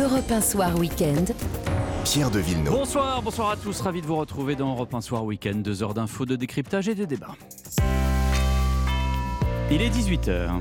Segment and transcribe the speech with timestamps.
[0.00, 1.26] Europe 1 Soir Week-end.
[2.04, 2.72] Pierre de Villeneuve.
[2.72, 5.92] Bonsoir, bonsoir à tous, ravi de vous retrouver dans Europe 1 Soir Week-end, deux heures
[5.92, 7.34] d'infos, de décryptage et de débat.
[9.70, 10.52] Il est 18h.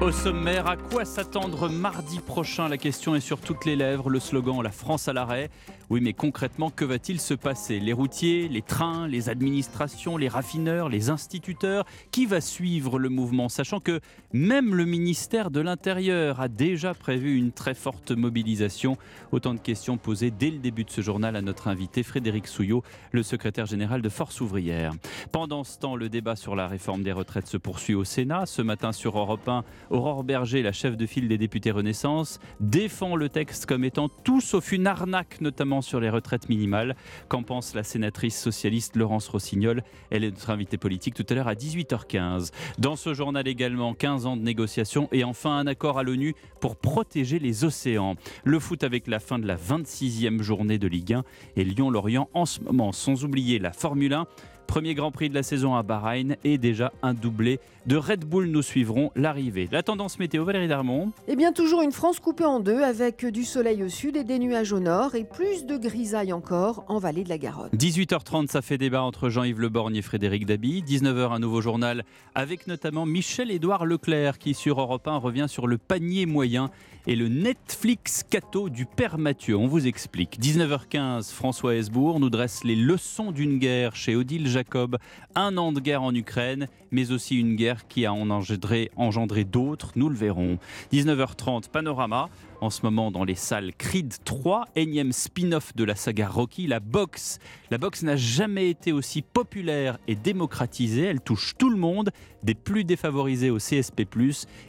[0.00, 2.68] Au sommaire, à quoi s'attendre mardi prochain?
[2.70, 4.08] La question est sur toutes les lèvres.
[4.08, 5.50] Le slogan La France à l'arrêt.
[5.90, 7.80] Oui, mais concrètement, que va-t-il se passer?
[7.80, 11.84] Les routiers, les trains, les administrations, les raffineurs, les instituteurs?
[12.12, 13.50] Qui va suivre le mouvement?
[13.50, 14.00] Sachant que
[14.32, 18.96] même le ministère de l'Intérieur a déjà prévu une très forte mobilisation.
[19.32, 22.82] Autant de questions posées dès le début de ce journal à notre invité Frédéric Souillot,
[23.12, 24.92] le secrétaire général de Force ouvrière.
[25.30, 28.46] Pendant ce temps, le débat sur la réforme des retraites se poursuit au Sénat.
[28.46, 33.16] Ce matin sur Europe 1, Aurore Berger, la chef de file des députés Renaissance, défend
[33.16, 36.94] le texte comme étant tout sauf une arnaque, notamment sur les retraites minimales.
[37.28, 39.82] Qu'en pense la sénatrice socialiste Laurence Rossignol?
[40.10, 42.52] Elle est notre invitée politique tout à l'heure à 18h15.
[42.78, 46.76] Dans ce journal également, 15 ans de négociations et enfin un accord à l'ONU pour
[46.76, 48.14] protéger les océans.
[48.44, 51.24] Le foot avec la fin de la 26e journée de Ligue 1
[51.56, 54.26] et Lyon-Lorient en ce moment, sans oublier la Formule 1.
[54.70, 58.46] Premier Grand Prix de la saison à Bahreïn et déjà un doublé de Red Bull.
[58.46, 59.68] Nous suivrons l'arrivée.
[59.72, 61.12] La tendance météo, Valérie Darmon.
[61.28, 64.38] Eh bien, toujours une France coupée en deux avec du soleil au sud et des
[64.38, 67.70] nuages au nord et plus de grisailles encore en vallée de la Garonne.
[67.74, 70.82] 18h30, ça fait débat entre Jean-Yves Le Borgne et Frédéric Dabi.
[70.82, 75.78] 19h, un nouveau journal avec notamment Michel-Édouard Leclerc qui, sur Europe 1, revient sur le
[75.78, 76.70] panier moyen
[77.06, 79.56] et le Netflix Cato du Père Mathieu.
[79.56, 80.38] On vous explique.
[80.40, 84.98] 19h15, François Hesbourg nous dresse les leçons d'une guerre chez Odile Jacob.
[85.34, 89.92] Un an de guerre en Ukraine, mais aussi une guerre qui a engendré, engendré d'autres.
[89.96, 90.58] Nous le verrons.
[90.92, 92.28] 19h30, Panorama.
[92.60, 96.78] En ce moment, dans les salles Creed 3, énième spin-off de la saga Rocky, la
[96.78, 97.38] boxe.
[97.70, 101.04] La boxe n'a jamais été aussi populaire et démocratisée.
[101.04, 102.10] Elle touche tout le monde,
[102.42, 104.06] des plus défavorisés au CSP+,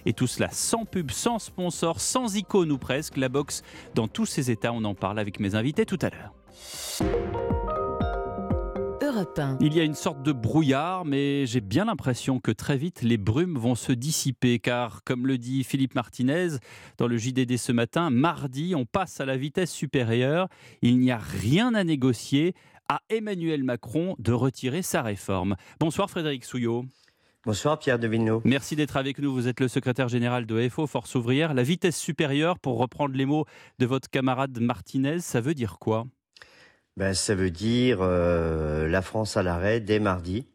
[0.06, 3.18] et tout cela sans pub, sans sponsor, sans icône ou presque.
[3.18, 3.62] La boxe
[3.94, 6.34] dans tous ses états, on en parle avec mes invités tout à l'heure.
[9.22, 9.58] Europe 1.
[9.62, 13.18] Il y a une sorte de brouillard, mais j'ai bien l'impression que très vite les
[13.18, 16.58] brumes vont se dissiper, car comme le dit Philippe Martinez
[16.98, 20.48] dans le JDD ce matin, mardi, on passe à la vitesse supérieure.
[20.82, 22.56] Il n'y a rien à négocier
[22.90, 25.56] à Emmanuel Macron de retirer sa réforme.
[25.80, 26.86] Bonsoir Frédéric Souillot.
[27.46, 28.42] Bonsoir Pierre de Villeneuve.
[28.44, 29.32] Merci d'être avec nous.
[29.34, 31.54] Vous êtes le secrétaire général de FO, Force ouvrière.
[31.54, 33.46] La vitesse supérieure, pour reprendre les mots
[33.78, 36.06] de votre camarade Martinez, ça veut dire quoi?
[36.98, 40.46] Ben, ça veut dire euh, la France à l'arrêt dès mardi.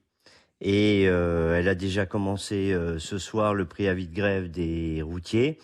[0.60, 5.58] Et euh, elle a déjà commencé euh, ce soir le préavis de grève des routiers.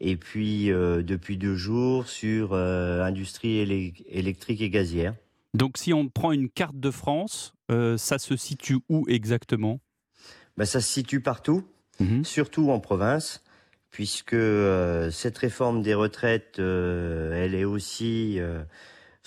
[0.00, 3.58] Et puis depuis deux jours sur industrie
[4.06, 5.16] électrique et gazière.
[5.54, 9.80] Donc si on prend une carte de France, ça se situe où exactement?
[10.56, 11.64] Ben, ça se situe partout,
[12.22, 13.42] surtout en province,
[13.90, 18.62] puisque euh, cette réforme des retraites, euh, elle est aussi euh,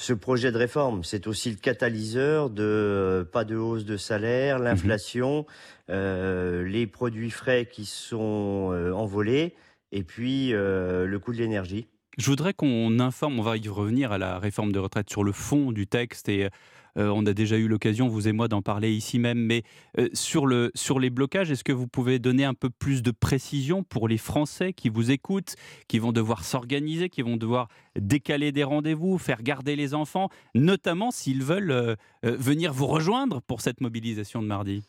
[0.01, 4.57] ce projet de réforme, c'est aussi le catalyseur de euh, pas de hausse de salaire,
[4.57, 5.45] l'inflation,
[5.89, 9.53] euh, les produits frais qui sont euh, envolés,
[9.91, 11.88] et puis le coût de l'énergie.
[12.17, 15.31] Je voudrais qu'on informe, on va y revenir à la réforme de retraite sur le
[15.31, 16.50] fond du texte et
[16.97, 19.63] on a déjà eu l'occasion, vous et moi, d'en parler ici même, mais
[19.97, 23.12] euh, sur, le, sur les blocages, est-ce que vous pouvez donner un peu plus de
[23.12, 25.56] précision pour les Français qui vous écoutent,
[25.88, 27.68] qui vont devoir s'organiser, qui vont devoir
[28.00, 33.41] décaler des rendez-vous, faire garder les enfants, notamment s'ils veulent euh, euh, venir vous rejoindre
[33.41, 34.84] pour cette mobilisation de mardi?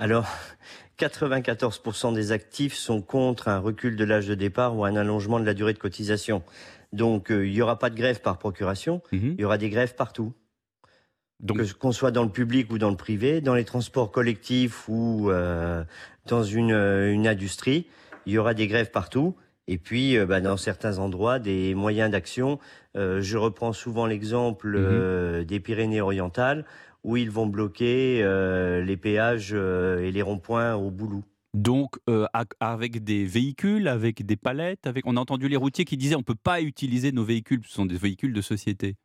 [0.00, 0.26] Alors,
[0.98, 5.44] 94% des actifs sont contre un recul de l'âge de départ ou un allongement de
[5.44, 6.42] la durée de cotisation.
[6.92, 9.34] Donc, euh, il n'y aura pas de grève par procuration, Mhm.
[9.38, 10.32] il y aura des grèves partout.
[11.40, 14.88] Donc, Que- Qu'on soit dans le public ou dans le privé, dans les transports collectifs
[14.88, 15.84] ou euh,
[16.26, 17.86] dans une, euh, une industrie,
[18.26, 19.36] il y aura des grèves partout.
[19.68, 22.58] Et puis, euh, bah, dans certains endroits, des moyens d'action.
[22.96, 24.76] Euh, je reprends souvent l'exemple Mhm.
[24.78, 26.64] euh, des Pyrénées-Orientales,
[27.04, 28.22] où ils vont bloquer
[28.84, 31.22] les péages et les ronds-points au boulot.
[31.54, 32.26] Donc, euh,
[32.60, 35.06] avec des véhicules, avec des palettes, avec...
[35.06, 37.72] on a entendu les routiers qui disaient on ne peut pas utiliser nos véhicules, ce
[37.72, 38.96] sont des véhicules de société.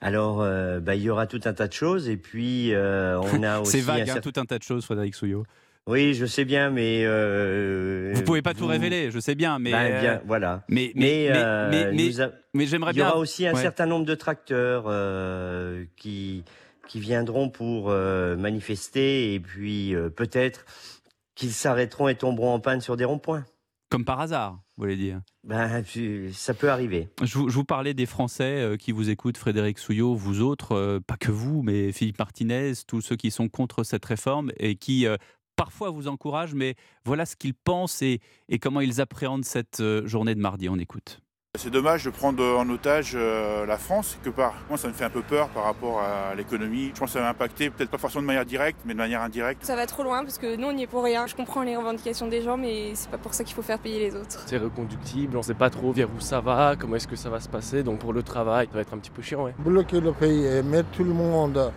[0.00, 2.08] Alors, euh, bah, il y aura tout un tas de choses.
[2.08, 3.72] Et puis, euh, on a aussi.
[3.72, 5.44] C'est un vague, hein, certain- tout un tas de choses, Frédéric Souillot.
[5.86, 7.02] Oui, je sais bien, mais.
[7.04, 10.62] euh, Vous pouvez pas tout vous- révéler, je sais bien, mais Ben, bien, euh, voilà.
[10.68, 13.08] mais Mais, mais, mais, euh, a- j'aimerais il y bien.
[13.08, 13.60] aura aussi un ouais.
[13.60, 16.44] certain nombre de tracteurs euh, qui,
[16.86, 20.64] qui viendront pour euh, manifester et puis euh, peut-être
[21.34, 23.44] qu'ils s'arrêteront et tomberont en panne sur des ronds-points.
[23.90, 25.20] Comme par hasard, vous voulez dire?
[25.44, 25.84] Ben,
[26.32, 27.08] ça peut arriver.
[27.22, 30.72] Je vous, je vous parlais des Français euh, qui vous écoutent, Frédéric Souillot, vous autres,
[30.72, 34.76] euh, pas que vous, mais Philippe Martinez, tous ceux qui sont contre cette réforme et
[34.76, 35.18] qui, euh,
[35.54, 40.34] parfois vous encouragent, mais voilà ce qu'ils pensent et, et comment ils appréhendent cette journée
[40.34, 40.70] de mardi.
[40.70, 41.20] On écoute.
[41.58, 44.54] C'est dommage de prendre en otage euh, la France, quelque part.
[44.68, 46.92] Moi, ça me fait un peu peur par rapport à l'économie.
[46.94, 49.20] Je pense que ça va impacter, peut-être pas forcément de manière directe, mais de manière
[49.20, 49.64] indirecte.
[49.64, 51.26] Ça va trop loin parce que nous, on n'y est pour rien.
[51.26, 53.98] Je comprends les revendications des gens, mais c'est pas pour ça qu'il faut faire payer
[53.98, 54.44] les autres.
[54.46, 57.40] C'est reconductible, on sait pas trop vers où ça va, comment est-ce que ça va
[57.40, 57.82] se passer.
[57.82, 59.42] Donc pour le travail, ça va être un petit peu chiant.
[59.42, 59.54] Ouais.
[59.58, 61.72] Bloquer le pays et mettre tout le monde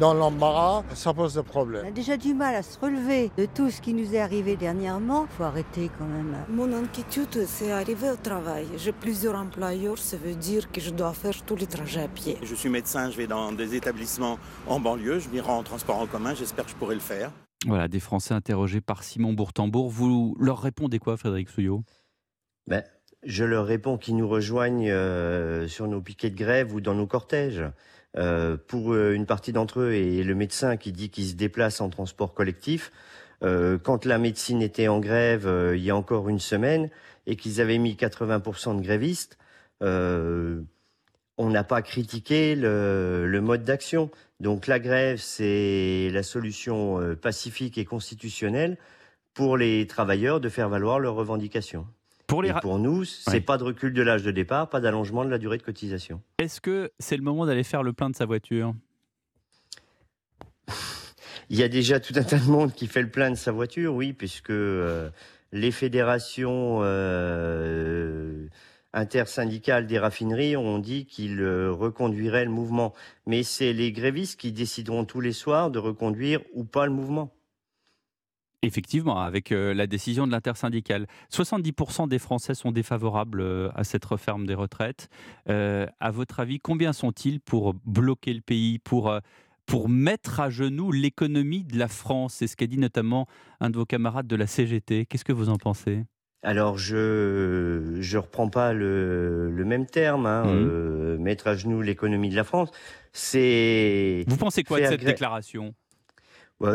[0.00, 1.82] dans l'embarras, ça pose des problèmes.
[1.84, 4.56] On a déjà du mal à se relever de tout ce qui nous est arrivé
[4.56, 5.26] dernièrement.
[5.26, 6.34] faut arrêter quand même.
[6.48, 8.66] Mon inquiétude, c'est arriver au travail.
[8.76, 12.38] J'ai plusieurs employeurs, ça veut dire que je dois faire tous les trajets à pied.
[12.42, 15.98] Je suis médecin, je vais dans des établissements en banlieue, je m'y rends en transport
[15.98, 17.30] en commun, j'espère que je pourrai le faire.
[17.66, 19.88] Voilà, des Français interrogés par Simon Bourtambourg.
[19.90, 21.84] Vous leur répondez quoi, Frédéric Souillot?
[22.66, 22.82] Ben,
[23.22, 27.06] Je leur réponds qu'ils nous rejoignent euh, sur nos piquets de grève ou dans nos
[27.06, 27.62] cortèges.
[28.18, 31.80] Euh, pour euh, une partie d'entre eux et le médecin qui dit qu'il se déplace
[31.80, 32.92] en transport collectif,
[33.42, 36.90] euh, quand la médecine était en grève il y a encore une semaine
[37.26, 39.38] et qu'ils avaient mis 80% de grévistes,
[41.38, 44.10] on n'a pas critiqué le, le mode d'action.
[44.40, 48.76] Donc la grève, c'est la solution pacifique et constitutionnelle
[49.34, 51.86] pour les travailleurs de faire valoir leurs revendications.
[52.32, 55.28] Pour, les pour nous, c'est pas de recul de l'âge de départ, pas d'allongement de
[55.28, 56.22] la durée de cotisation.
[56.38, 58.74] Est-ce que c'est le moment d'aller faire le plein de sa voiture?
[61.50, 63.52] Il y a déjà tout un tas de monde qui fait le plein de sa
[63.52, 65.10] voiture, oui, puisque euh,
[65.52, 68.46] les fédérations euh,
[68.94, 72.94] intersyndicales des raffineries ont dit qu'ils euh, reconduiraient le mouvement.
[73.26, 77.30] Mais c'est les grévistes qui décideront tous les soirs de reconduire ou pas le mouvement.
[78.64, 81.08] Effectivement, avec euh, la décision de l'intersyndicale.
[81.32, 85.08] 70% des Français sont défavorables euh, à cette referme des retraites.
[85.48, 89.12] Euh, à votre avis, combien sont-ils pour bloquer le pays, pour,
[89.66, 92.34] pour mettre à genoux l'économie de la France?
[92.34, 93.26] C'est ce qu'a dit notamment
[93.58, 95.06] un de vos camarades de la CGT.
[95.06, 96.04] Qu'est-ce que vous en pensez?
[96.44, 101.16] Alors je je reprends pas le, le même terme, hein, mmh.
[101.18, 102.70] mettre à genoux l'économie de la France.
[103.12, 104.24] C'est.
[104.26, 105.74] Vous pensez quoi de cette déclaration?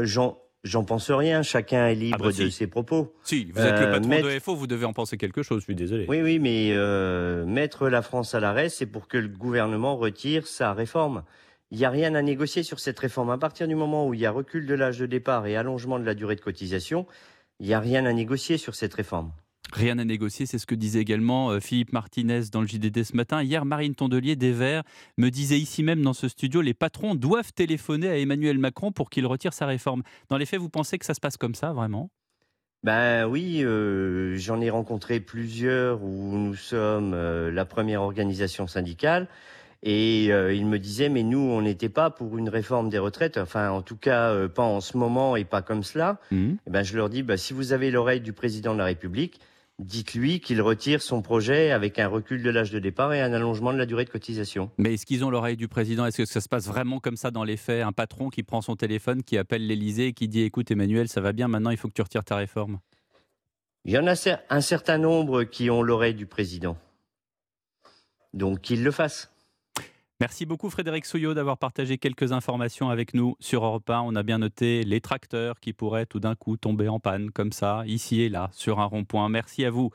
[0.04, 0.38] Jean,
[0.68, 3.14] J'en pense rien, chacun est libre ah bah de ses propos.
[3.24, 5.64] Si, vous êtes le euh, patron de FO, vous devez en penser quelque chose, je
[5.64, 6.06] suis désolé.
[6.10, 10.46] Oui, oui, mais euh, mettre la France à l'arrêt, c'est pour que le gouvernement retire
[10.46, 11.24] sa réforme.
[11.72, 13.30] Il n'y a rien à négocier sur cette réforme.
[13.30, 16.00] À partir du moment où il y a recul de l'âge de départ et allongement
[16.00, 17.08] de la durée de cotisation,
[17.60, 19.32] il n'y a rien à négocier sur cette réforme.
[19.74, 23.16] Rien à négocier, c'est ce que disait également euh, Philippe Martinez dans le JDD ce
[23.16, 23.44] matin.
[23.44, 24.84] Hier, Marine Tondelier des Verts
[25.18, 29.10] me disait ici même dans ce studio les patrons doivent téléphoner à Emmanuel Macron pour
[29.10, 30.04] qu'il retire sa réforme.
[30.30, 32.10] Dans les faits, vous pensez que ça se passe comme ça, vraiment?
[32.84, 39.28] Ben oui, euh, j'en ai rencontré plusieurs où nous sommes euh, la première organisation syndicale.
[39.84, 43.70] Et il me disait, mais nous, on n'était pas pour une réforme des retraites, enfin
[43.70, 46.20] en tout cas pas en ce moment et pas comme cela.
[46.32, 46.54] Mmh.
[46.66, 49.40] Et ben, je leur dis, ben, si vous avez l'oreille du président de la République,
[49.80, 53.74] dites-lui qu'il retire son projet avec un recul de l'âge de départ et un allongement
[53.74, 54.72] de la durée de cotisation.
[54.78, 56.06] Mais est-ce qu'ils ont l'oreille du président?
[56.06, 57.84] Est-ce que ça se passe vraiment comme ça dans les faits?
[57.84, 61.22] Un patron qui prend son téléphone, qui appelle l'Elysée et qui dit Écoute, Emmanuel, ça
[61.22, 62.80] va bien, maintenant il faut que tu retires ta réforme
[63.86, 64.16] Il y en a
[64.50, 66.78] un certain nombre qui ont l'oreille du président.
[68.34, 69.32] Donc qu'ils le fassent.
[70.20, 74.02] Merci beaucoup Frédéric Souillot d'avoir partagé quelques informations avec nous sur Europe 1.
[74.02, 77.52] On a bien noté les tracteurs qui pourraient tout d'un coup tomber en panne comme
[77.52, 79.30] ça, ici et là, sur un rond-point.
[79.30, 79.92] Merci à vous.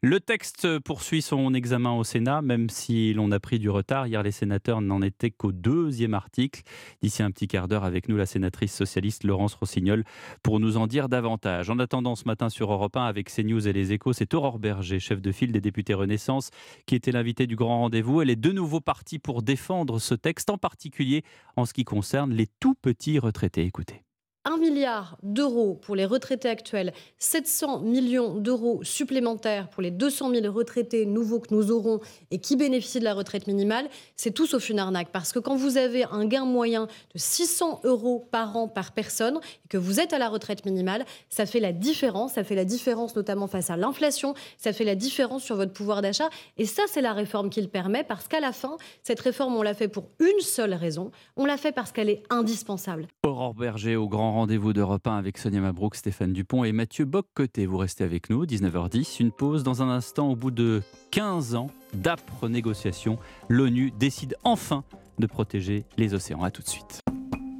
[0.00, 4.06] Le texte poursuit son examen au Sénat, même si l'on a pris du retard.
[4.06, 6.62] Hier, les sénateurs n'en étaient qu'au deuxième article.
[7.02, 10.04] D'ici un petit quart d'heure avec nous, la sénatrice socialiste Laurence Rossignol
[10.44, 11.68] pour nous en dire davantage.
[11.68, 15.00] En attendant, ce matin sur Europe 1 avec CNews et les échos, c'est Aurore Berger,
[15.00, 16.50] chef de file des députés Renaissance,
[16.86, 18.22] qui était l'invité du grand rendez-vous.
[18.22, 21.24] Elle est de nouveau partie pour défendre défendre ce texte, en particulier
[21.56, 23.64] en ce qui concerne les tout petits retraités.
[23.64, 24.04] Écoutez.
[24.44, 30.52] 1 milliard d'euros pour les retraités actuels, 700 millions d'euros supplémentaires pour les 200 000
[30.52, 34.68] retraités nouveaux que nous aurons et qui bénéficient de la retraite minimale, c'est tout sauf
[34.68, 35.08] une arnaque.
[35.12, 39.38] Parce que quand vous avez un gain moyen de 600 euros par an par personne
[39.64, 42.34] et que vous êtes à la retraite minimale, ça fait la différence.
[42.34, 44.34] Ça fait la différence notamment face à l'inflation.
[44.58, 46.28] Ça fait la différence sur votre pouvoir d'achat.
[46.58, 49.62] Et ça, c'est la réforme qui le permet parce qu'à la fin, cette réforme, on
[49.62, 51.10] l'a fait pour une seule raison.
[51.36, 53.06] On l'a fait parce qu'elle est indispensable.
[53.24, 57.66] Aurore Berger au grand rendez-vous d'Europe 1 avec Sonia Mabrouk, Stéphane Dupont et Mathieu Boccoté.
[57.66, 59.20] Vous restez avec nous, 19h10.
[59.20, 60.28] Une pause dans un instant.
[60.28, 64.84] Au bout de 15 ans d'âpres négociations, l'ONU décide enfin
[65.18, 66.42] de protéger les océans.
[66.42, 67.00] A tout de suite.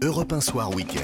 [0.03, 1.01] Europe 1 Soir Week-end.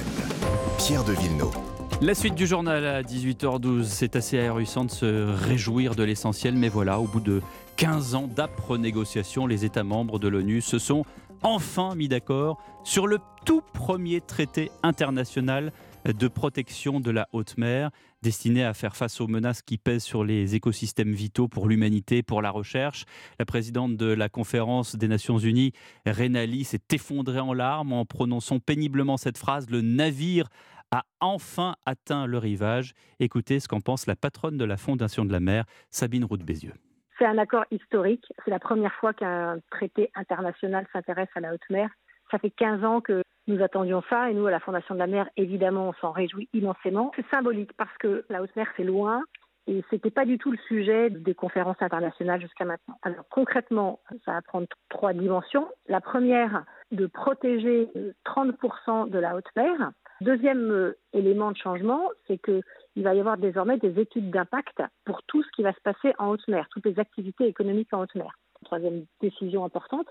[0.79, 1.70] Pierre de Villeneuve.
[2.03, 6.71] La suite du journal à 18h12, c'est assez ahurissant de se réjouir de l'essentiel, mais
[6.71, 7.43] voilà, au bout de
[7.77, 11.05] 15 ans d'âpres négociations, les États membres de l'ONU se sont
[11.43, 15.73] enfin mis d'accord sur le tout premier traité international
[16.07, 17.91] de protection de la haute mer,
[18.23, 22.41] destinée à faire face aux menaces qui pèsent sur les écosystèmes vitaux pour l'humanité, pour
[22.41, 23.05] la recherche.
[23.39, 25.73] La présidente de la conférence des Nations Unies,
[26.07, 30.49] Renali, s'est effondrée en larmes en prononçant péniblement cette phrase Le navire
[30.91, 32.95] a enfin atteint le rivage.
[33.19, 36.75] Écoutez ce qu'en pense la patronne de la Fondation de la mer, Sabine Roux-Bézieux.
[37.19, 38.25] C'est un accord historique.
[38.45, 41.91] C'est la première fois qu'un traité international s'intéresse à la haute mer.
[42.31, 45.07] Ça fait 15 ans que nous attendions ça et nous, à la Fondation de la
[45.07, 47.13] mer, évidemment, on s'en réjouit immensément.
[47.17, 49.23] C'est symbolique parce que la haute mer, c'est loin
[49.67, 52.99] et ce n'était pas du tout le sujet des conférences internationales jusqu'à maintenant.
[53.03, 55.69] Alors concrètement, ça va prendre trois dimensions.
[55.89, 57.89] La première, de protéger
[58.25, 59.93] 30% de la haute mer.
[60.21, 62.63] Deuxième euh, élément de changement, c'est qu'il
[62.97, 66.29] va y avoir désormais des études d'impact pour tout ce qui va se passer en
[66.29, 68.39] haute mer, toutes les activités économiques en haute mer.
[68.65, 70.07] Troisième décision importante,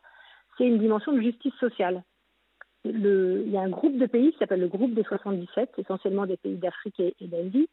[0.57, 2.03] c'est une dimension de justice sociale.
[2.85, 6.25] Le, il y a un groupe de pays qui s'appelle le groupe des 77, essentiellement
[6.25, 7.69] des pays d'Afrique et, d'Asie,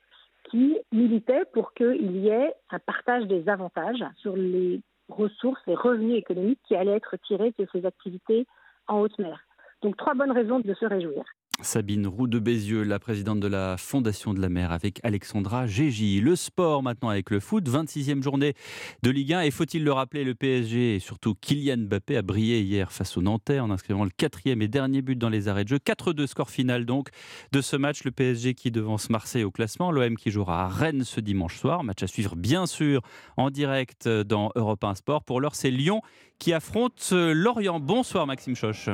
[0.51, 6.19] qui militait pour qu'il y ait un partage des avantages sur les ressources, les revenus
[6.19, 8.47] économiques qui allaient être tirés de ces activités
[8.89, 9.41] en haute mer.
[9.83, 11.25] Donc trois bonnes raisons de se réjouir.
[11.63, 16.21] Sabine Roux de Bézieux, la présidente de la Fondation de la mer, avec Alexandra Gégy.
[16.21, 18.55] Le sport maintenant avec le foot, 26e journée
[19.03, 19.41] de Ligue 1.
[19.41, 23.23] Et faut-il le rappeler, le PSG et surtout Kylian Mbappé a brillé hier face au
[23.23, 25.79] Nantais en inscrivant le quatrième et dernier but dans les arrêts de jeu.
[25.79, 27.09] 4-2 score final donc
[27.53, 28.05] de ce match.
[28.05, 29.91] Le PSG qui devance Marseille au classement.
[29.91, 31.85] L'OM qui jouera à Rennes ce dimanche soir.
[31.85, 33.01] Match à suivre bien sûr
[33.37, 35.25] en direct dans Europe 1 Sport.
[35.25, 36.03] Pour l'heure, c'est Lyon
[36.39, 37.81] qui affronte Lorient.
[37.81, 38.91] Bonsoir Maxime Choche.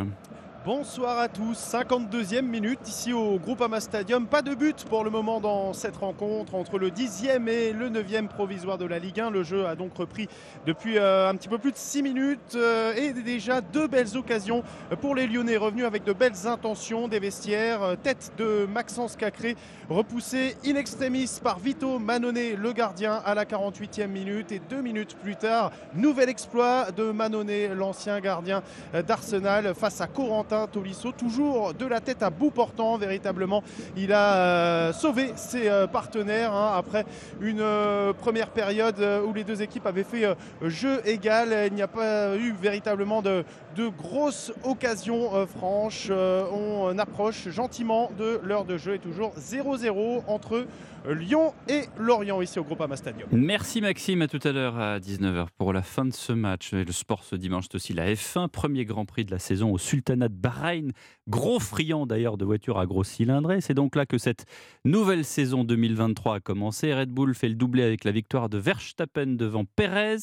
[0.65, 4.29] Bonsoir à tous, 52e minute ici au Groupama Stadium.
[4.29, 8.29] Pas de but pour le moment dans cette rencontre entre le 10e et le 9e
[8.29, 9.31] provisoire de la Ligue 1.
[9.31, 10.29] Le jeu a donc repris
[10.65, 14.63] depuis euh, un petit peu plus de 6 minutes euh, et déjà deux belles occasions
[15.01, 17.83] pour les Lyonnais revenus avec de belles intentions des vestiaires.
[17.83, 19.57] Euh, tête de Maxence Cacré
[19.91, 24.53] repoussé in extremis par Vito Manone, le gardien, à la 48e minute.
[24.53, 28.63] Et deux minutes plus tard, nouvel exploit de Manone, l'ancien gardien
[29.07, 33.63] d'Arsenal face à Corentin Tolisso, toujours de la tête à bout portant, véritablement.
[33.97, 37.07] Il a euh, sauvé ses euh, partenaires hein, après
[37.41, 40.27] une euh, première période où les deux équipes avaient fait
[40.63, 41.69] jeu égal.
[41.69, 43.45] Il n'y a pas eu véritablement de,
[43.77, 46.11] de grosses occasions franches.
[46.11, 50.67] on approche gentiment de l'heure de jeu et toujours 0-0 entre
[51.09, 53.29] Lyon et Lorient ici au Groupama Stadium.
[53.33, 56.73] Merci Maxime, à tout à l'heure à 19h pour la fin de ce match.
[56.73, 59.73] Et le sport ce dimanche, c'est aussi la F1, premier Grand Prix de la saison
[59.73, 60.93] au Sultanat de Bahreïn.
[61.29, 63.61] Gros friand d'ailleurs de voitures à gros cylindrés.
[63.61, 64.45] C'est donc là que cette
[64.85, 66.95] nouvelle saison 2023 a commencé.
[66.95, 70.19] Red Bull fait le doublé avec la victoire de Verstappen devant Perez.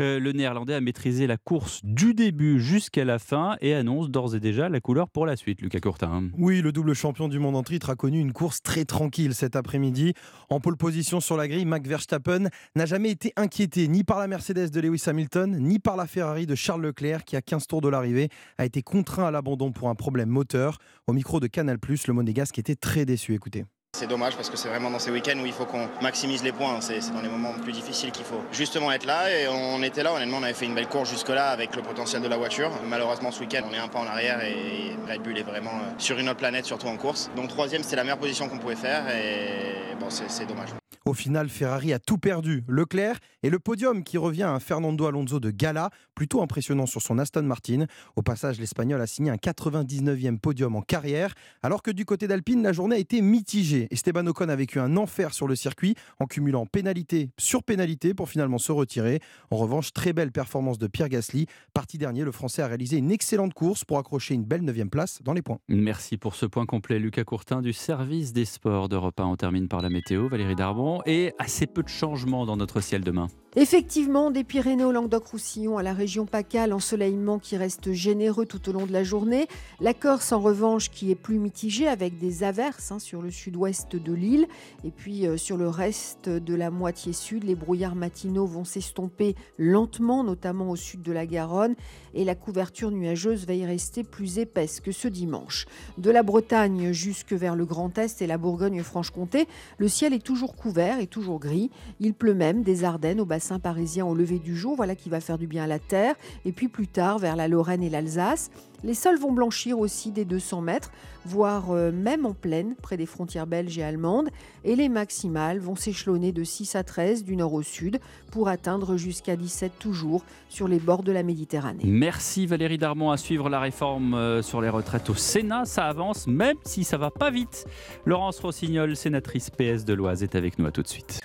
[0.00, 4.34] Euh, le néerlandais a maîtrisé la course du début jusqu'à la fin et annonce d'ores
[4.34, 6.28] et déjà la couleur pour la suite, Lucas Courtin.
[6.36, 9.56] Oui, le double champion du monde en titre a connu une course très tranquille cet
[9.56, 10.14] après-midi.
[10.50, 14.26] En pole position sur la grille, Max Verstappen n'a jamais été inquiété ni par la
[14.26, 17.80] Mercedes de Lewis Hamilton, ni par la Ferrari de Charles Leclerc, qui à 15 tours
[17.80, 20.78] de l'arrivée a été contraint à l'abandon pour un problème moteur.
[21.06, 23.34] Au micro de Canal+, le Monégasque était très déçu.
[23.34, 23.64] Écoutez.
[23.94, 26.50] C'est dommage parce que c'est vraiment dans ces week-ends où il faut qu'on maximise les
[26.50, 26.80] points.
[26.80, 29.30] C'est dans les moments plus difficiles qu'il faut justement être là.
[29.30, 32.20] Et on était là, honnêtement, on avait fait une belle course jusque-là avec le potentiel
[32.20, 32.72] de la voiture.
[32.88, 35.92] Malheureusement, ce week-end, on est un pas en arrière et Red Bull est vraiment euh,
[35.98, 37.30] sur une autre planète, surtout en course.
[37.36, 40.70] Donc troisième, c'est la meilleure position qu'on pouvait faire et bon, c'est dommage.
[41.06, 42.64] Au final, Ferrari a tout perdu.
[42.66, 47.18] Leclerc et le podium qui revient à Fernando Alonso de Gala, plutôt impressionnant sur son
[47.18, 47.86] Aston Martin.
[48.16, 52.62] Au passage, l'Espagnol a signé un 99e podium en carrière, alors que du côté d'Alpine,
[52.62, 53.88] la journée a été mitigée.
[53.90, 58.28] Esteban Ocon a vécu un enfer sur le circuit en cumulant pénalité sur pénalité pour
[58.28, 59.20] finalement se retirer.
[59.50, 61.46] En revanche, très belle performance de Pierre Gasly.
[61.72, 65.22] Parti dernier, le Français a réalisé une excellente course pour accrocher une belle 9 place
[65.22, 65.58] dans les points.
[65.68, 69.24] Merci pour ce point complet, Lucas Courtin du service des sports d'Europe 1.
[69.24, 70.28] On termine par la météo.
[70.28, 73.28] Valérie Darbon et assez peu de changements dans notre ciel demain.
[73.56, 78.72] Effectivement, des Pyrénées au Languedoc-Roussillon à la région PACA, l'ensoleillement qui reste généreux tout au
[78.72, 79.46] long de la journée.
[79.80, 83.94] La Corse, en revanche, qui est plus mitigée avec des averses hein, sur le sud-ouest
[83.94, 84.48] de l'île.
[84.82, 89.36] Et puis euh, sur le reste de la moitié sud, les brouillards matinaux vont s'estomper
[89.56, 91.76] lentement, notamment au sud de la Garonne.
[92.14, 95.66] Et la couverture nuageuse va y rester plus épaisse que ce dimanche.
[95.98, 99.46] De la Bretagne jusque vers le Grand Est et la Bourgogne-Franche-Comté,
[99.78, 101.70] le ciel est toujours couvert et toujours gris.
[102.00, 105.20] Il pleut même des Ardennes au bassin parisien au lever du jour, voilà qui va
[105.20, 106.14] faire du bien à la terre.
[106.44, 108.50] Et puis plus tard, vers la Lorraine et l'Alsace.
[108.84, 110.90] Les sols vont blanchir aussi des 200 mètres,
[111.24, 114.28] voire euh, même en plaine, près des frontières belges et allemandes.
[114.62, 117.98] Et les maximales vont s'échelonner de 6 à 13 du nord au sud
[118.30, 121.84] pour atteindre jusqu'à 17 toujours sur les bords de la Méditerranée.
[121.84, 125.64] Merci Valérie Darmon à suivre la réforme euh, sur les retraites au Sénat.
[125.64, 127.64] Ça avance, même si ça va pas vite.
[128.04, 130.66] Laurence Rossignol, sénatrice PS de l'Oise, est avec nous.
[130.66, 131.22] À tout de suite.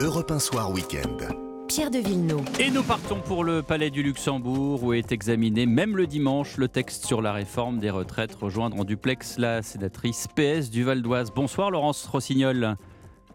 [0.00, 1.51] Europe 1 Soir Week-end.
[1.74, 2.44] Pierre de Villeneuve.
[2.60, 6.68] Et nous partons pour le Palais du Luxembourg où est examiné, même le dimanche, le
[6.68, 8.34] texte sur la réforme des retraites.
[8.34, 11.32] Rejoindre en duplex la sénatrice PS du Val d'Oise.
[11.34, 12.76] Bonsoir Laurence Rossignol.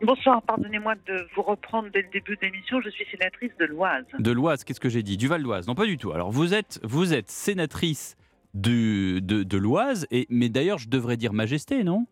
[0.04, 2.80] Bonsoir, pardonnez-moi de vous reprendre dès le début de l'émission.
[2.80, 4.06] Je suis sénatrice de l'Oise.
[4.20, 5.18] De l'Oise, qu'est-ce que j'ai dit?
[5.18, 5.66] Du Val d'Oise?
[5.68, 6.12] Non, pas du tout.
[6.12, 8.18] Alors vous êtes, vous êtes sénatrice
[8.54, 12.06] de, de l'Oise, mais d'ailleurs je devrais dire majesté, non?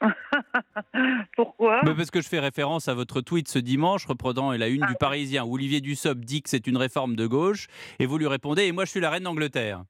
[1.36, 1.80] Pourquoi?
[1.84, 4.98] Parce que je fais référence à votre tweet ce dimanche reprenant la une du ah.
[4.98, 7.66] Parisien où Olivier Dussopt dit que c'est une réforme de gauche
[7.98, 9.84] et vous lui répondez et moi je suis la reine d'Angleterre.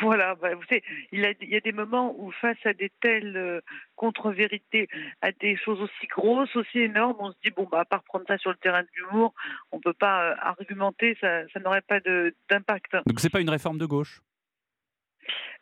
[0.00, 3.60] Voilà, bah, vous savez, il, y a des moments où face à des telles euh,
[3.96, 4.88] contre-vérités,
[5.22, 8.24] à des choses aussi grosses, aussi énormes, on se dit bon bah à part prendre
[8.28, 9.34] ça sur le terrain de l'humour,
[9.72, 11.98] on peut pas euh, argumenter, ça, ça n'aurait pas
[12.48, 12.92] d'impact.
[13.06, 14.20] Donc c'est pas une réforme de gauche?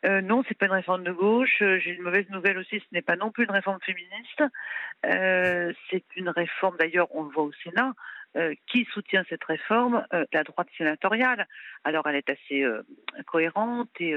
[0.05, 1.61] Euh, non, c'est pas une réforme de gauche.
[1.61, 4.43] Euh, j'ai une mauvaise nouvelle aussi, ce n'est pas non plus une réforme féministe.
[5.05, 7.93] Euh, c'est une réforme, d'ailleurs, on le voit au Sénat,
[8.37, 11.47] euh, qui soutient cette réforme euh, La droite sénatoriale.
[11.83, 12.81] Alors elle est assez euh,
[13.25, 14.13] cohérente et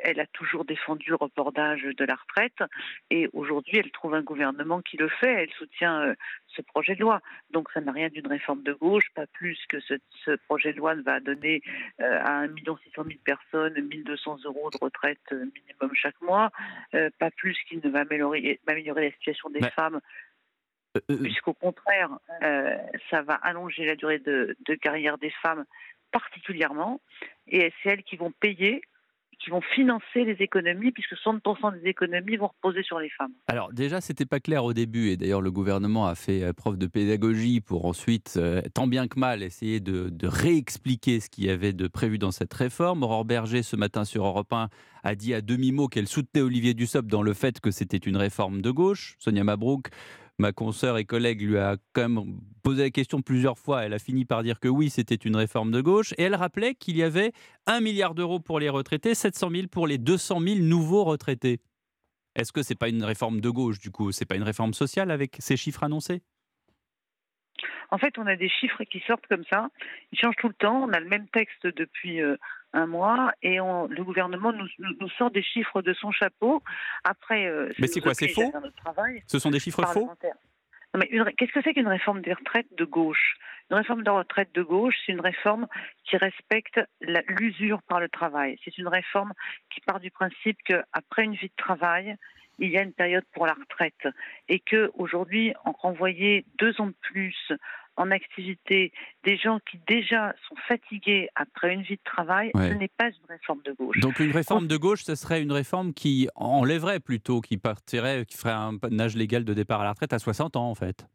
[0.00, 2.68] elle a toujours défendu le report d'âge de la retraite
[3.10, 6.14] et aujourd'hui elle trouve un gouvernement qui le fait, elle soutient
[6.48, 7.20] ce projet de loi.
[7.50, 9.94] Donc ça n'a rien d'une réforme de gauche, pas plus que ce,
[10.24, 11.62] ce projet de loi ne va donner
[11.98, 16.50] à 1 600 000 personnes 1200 euros de retraite minimum chaque mois,
[16.92, 20.29] pas plus qu'il ne va améliorer, améliorer la situation des femmes euh, euh,
[21.08, 22.10] puisqu'au contraire,
[22.42, 22.76] euh,
[23.10, 25.64] ça va allonger la durée de, carrière des femmes
[26.12, 27.00] particulièrement,
[27.46, 28.82] et c'est elles qui vont payer
[29.42, 33.32] qui vont financer les économies, puisque 60% des économies vont reposer sur les femmes.
[33.48, 36.86] Alors déjà, c'était pas clair au début, et d'ailleurs le gouvernement a fait preuve de
[36.86, 38.38] pédagogie pour ensuite,
[38.74, 42.32] tant bien que mal, essayer de, de réexpliquer ce qu'il y avait de prévu dans
[42.32, 43.02] cette réforme.
[43.02, 44.68] Aurore Berger, ce matin sur Europe 1,
[45.04, 48.60] a dit à demi-mot qu'elle soutenait Olivier Dussopt dans le fait que c'était une réforme
[48.60, 49.16] de gauche.
[49.18, 49.88] Sonia Mabrouk
[50.40, 53.84] ma consoeur et collègue lui a quand même posé la question plusieurs fois.
[53.84, 56.12] Elle a fini par dire que oui, c'était une réforme de gauche.
[56.18, 57.32] Et elle rappelait qu'il y avait
[57.66, 61.60] 1 milliard d'euros pour les retraités, 700 000 pour les 200 000 nouveaux retraités.
[62.34, 64.12] Est-ce que c'est pas une réforme de gauche du coup?
[64.12, 66.22] C'est pas une réforme sociale avec ces chiffres annoncés?
[67.90, 69.68] En fait, on a des chiffres qui sortent comme ça.
[70.12, 70.84] Ils changent tout le temps.
[70.84, 72.36] On a le même texte depuis euh,
[72.72, 76.62] un mois et le gouvernement nous, sort des chiffres de son chapeau.
[77.04, 78.52] Après, euh, mais c'est quoi C'est faux
[79.26, 80.10] Ce sont des chiffres faux
[80.96, 83.36] mais qu'est-ce que c'est qu'une réforme des retraites de gauche?
[83.70, 85.68] Une réforme de retraite de gauche, c'est une réforme
[86.04, 88.58] qui respecte l'usure par le travail.
[88.64, 89.32] C'est une réforme
[89.72, 92.16] qui part du principe qu'après une vie de travail,
[92.58, 94.08] il y a une période pour la retraite
[94.48, 97.52] et que aujourd'hui, en renvoyer deux ans de plus
[97.96, 98.92] en activité
[99.24, 103.26] des gens qui déjà sont fatigués après une vie de travail, ce n'est pas une
[103.28, 103.98] réforme de gauche.
[104.00, 108.36] Donc une réforme de gauche, ce serait une réforme qui enlèverait plutôt, qui partirait, qui
[108.36, 111.06] ferait un âge légal de départ à la retraite à 60 ans en fait.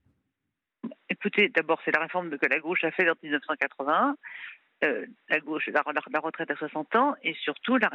[1.09, 4.15] Écoutez, d'abord, c'est la réforme que la gauche a faite en 1981.
[4.83, 7.89] Euh, la gauche, la, retraite à 60 ans, et surtout, la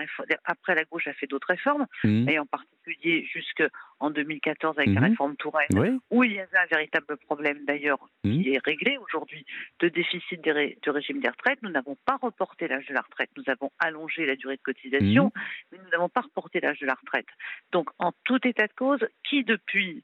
[0.44, 2.28] après, la gauche a fait d'autres réformes, mmh.
[2.28, 5.04] et en particulier jusqu'en 2014 avec la mmh.
[5.04, 8.30] réforme Touraine, où il y avait un véritable problème d'ailleurs mmh.
[8.30, 9.44] qui est réglé aujourd'hui
[9.80, 11.60] de déficit du régime des retraites.
[11.62, 15.32] Nous n'avons pas reporté l'âge de la retraite, nous avons allongé la durée de cotisation,
[15.70, 17.28] mais nous n'avons pas reporté l'âge de la retraite.
[17.72, 20.02] Donc, en tout état de cause, qui depuis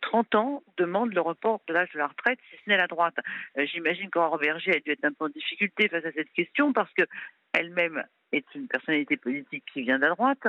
[0.00, 2.86] 30 euh, ans demande le report de l'âge de la retraite, si ce n'est la
[2.86, 3.16] droite.
[3.56, 6.72] Euh, j'imagine qu'Aurore Berger a dû être un peu en difficulté face à cette question
[6.72, 10.46] parce qu'elle-même est une personnalité politique qui vient de la droite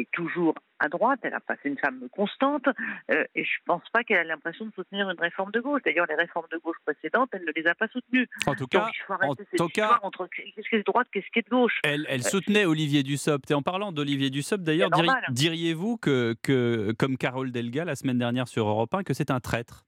[0.00, 2.66] qui est toujours à droite, elle a passé une femme constante,
[3.10, 5.82] euh, et je ne pense pas qu'elle a l'impression de soutenir une réforme de gauche.
[5.84, 8.26] D'ailleurs, les réformes de gauche précédentes, elle ne les a pas soutenues.
[8.46, 11.44] En tout cas, en tout cas entre qu'est-ce qui est de droite, qu'est-ce qui est
[11.46, 11.78] de gauche.
[11.84, 13.50] Elle, elle euh, soutenait Olivier Dussopt.
[13.50, 14.90] Et en parlant d'Olivier Dussopt, d'ailleurs,
[15.30, 19.40] diriez-vous que, que, comme Carole Delga la semaine dernière sur Europe 1, que c'est un
[19.40, 19.84] traître?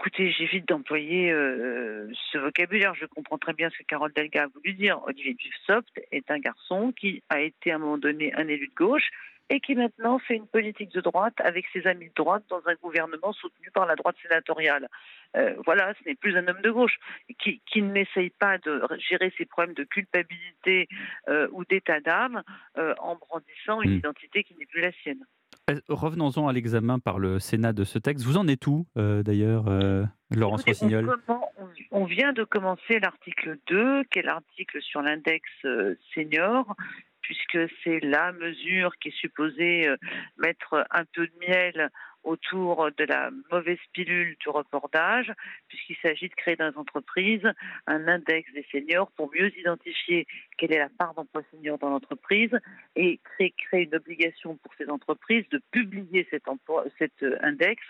[0.00, 2.94] Écoutez, j'évite d'employer euh, ce vocabulaire.
[2.94, 4.98] Je comprends très bien ce que Carole Delga a voulu dire.
[5.04, 8.74] Olivier Dussopt est un garçon qui a été à un moment donné un élu de
[8.74, 9.10] gauche
[9.50, 12.74] et qui maintenant fait une politique de droite avec ses amis de droite dans un
[12.76, 14.88] gouvernement soutenu par la droite sénatoriale.
[15.36, 16.98] Euh, voilà, ce n'est plus un homme de gauche
[17.38, 20.88] qui, n'essaye pas de gérer ses problèmes de culpabilité
[21.28, 22.42] euh, ou d'état d'âme
[22.74, 23.98] en brandissant une hmm.
[23.98, 25.26] identité qui n'est plus la sienne.
[25.68, 28.24] Euh, Revenons-en à l'examen par le Sénat de ce texte.
[28.24, 31.16] Vous en êtes où, euh, d'ailleurs, euh, Laurence Écoutez, Rossignol?
[31.28, 31.40] on,
[31.90, 36.74] on- vient de commencer l'article 2, qui est l'article sur l'index euh, senior,
[37.20, 39.86] puisque c'est la mesure qui est supposée
[40.38, 41.90] mettre un peu de miel
[42.24, 45.32] autour de la mauvaise pilule du report d'âge,
[45.68, 47.48] puisqu'il s'agit de créer dans les entreprises
[47.86, 50.26] un index des seniors pour mieux identifier
[50.58, 52.50] quelle est la part d'emploi senior dans l'entreprise
[52.96, 56.44] et créer, une obligation pour ces entreprises de publier cet,
[56.98, 57.82] cet euh, index,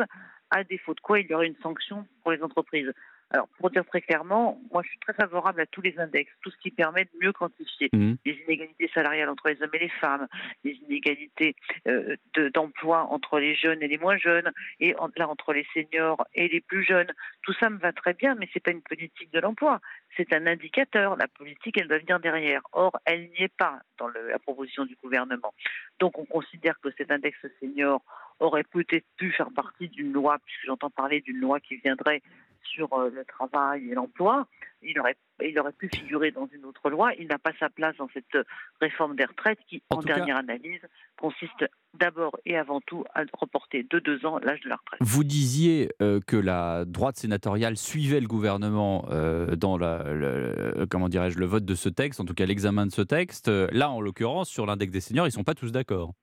[0.51, 2.93] à défaut de quoi il y aurait une sanction pour les entreprises.
[3.33, 6.51] Alors, pour dire très clairement, moi, je suis très favorable à tous les index, tout
[6.51, 8.17] ce qui permet de mieux quantifier Mhm.
[8.25, 10.27] les inégalités salariales entre les hommes et les femmes,
[10.65, 11.55] les inégalités
[11.87, 15.65] euh, de- d'emploi entre les jeunes et les moins jeunes, et en- là entre les
[15.73, 17.13] seniors et les plus jeunes.
[17.43, 19.81] Tout ça me va très bien, mais c'est pas une politique de l'emploi.
[20.17, 21.17] C'est un indicateur.
[21.17, 22.63] La politique, elle doit venir derrière.
[22.73, 25.55] Or, elle n'y est pas dans le- la proposition du gouvernement.
[26.01, 28.03] Donc, on considère que cet index senior
[28.41, 32.23] aurait peut-être pu faire partie d'une loi, puisque j'entends parler d'une loi qui viendrait
[32.63, 34.47] sur euh, le travail et l'emploi.
[34.83, 37.13] Il aurait, il aurait pu figurer dans une autre loi.
[37.19, 38.45] Il n'a pas sa place dans cette euh,
[38.81, 40.81] réforme des retraites qui, en, cas- dernière analyse,
[41.19, 41.67] consiste
[41.99, 45.01] d'abord et avant tout à reporter de deux ans l'âge de la retraite.
[45.03, 51.09] Vous disiez euh, que la droite sénatoriale suivait le gouvernement euh, dans la, le- comment
[51.09, 53.49] dirais-je, le vote de ce texte, en tout cas l'examen de ce texte.
[53.49, 56.15] Là, en l'occurrence, sur l'index des seniors, ils ne sont pas tous d'accord.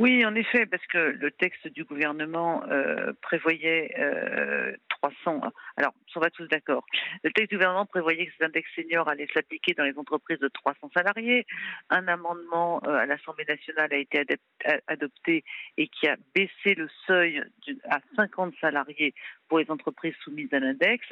[0.00, 5.40] Oui, en effet, parce que le texte du gouvernement euh, prévoyait euh, 300.
[5.76, 6.84] Alors, on pas tous d'accord.
[7.22, 10.48] Le texte du gouvernement prévoyait que cet index senior allait s'appliquer dans les entreprises de
[10.48, 11.46] 300 salariés.
[11.90, 14.24] Un amendement euh, à l'Assemblée nationale a été
[14.88, 15.44] adopté
[15.76, 17.42] et qui a baissé le seuil
[17.88, 19.14] à 50 salariés
[19.48, 21.06] pour les entreprises soumises à l'index.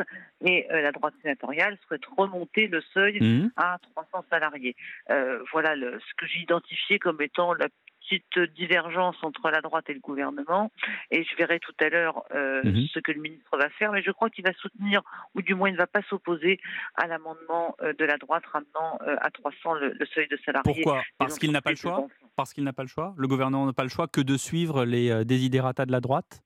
[0.45, 3.53] Et euh, la droite sénatoriale souhaite remonter le seuil Mhm.
[3.57, 4.75] à 300 salariés.
[5.11, 7.69] Euh, voilà le- ce que j'ai identifié comme étant la
[8.09, 10.71] petite divergence entre la droite et le gouvernement.
[11.11, 12.87] Et je verrai tout à l'heure euh, Mhm.
[12.93, 13.93] ce que le ministre va faire.
[13.93, 15.03] Mais je crois qu'il va soutenir,
[15.35, 16.61] ou du moins il ne va pas s'opposer
[16.95, 20.63] à l'amendement euh, de la droite ramenant euh, à 300 le, le seuil de salariés.
[20.83, 22.07] Pourquoi Parce qu'il n'a pas le choix.
[22.37, 24.85] Parce qu'il n'a pas le choix Le gouvernement n'a pas le choix que de suivre
[24.85, 26.43] les desiderata de la droite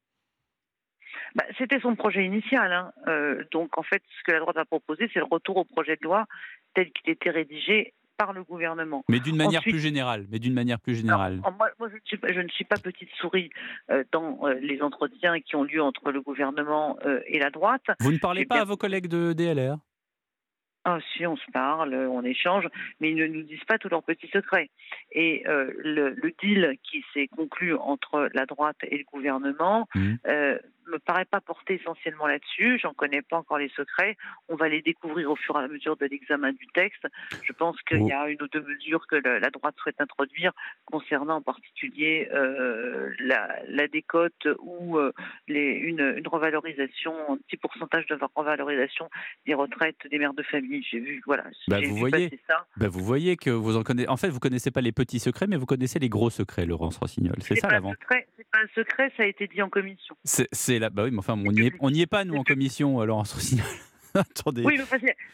[1.34, 2.72] Bah, C'était son projet initial.
[2.72, 2.92] hein.
[3.08, 5.96] Euh, donc en fait, ce que la droite a proposé, c'est le retour au projet
[5.96, 6.26] de loi
[6.74, 9.02] tel qu'il était rédigé par le gouvernement.
[9.08, 10.26] Mais d'une manière Ensuite- plus générale.
[10.30, 11.40] Mais d'une manière plus générale.
[11.42, 13.48] Alors, moi, moi, je, ne suis pas, je ne suis pas petite souris
[13.90, 17.84] euh, dans euh, les entretiens qui ont lieu entre le gouvernement euh, et la droite.
[18.00, 19.78] Vous ne parlez pas bien- à vos collègues de DLR
[20.84, 22.66] Ah, si, on se parle, on échange,
[23.00, 24.70] mais ils ne nous disent pas tous leurs petits secrets.
[25.12, 29.88] Et euh, le, le deal qui s'est conclu entre la droite et le gouvernement
[30.26, 32.78] euh, me paraît pas porter essentiellement là-dessus.
[32.82, 34.16] J'en connais pas encore les secrets.
[34.48, 37.06] On va les découvrir au fur et à mesure de l'examen du texte.
[37.42, 40.52] Je pense qu'il y a une ou deux mesures que le- la droite souhaite introduire
[40.86, 45.12] concernant en particulier euh, la, la décote ou euh,
[45.48, 49.08] les, une, une revalorisation, un petit pourcentage de revalorisation
[49.46, 50.82] des retraites des mères de famille.
[50.90, 52.66] J'ai vu, voilà, Bah, vous vu voyez, ça.
[52.76, 54.08] bah, vous voyez que vous en connaissez.
[54.08, 56.98] En fait, vous connaissez pas les petits secrets, mais vous connaissez les gros secrets, Laurence
[56.98, 57.34] Rossignol.
[57.40, 57.92] C'est ça l'avant.
[58.36, 60.16] C'est pas un secret, ça a été dit en commission.
[60.24, 60.90] C'est c'est là.
[60.90, 63.04] Bah oui, mais enfin, on n'y est, on n'y est pas nous en commission, euh,
[63.04, 63.66] Laurence Rossignol.
[64.14, 64.64] Attendez.
[64.64, 64.76] Oui,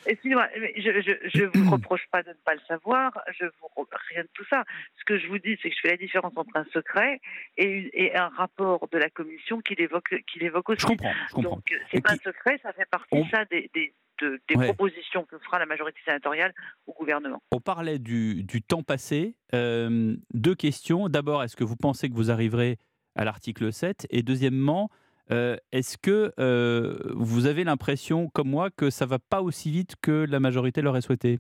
[0.07, 4.29] excusez-moi, je, je vous reproche pas de ne pas le savoir, je vous rien de
[4.35, 4.65] tout ça.
[4.99, 7.21] Ce que je vous dis, c'est que je fais la différence entre un secret
[7.57, 10.83] et, un rapport de la commission qui l'évoque, qui l'évoque aussi.
[10.83, 11.57] Je comprends, je comprends.
[11.57, 14.57] Donc euh, c'est pas un secret, ça fait partie On- ça des, des, de- des
[14.57, 14.67] Ouais.
[14.67, 16.53] propositions que fera la majorité sénatoriale
[16.87, 17.41] au gouvernement.
[17.53, 19.37] On parlait du, du temps passé.
[19.55, 21.09] Euh, deux questions.
[21.09, 22.77] D'abord, est-ce que vous pensez que vous arriverez
[23.15, 24.91] à l'article 7 Et deuxièmement,
[25.31, 29.97] euh, est-ce que euh, vous avez l'impression, comme moi, que ça va pas aussi vite
[30.01, 31.39] que la majorité l'aurait souhaité?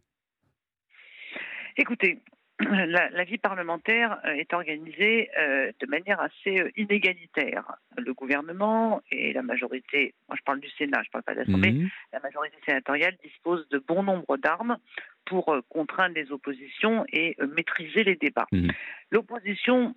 [1.77, 2.23] Écoutez,
[2.61, 7.65] la, la vie parlementaire euh, est organisée euh, de manière assez inégalitaire.
[7.99, 11.41] Le gouvernement et la majorité, moi je parle du Sénat, je ne parle pas de
[11.41, 11.89] l'Assemblée, Mhm.
[12.13, 14.79] la majorité sénatoriale dispose de bon nombre d'armes
[15.27, 18.47] pour euh, contraindre les oppositions et euh, maîtriser les débats.
[18.53, 18.71] Mhm.
[19.11, 19.95] L'opposition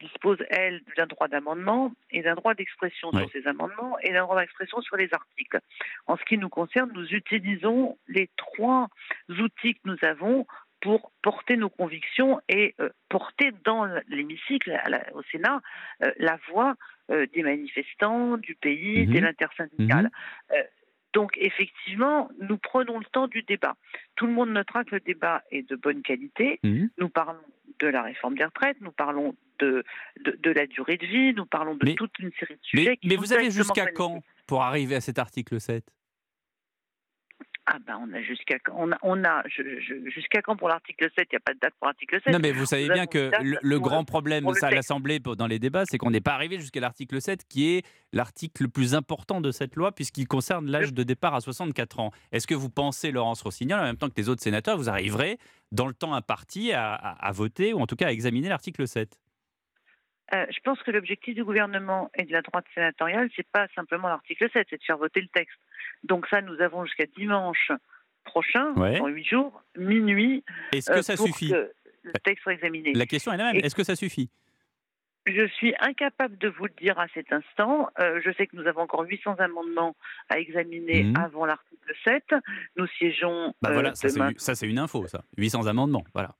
[0.00, 3.22] dispose, elle, d'un droit d'amendement et d'un droit d'expression Ouais.
[3.22, 5.60] sur ces amendements et d'un droit d'expression sur les articles.
[6.06, 8.88] En ce qui nous concerne, nous utilisons les trois
[9.28, 10.46] outils que nous avons
[10.80, 14.76] pour porter nos convictions et euh, porter dans l'hémicycle,
[15.14, 15.60] au Sénat,
[16.02, 16.74] euh, la voix
[17.10, 19.12] euh, des manifestants, du pays, Mhm.
[19.14, 20.10] de l'intersyndicale.
[20.50, 20.56] Mhm.
[21.12, 23.76] Donc effectivement, nous prenons le temps du débat.
[24.16, 26.58] Tout le monde notera que le débat est de bonne qualité.
[26.62, 26.90] Mhm.
[26.98, 27.38] Nous parlons
[27.78, 29.84] de la réforme des retraites, nous parlons de,
[30.24, 32.90] de, de la durée de vie, nous parlons de Mais- toute une série de sujets.
[32.90, 35.84] Mais, qui mais vous avez jusqu'à quand pour arriver à cet article 7
[37.66, 41.28] Ah ben on a jusqu'à quand on a, on a jusqu'à quand pour l'article 7
[41.30, 42.32] Il n'y a pas de date pour l'article 7.
[42.32, 45.60] Non mais vous savez bien que le, grand problème de ça à l'Assemblée dans les
[45.60, 49.40] débats, c'est qu'on n'est pas arrivé jusqu'à l'article 7 qui est l'article le plus important
[49.40, 52.10] de cette loi puisqu'il concerne l'âge de départ à 64 ans.
[52.32, 55.38] Est-ce que vous pensez, Laurence Rossignol, en même temps que les autres sénateurs, vous arriverez
[55.70, 59.18] dans le temps imparti à, à voter ou en tout cas à examiner l'article 7
[60.34, 64.08] euh, je pense que l'objectif du gouvernement et de la droite sénatoriale, c'est pas simplement
[64.08, 65.58] l'article 7, c'est de faire voter le texte.
[66.04, 67.72] Donc ça, nous avons jusqu'à dimanche
[68.24, 70.44] prochain, dans huit jours, minuit.
[70.72, 72.92] Est-ce que euh, ça suffit que le texte soit examiné.
[72.94, 73.64] La question est la même.
[73.64, 74.30] Est-ce que ça suffit?
[75.26, 77.88] Je suis incapable de vous le dire à cet instant.
[78.00, 79.94] Euh, je sais que nous avons encore 800 amendements
[80.28, 81.16] à examiner mmh.
[81.16, 82.24] avant l'article 7.
[82.76, 83.54] Nous siégeons.
[83.62, 84.08] Bah voilà, ça
[84.54, 85.22] c'est une info, ça.
[85.38, 86.34] 800 amendements, voilà.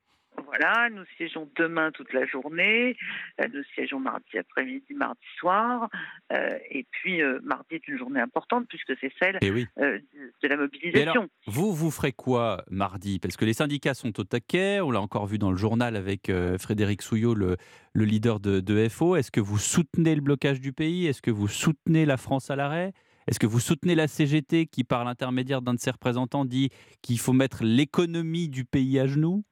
[0.46, 2.96] Voilà, nous siégeons demain toute la journée,
[3.40, 5.88] euh, nous siégeons mardi après-midi, mardi soir,
[6.33, 10.57] euh, et puis euh, mardi est une journée importante puisque c'est celle eh de, la
[10.57, 11.28] mobilisation.
[11.46, 13.18] vous, vous ferez quoi mardi?
[13.18, 16.31] Parce que les syndicats sont au taquet, on l'a encore vu dans le journal avec
[16.59, 17.57] Frédéric Souillot, le,
[17.94, 19.16] leader de, de FO.
[19.16, 21.07] Est-ce que vous soutenez le blocage du pays?
[21.07, 22.92] Est-ce que vous soutenez la France à l'arrêt?
[23.26, 26.70] Est-ce que vous soutenez la CGT qui, par l'intermédiaire d'un de ses représentants, dit
[27.02, 29.44] qu'il faut mettre l'économie du pays à genoux?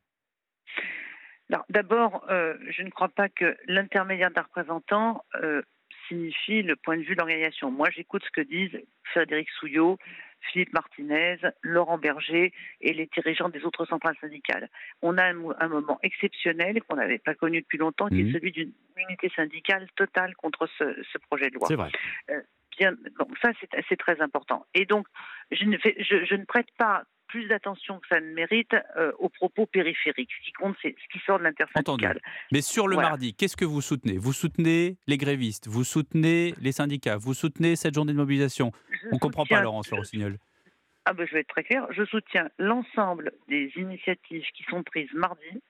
[1.68, 5.62] D'abord, euh, je ne crois pas que l'intermédiaire d'un représentant euh,
[6.08, 7.70] signifie le point de vue de l'organisation.
[7.70, 9.98] Moi, j'écoute ce que disent Frédéric Souillot,
[10.40, 14.68] Philippe Martinez, Laurent Berger et les dirigeants des autres centrales syndicales.
[15.02, 18.32] On a un, moment exceptionnel qu'on n'avait pas connu depuis longtemps, qui est mmh.
[18.32, 21.68] celui d'une unité syndicale totale contre ce, projet de loi.
[21.68, 21.90] C'est vrai.
[22.30, 22.40] Euh,
[22.78, 22.94] bien,
[23.42, 23.50] ça,
[23.88, 24.66] c'est très important.
[24.74, 25.06] Et donc,
[25.50, 29.66] je ne, je ne prête pas plus d'attention que ça ne mérite euh, aux propos
[29.66, 30.30] périphériques.
[30.38, 32.20] Ce qui compte, c'est ce qui sort de l'intersyndicale.
[32.52, 34.18] Mais sur le mardi, qu'est-ce que vous soutenez?
[34.18, 38.72] Vous soutenez les grévistes, vous soutenez les syndicats, vous soutenez cette journée de mobilisation?
[39.12, 40.38] On ne comprend pas, Laurence Rossignol.
[41.04, 41.86] Ah ben, je vais être très clair.
[41.92, 45.62] Je soutiens l'ensemble des initiatives qui sont prises mardi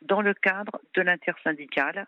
[0.00, 2.06] dans le cadre de l'intersyndicale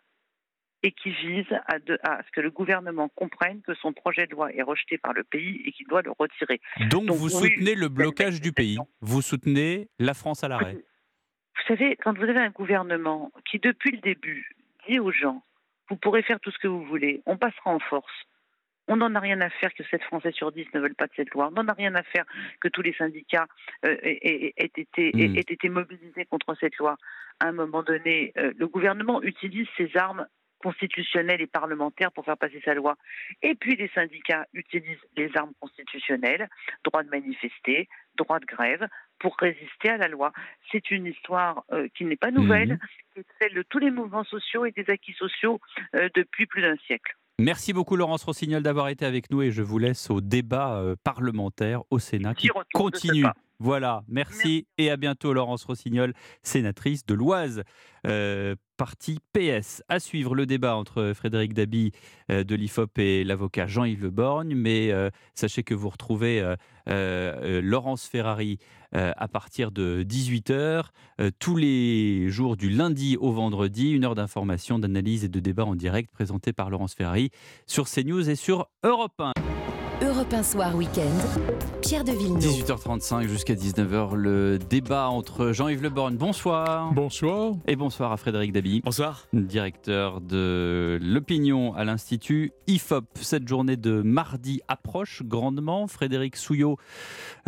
[0.84, 4.62] et qui vise à, ce que le gouvernement comprenne que son projet de loi est
[4.62, 6.60] rejeté par le pays et qu'il doit le retirer.
[6.90, 11.96] Donc, vous soutenez le blocage du pays Vous soutenez la France à l'arrêt Vous savez,
[11.96, 14.54] quand vous avez un gouvernement qui, depuis le début,
[14.86, 15.42] dit aux gens,
[15.88, 18.12] vous pourrez faire tout ce que vous voulez, on passera en force.
[18.86, 21.12] On n'en a rien à faire que 7 Français sur 10 ne veulent pas de
[21.16, 21.48] cette loi.
[21.48, 22.26] On n'en a rien à faire
[22.60, 23.46] que tous les syndicats
[23.86, 25.36] euh, aient, été, hmm.
[25.38, 26.98] été, mobilisés contre cette loi.
[27.40, 30.26] À un moment donné, euh, le gouvernement utilise ses armes
[30.64, 32.96] constitutionnelle et parlementaire pour faire passer sa loi.
[33.42, 36.48] Et puis les syndicats utilisent les armes constitutionnelles,
[36.84, 40.32] droit de manifester, droit de grève, pour résister à la loi.
[40.72, 42.78] C'est une histoire euh, qui n'est pas nouvelle, mmh.
[43.14, 45.60] c'est celle de tous les mouvements sociaux et des acquis sociaux
[45.94, 47.14] euh, depuis plus d'un siècle.
[47.38, 50.94] Merci beaucoup Laurence Rossignol d'avoir été avec nous et je vous laisse au débat euh,
[51.04, 53.24] parlementaire au Sénat qui continue.
[53.60, 56.12] Voilà, merci, et à bientôt Laurence Rossignol,
[56.42, 57.62] sénatrice de l'Oise,
[58.06, 59.82] euh, parti PS.
[59.88, 61.92] À suivre le débat entre Frédéric Dabi
[62.30, 66.54] euh, de l'IFOP et l'avocat Jean-Yves Borgne, mais euh, sachez que vous retrouvez
[66.86, 68.58] Laurence Ferrari
[68.92, 70.84] à partir de 18h,
[71.38, 75.74] tous les jours du lundi au vendredi, une heure d'information, d'analyse et de débat en
[75.74, 77.30] direct présentée par Laurence Ferrari
[77.66, 79.32] sur CNews et sur Europe 1.
[80.02, 82.40] Europe 1 Soir Week-end, Pierre de Villeneuve.
[82.40, 86.16] 18h35 jusqu'à 19h, le débat entre Jean-Yves Le Borgne.
[86.16, 86.90] Bonsoir.
[86.94, 87.52] Bonsoir.
[87.66, 88.80] Et bonsoir à Frédéric Dabi.
[88.82, 89.26] Bonsoir.
[89.34, 93.04] Directeur de l'opinion à l'Institut IFOP.
[93.20, 95.86] Cette journée de mardi approche grandement.
[95.86, 96.78] Frédéric Souillot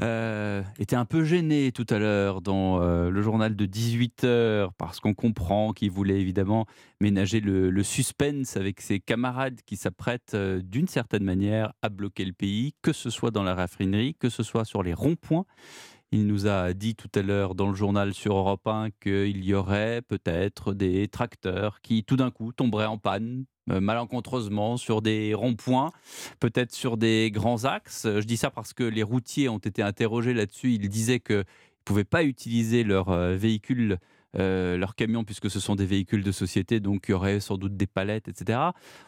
[0.02, 5.00] euh, était un peu gêné tout à l'heure dans euh, le journal de 18h parce
[5.00, 6.66] qu'on comprend qu'il voulait évidemment
[7.00, 12.32] ménager le, suspense avec ses camarades qui s'apprêtent euh, d'une certaine manière à bloquer le
[12.32, 15.44] pays, que ce soit dans la raffinerie, que ce soit sur les ronds-points.
[16.12, 19.54] Il nous a dit tout à l'heure dans le journal sur Europe 1 qu'il y
[19.54, 25.34] aurait peut-être des tracteurs qui tout d'un coup tomberaient en panne euh, malencontreusement sur des
[25.34, 25.90] ronds-points,
[26.38, 28.06] peut-être sur des grands axes.
[28.06, 30.74] Je dis ça parce que les routiers ont été interrogés là-dessus.
[30.74, 31.44] Ils disaient qu'ils ne
[31.84, 33.98] pouvaient pas utiliser leur euh, véhicule
[34.38, 37.56] euh, leurs camions, puisque ce sont des véhicules de société, donc il y aurait sans
[37.56, 38.58] doute des palettes, etc.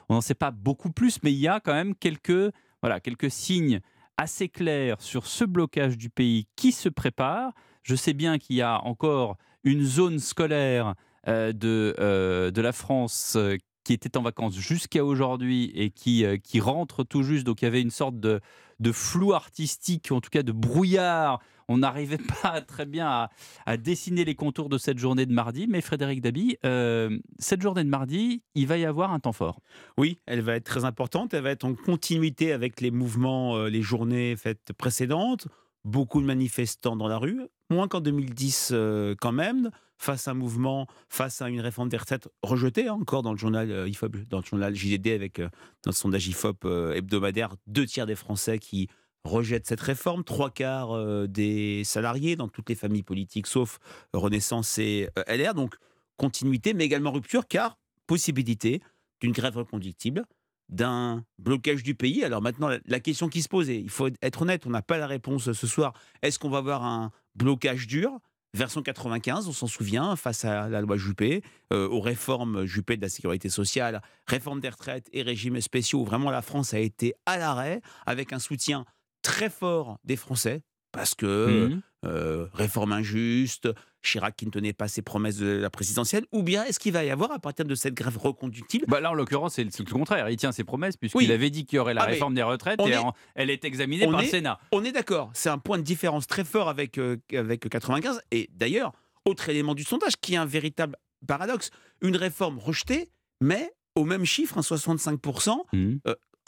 [0.09, 2.51] On n'en sait pas beaucoup plus, mais il y a quand même quelques,
[2.81, 3.81] voilà, quelques signes
[4.19, 7.53] assez clairs sur ce blocage du pays qui se prépare.
[7.83, 10.95] Je sais bien qu'il y a encore une zone scolaire
[11.27, 13.39] euh, de, euh, de la France
[13.85, 17.47] qui était en vacances jusqu'à aujourd'hui et qui, qui rentre tout juste.
[17.47, 18.41] Donc il y avait une sorte de,
[18.81, 23.29] de flou artistique, en tout cas de brouillard on n'arrivait pas très bien
[23.67, 25.67] à, dessiner les contours de cette journée de mardi.
[25.69, 29.61] Mais Frédéric Dabi, euh, cette journée de mardi, il va y avoir un temps fort.
[29.97, 31.35] Oui, elle va être très importante.
[31.35, 35.49] Elle va être en continuité avec les mouvements, euh, les journées faites précédentes
[35.85, 40.35] beaucoup de manifestants dans la rue, moins qu'en 2010 euh, quand même, face à un
[40.35, 44.29] mouvement, face à une réforme des retraites rejetée hein, encore dans le journal euh, IFOP,
[44.29, 45.49] dans le journal JDD avec euh,
[45.87, 48.89] notre sondage IFOP hebdomadaire, deux tiers des Français qui
[49.25, 53.79] rejettent cette réforme, trois quarts des salariés dans toutes les familles politiques, sauf
[54.15, 55.55] Renaissance et LR.
[55.55, 55.77] Donc
[56.17, 58.81] continuité, mais également rupture, car possibilité
[59.21, 60.25] d'une grève reconductible
[60.69, 62.25] d'un blocage du pays.
[62.25, 64.99] Alors maintenant, la question qui se pose, et il faut être honnête, on n'a pas
[64.99, 68.19] la réponse ce soir, est-ce qu'on va avoir un blocage dur?
[68.55, 73.03] Version 95, on s'en souvient, face à la loi Juppé, euh, aux réformes Juppé de
[73.03, 77.37] la sécurité sociale, réforme des retraites et régimes spéciaux, vraiment la France a été à
[77.37, 78.87] l'arrêt, avec un soutien
[79.23, 81.83] très fort des Français, parce que mmh.
[82.07, 83.69] euh, réforme injuste,
[84.03, 87.05] Chirac qui ne tenait pas ses promesses de la présidentielle, ou bien est-ce qu'il va
[87.05, 90.29] y avoir à partir de cette grève reconductible bah Là, en l'occurrence, c'est le contraire.
[90.31, 92.81] Il tient ses promesses puisqu'il avait dit qu'il y aurait la ah, réforme des retraites
[92.81, 92.95] et
[93.35, 94.59] elle est examinée par le Sénat.
[94.73, 95.31] On est d'accord.
[95.35, 98.21] C'est un point de différence très fort avec, euh, avec 95.
[98.31, 98.93] Et d'ailleurs,
[99.25, 101.71] autre élément du sondage qui est un véritable paradoxe.
[102.01, 105.59] Une réforme rejetée, mais au même chiffre, un 65%,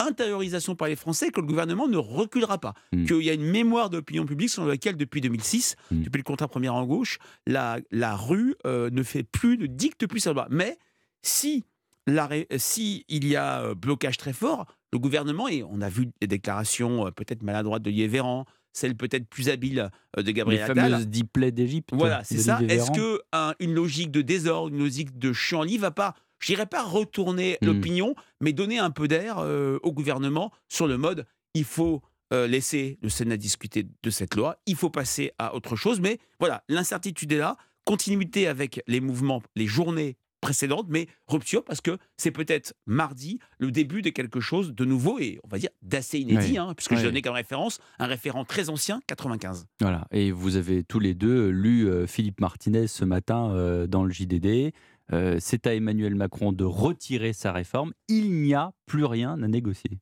[0.05, 2.73] intériorisation par les Français que le gouvernement ne reculera pas.
[2.91, 3.05] Hmm.
[3.05, 6.03] Qu'il y a une mémoire d'opinion publique sur laquelle, depuis 2006, hmm.
[6.03, 10.07] depuis le contrat première en gauche, la, la rue euh, ne fait plus, ne dicte
[10.07, 10.47] plus sa loi.
[10.49, 10.77] Mais
[11.21, 11.65] si,
[12.07, 16.09] la, si il y a euh, blocage très fort, le gouvernement, et on a vu
[16.19, 20.75] des déclarations euh, peut-être maladroites de Lié Véran, celle peut-être plus habile de Gabriel Attal.
[20.75, 21.89] Les fameuses d'Égypte.
[21.91, 22.61] Voilà, c'est ça.
[22.69, 23.19] Est-ce que
[23.59, 27.65] une logique de désordre, une logique de ne va pas je dirais pas retourner mmh.
[27.65, 32.01] l'opinion, mais donner un peu d'air euh, au gouvernement sur le mode il faut
[32.33, 35.99] euh, laisser le Sénat discuter de cette loi, il faut passer à autre chose.
[35.99, 41.81] Mais voilà, l'incertitude est là, continuité avec les mouvements, les journées précédentes, mais rupture parce
[41.81, 45.69] que c'est peut-être mardi le début de quelque chose de nouveau et on va dire
[45.83, 49.67] d'assez inédit, hein, puisque j'ai donné comme référence un référent très ancien, 95.
[49.81, 54.11] Voilà, et vous avez tous les deux lu euh, Philippe Martinez ce matin dans le
[54.11, 54.73] JDD.
[55.13, 57.93] Euh, c'est à Emmanuel Macron de retirer sa réforme.
[58.07, 59.99] Il n'y a plus rien à négocier.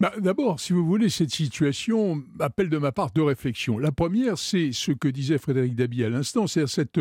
[0.00, 3.78] Bah, D'abord, si vous voulez, cette situation appelle de ma part deux réflexions.
[3.78, 7.00] La première, c'est ce que disait Frédéric Dabi à l'instant, c'est cette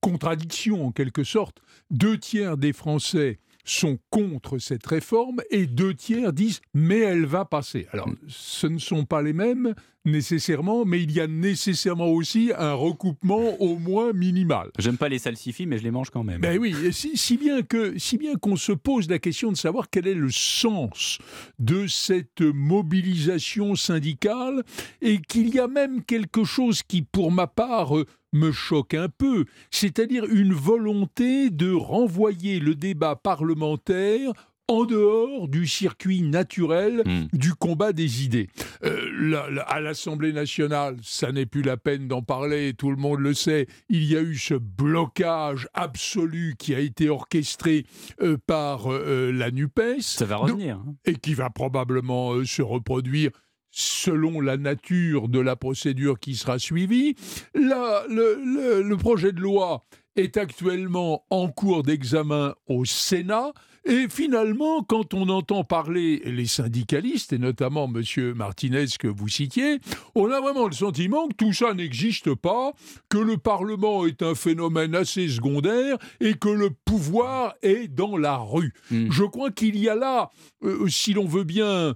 [0.00, 1.62] contradiction en quelque sorte.
[1.90, 7.44] Deux tiers des Français sont contre cette réforme et deux tiers disent mais elle va
[7.44, 7.86] passer.
[7.92, 8.16] Alors mm.
[8.28, 9.74] ce ne sont pas les mêmes
[10.04, 14.70] nécessairement, mais il y a nécessairement aussi un recoupement au moins minimal.
[14.78, 16.40] J'aime pas les salsifis, mais je les mange quand même.
[16.40, 19.88] Ben oui, si, si bien que si bien qu'on se pose la question de savoir
[19.90, 21.18] quel est le sens
[21.58, 24.62] de cette mobilisation syndicale
[25.00, 27.94] et qu'il y a même quelque chose qui, pour ma part,
[28.34, 34.32] me choque un peu, c'est-à-dire une volonté de renvoyer le débat parlementaire
[34.68, 37.36] en dehors du circuit naturel hmm.
[37.36, 38.48] du combat des idées.
[38.84, 43.34] Euh, à l'Assemblée nationale, ça n'est plus la peine d'en parler, tout le monde le
[43.34, 47.84] sait, il y a eu ce blocage absolu qui a été orchestré
[48.22, 50.00] euh, par euh, la NUPES.
[50.00, 50.76] Ça va revenir.
[50.76, 50.94] Hein.
[51.04, 53.30] Et qui va probablement se reproduire
[53.74, 57.16] selon la nature de la procédure qui sera suivie.
[57.54, 59.84] Le, projet de loi
[60.14, 63.52] est actuellement en cours d'examen au Sénat.
[63.86, 68.32] Et finalement, quand on entend parler les syndicalistes, et notamment M.
[68.34, 69.80] Martinez que vous citiez,
[70.14, 72.72] on a vraiment le sentiment que tout ça n'existe pas,
[73.10, 78.36] que le Parlement est un phénomène assez secondaire et que le pouvoir est dans la
[78.36, 78.72] rue.
[78.90, 79.10] Hmm.
[79.10, 80.30] Je crois qu'il y a là,
[80.62, 81.94] euh, si l'on veut bien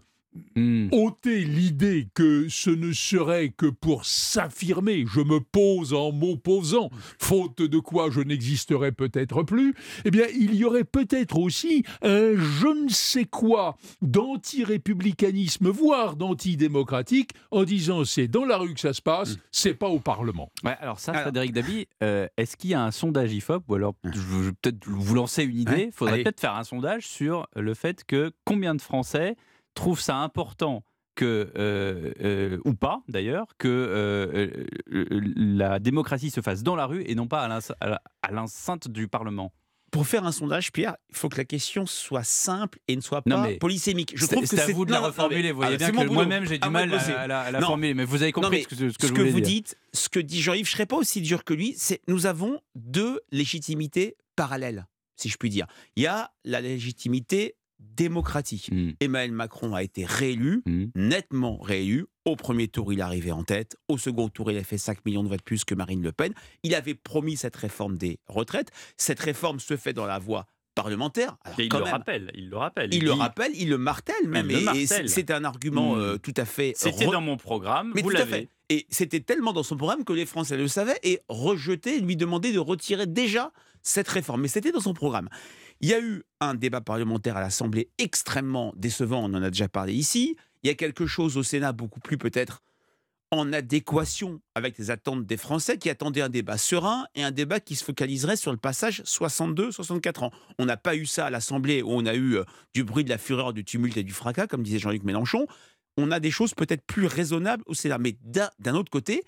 [0.57, 0.89] Hmm.
[0.93, 7.63] ôter l'idée que ce ne serait que pour s'affirmer, je me pose en m'opposant, faute
[7.63, 9.75] de quoi je n'existerais peut-être plus,
[10.05, 17.31] eh bien, il y aurait peut-être aussi un je ne sais quoi d'anti-républicanisme, voire d'antidémocratique,
[17.51, 19.41] en disant c'est dans la rue que ça se passe, hmm.
[19.53, 20.51] c'est pas au Parlement.
[20.65, 23.95] Ouais, alors ça, Frédéric Dabi, euh, est-ce qu'il y a un sondage IFOP, ou alors
[24.05, 27.75] je vais peut-être vous lancer une idée, il faudrait peut-être faire un sondage sur le
[27.75, 29.37] fait que combien de Français
[29.79, 36.63] trouve ça important que, euh, euh, ou pas d'ailleurs, que euh, la démocratie se fasse
[36.63, 37.49] dans la rue et non pas
[37.81, 39.53] à l'enceinte du Parlement
[39.91, 43.23] pour faire un sondage, Pierre, il faut que la question soit simple et ne soit
[43.23, 44.13] pas polysémique.
[44.15, 45.51] Je trouve que c'est à vous de la reformuler.
[45.51, 48.33] Vous voyez ah, bien que moi-même j'ai du mal à, la, formuler, mais vous avez
[48.33, 49.79] compris ce que, ce que, vous dites.
[49.95, 51.75] Ce que dit Jean-Yves, je ne serais pas aussi dur que lui.
[51.79, 54.87] C'est nous avons deux légitimités parallèles,
[55.17, 55.67] si je puis dire.
[55.97, 58.69] Il y a la légitimité démocratique.
[58.73, 58.91] Hmm.
[59.01, 60.87] Emmanuel Macron a été réélu, hmm.
[60.95, 62.07] nettement réélu.
[62.25, 63.77] Au premier tour, il est arrivé en tête.
[63.89, 66.13] Au second tour, il a fait 5 millions de voix de plus que Marine Le
[66.13, 66.33] Pen.
[66.63, 68.71] Il avait promis cette réforme des retraites.
[68.97, 71.37] Cette réforme se fait dans la voie parlementaire.
[71.45, 72.95] Alors, il quand le même, rappelle, il le rappelle.
[72.95, 74.49] Il, le dit- rappelle, il le martèle même.
[74.51, 76.01] Il le et- c'est un argument Hmm.
[76.01, 76.73] euh, tout à fait.
[76.77, 78.49] C'était re- dans mon programme, Mais vous l'avez.
[78.69, 82.53] Et c'était tellement dans son programme que les Français le savaient et rejetaient, lui demandaient
[82.53, 83.51] de retirer déjà
[83.83, 84.43] cette réforme.
[84.43, 85.29] Mais c'était dans son programme.
[85.81, 89.69] Il y a eu un débat parlementaire à l'Assemblée extrêmement décevant, on en a déjà
[89.69, 90.37] parlé ici.
[90.63, 92.63] Il y a quelque chose au Sénat beaucoup plus peut-être
[93.31, 97.61] en adéquation avec les attentes des Français qui attendaient un débat serein et un débat
[97.61, 100.31] qui se focaliserait sur le passage 62-64 ans.
[100.59, 103.11] On n'a pas eu ça à l'Assemblée où on a eu euh, du bruit, de
[103.11, 105.47] la fureur, du tumulte et du fracas, comme disait Jean-Luc Mélenchon.
[105.97, 107.99] On a des choses peut-être plus raisonnables au Sénat.
[107.99, 109.25] Mais d'un autre côté,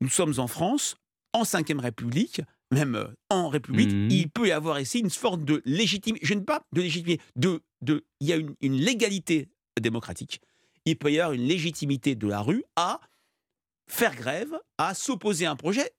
[0.00, 0.96] nous sommes en France,
[1.32, 2.42] en Ve République,
[2.72, 4.10] même euh, en République, Mhm.
[4.10, 7.62] il peut y avoir ici une forme de légitimité, je ne pas de légitimité, de,
[7.82, 9.48] de, il y a une, une légalité
[9.80, 10.40] démocratique.
[10.84, 13.00] Il peut y avoir une légitimité de la rue à
[13.88, 15.90] faire grève, à s'opposer à un projet.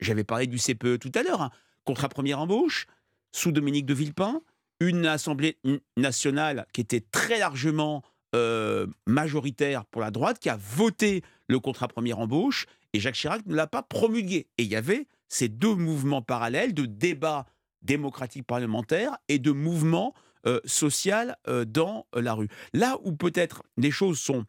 [0.00, 1.50] J'avais parlé du CPE tout à l'heure, hein,
[1.84, 2.86] contrat première embauche,
[3.32, 4.40] sous Dominique de Villepin,
[4.80, 5.58] une Assemblée
[5.96, 8.02] nationale qui était très largement
[8.34, 13.44] euh, majoritaire pour la droite, qui a voté le contrat première embauche, et Jacques Chirac
[13.46, 14.46] ne l'a pas promulgué.
[14.58, 17.46] Et il y avait ces deux mouvements parallèles de débat
[17.82, 20.14] démocratique parlementaire et de mouvement
[20.46, 22.48] euh, social euh, dans euh, la rue.
[22.72, 24.44] Là où peut-être les choses sont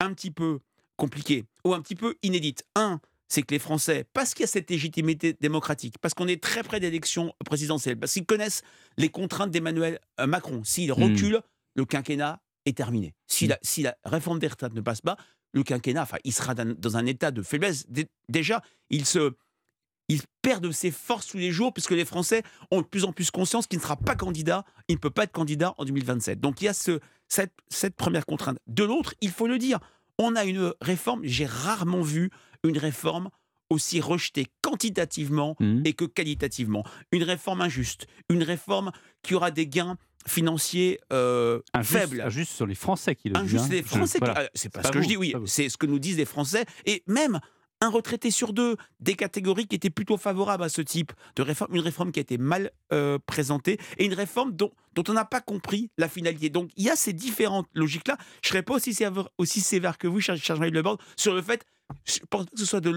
[0.00, 0.60] un petit peu
[0.96, 2.64] compliquées ou un petit peu inédites.
[2.74, 6.42] Un, c'est que les Français, parce qu'il y a cette légitimité démocratique, parce qu'on est
[6.42, 8.62] très près d'élections présidentielles, parce qu'ils connaissent
[8.96, 11.40] les contraintes d'Emmanuel euh, Macron, s'il recule,
[11.76, 13.14] le quinquennat est terminé.
[13.26, 15.16] Si, la, si la réforme des retraites ne passe pas,
[15.52, 17.88] le quinquennat, enfin, il sera dans, dans un état de faiblesse.
[17.88, 19.32] Dé- Déjà, il se,
[20.10, 23.12] il perd de ses forces tous les jours, puisque les Français ont de plus en
[23.12, 26.40] plus conscience qu'il ne sera pas candidat, il ne peut pas être candidat en 2027.
[26.40, 26.98] Donc il y a ce,
[27.28, 28.58] cette, cette première contrainte.
[28.66, 29.78] De l'autre, il faut le dire,
[30.18, 32.30] on a une réforme, j'ai rarement vu
[32.64, 33.30] une réforme
[33.70, 36.84] aussi rejetée quantitativement et que qualitativement.
[37.12, 38.90] Une réforme injuste, une réforme
[39.22, 39.96] qui aura des gains
[40.26, 42.20] financiers euh, Injuste- faibles.
[42.20, 43.42] Injuste sur les Français qui le disent.
[43.54, 43.68] Injuste hein.
[43.74, 44.18] les Français.
[44.18, 44.34] Voilà.
[44.44, 45.34] ah, C'est pas ce que je dis, oui.
[45.46, 46.64] C'est ce que nous disent les Français.
[46.84, 47.38] Et même
[47.80, 51.74] un retraité sur deux, des catégories qui étaient plutôt favorables à ce type de réforme.
[51.74, 54.72] Une réforme qui a été mal euh, présentée et une réforme dont,
[55.08, 56.50] on n'a pas compris la finalité.
[56.50, 58.16] Donc il y a ces différentes logiques-là.
[58.42, 60.98] Je ne serais pas aussi sévère, aussi sévère que vous, cher cher Jean-Yves Le Borgne,
[61.16, 61.64] sur le fait
[62.04, 62.90] que ce soit de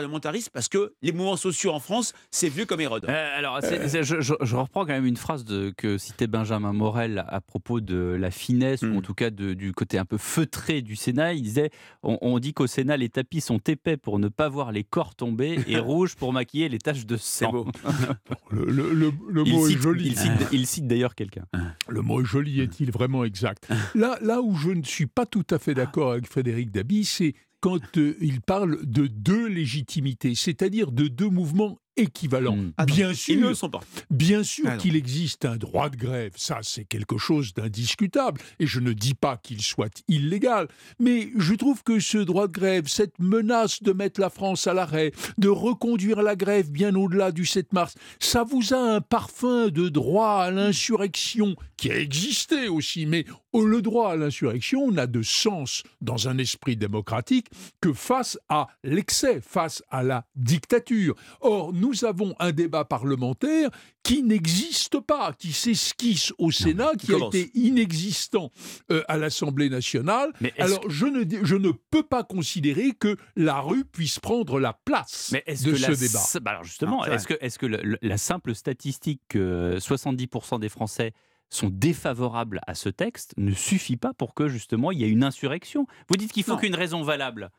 [0.00, 3.04] l'anti-parlementarisme parce que les mouvements sociaux en France, c'est vieux comme Hérode.
[3.08, 6.26] Euh, alors, c'est- c'est- je, je- je reprends quand même une phrase de, que citait
[6.26, 8.94] Benjamin Morel à propos de la finesse, Hmm.
[8.94, 11.34] ou en tout cas de- du côté un peu feutré du Sénat.
[11.34, 11.70] Il disait
[12.02, 15.14] on, on dit qu'au Sénat, les tapis sont épais pour ne pas voir les corps
[15.14, 17.50] tomber et rouges pour maquiller les taches de sang.
[17.52, 17.66] beau.
[18.50, 20.06] Le, le- le- le Il mot cite- est joli.
[20.08, 21.44] il cite- il cite d'ailleurs quelqu'un.
[21.88, 23.68] Le mot joli est-il vraiment exact?
[23.94, 27.34] Là, là où je ne suis pas tout à fait d'accord avec Frédéric Dabi, c'est
[27.62, 32.56] quand euh, il parle de deux légitimités, c'est-à-dire de deux mouvements équivalents.
[32.86, 33.80] Bien sûr, Ils ne le sont pas.
[34.10, 38.66] Bien sûr Ah qu'il existe un droit de grève, ça c'est quelque chose d'indiscutable, et
[38.66, 42.88] je ne dis pas qu'il soit illégal, mais je trouve que ce droit de grève,
[42.88, 47.44] cette menace de mettre la France à l'arrêt, de reconduire la grève bien au-delà du
[47.46, 53.06] 7 mars, ça vous a un parfum de droit à l'insurrection qui a existé aussi,
[53.06, 57.48] mais oh, le droit à l'insurrection n'a de sens dans un esprit démocratique
[57.80, 61.16] que face à l'excès, face à la dictature.
[61.40, 63.68] Or, nous avons un débat parlementaire
[64.04, 68.50] qui n'existe pas, qui s'esquisse au Sénat, qui a été inexistant
[68.92, 70.32] euh, à l'Assemblée nationale.
[70.58, 75.30] Alors, je ne, je ne peux pas considérer que la rue puisse prendre la place
[75.32, 76.20] Mais de que ce la, débat.
[76.42, 80.60] bah alors justement, Ah, est-ce que, est-ce que le- le- la simple statistique que 70%
[80.60, 81.12] des Français
[81.54, 85.24] sont défavorables à ce texte ne suffit pas pour que justement il y ait une
[85.24, 87.50] insurrection Vous dites qu'il faut qu'une raison valable.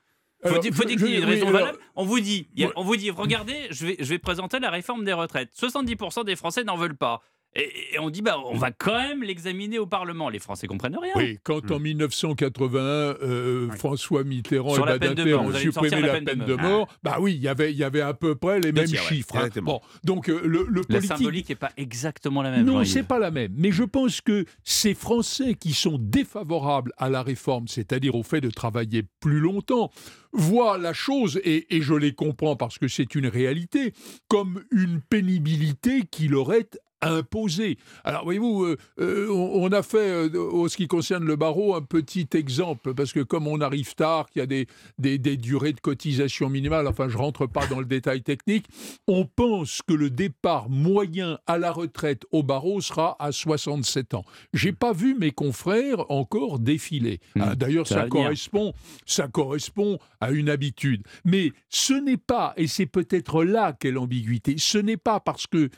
[0.42, 1.78] Faut Alors, dire, faut je- dire qu'il y ait une oui, raison alors- valable.
[1.96, 5.06] On vous dit, a- on vous dit, regardez, je vais, je vais présenter la réforme
[5.06, 5.52] des retraites.
[5.54, 7.22] 70% des Français n'en veulent pas.
[7.56, 10.30] Et, et on dit, bah, on va quand même l'examiner au Parlement.
[10.30, 11.14] Les Français comprennent rien.
[11.16, 15.50] Oui, quand en 1981, euh, François Mitterrand Sur et la peine de Badinter mort, ont
[15.50, 16.70] vous allez me supprimé sortir la la peine peine de de mort.
[16.80, 19.02] mort, bah oui, il y avait- il y avait à peu près les mêmes tiers,
[19.04, 19.36] ouais, chiffres.
[19.36, 19.40] hein.
[19.42, 19.72] exactement.
[19.74, 22.66] Bon, donc euh, le, le La politique symbolique n'est pas exactement la même.
[22.66, 23.54] non, c'est pas la même.
[23.56, 28.42] Mais je pense que ces Français qui sont défavorables à la réforme, c'est-à-dire au fait
[28.42, 29.92] de travailler plus longtemps,
[30.32, 33.94] voient la chose, et, et je les comprends parce que c'est une réalité,
[34.28, 36.80] comme une pénibilité qui leur est
[37.12, 37.78] imposée.
[38.04, 41.76] Alors, voyez-vous, euh, euh, on, on a fait, euh, au ce qui concerne le barreau,
[41.76, 45.38] un petit exemple, parce que comme on arrive tard, qu'il y a des, des, des
[45.38, 48.66] durées de cotisation minimale, enfin, je rentre pas dans le détail technique,
[49.08, 54.26] on pense que le départ moyen à la retraite au barreau sera à 67 ans.
[54.54, 57.20] J'ai pas vu mes confrères encore défiler.
[57.40, 58.74] Ah, D'ailleurs, ça correspond,
[59.06, 61.04] ça correspond à une habitude.
[61.26, 65.70] Mais ce n'est pas, et c'est peut-être là qu'est l'ambiguïté, ce n'est pas parce que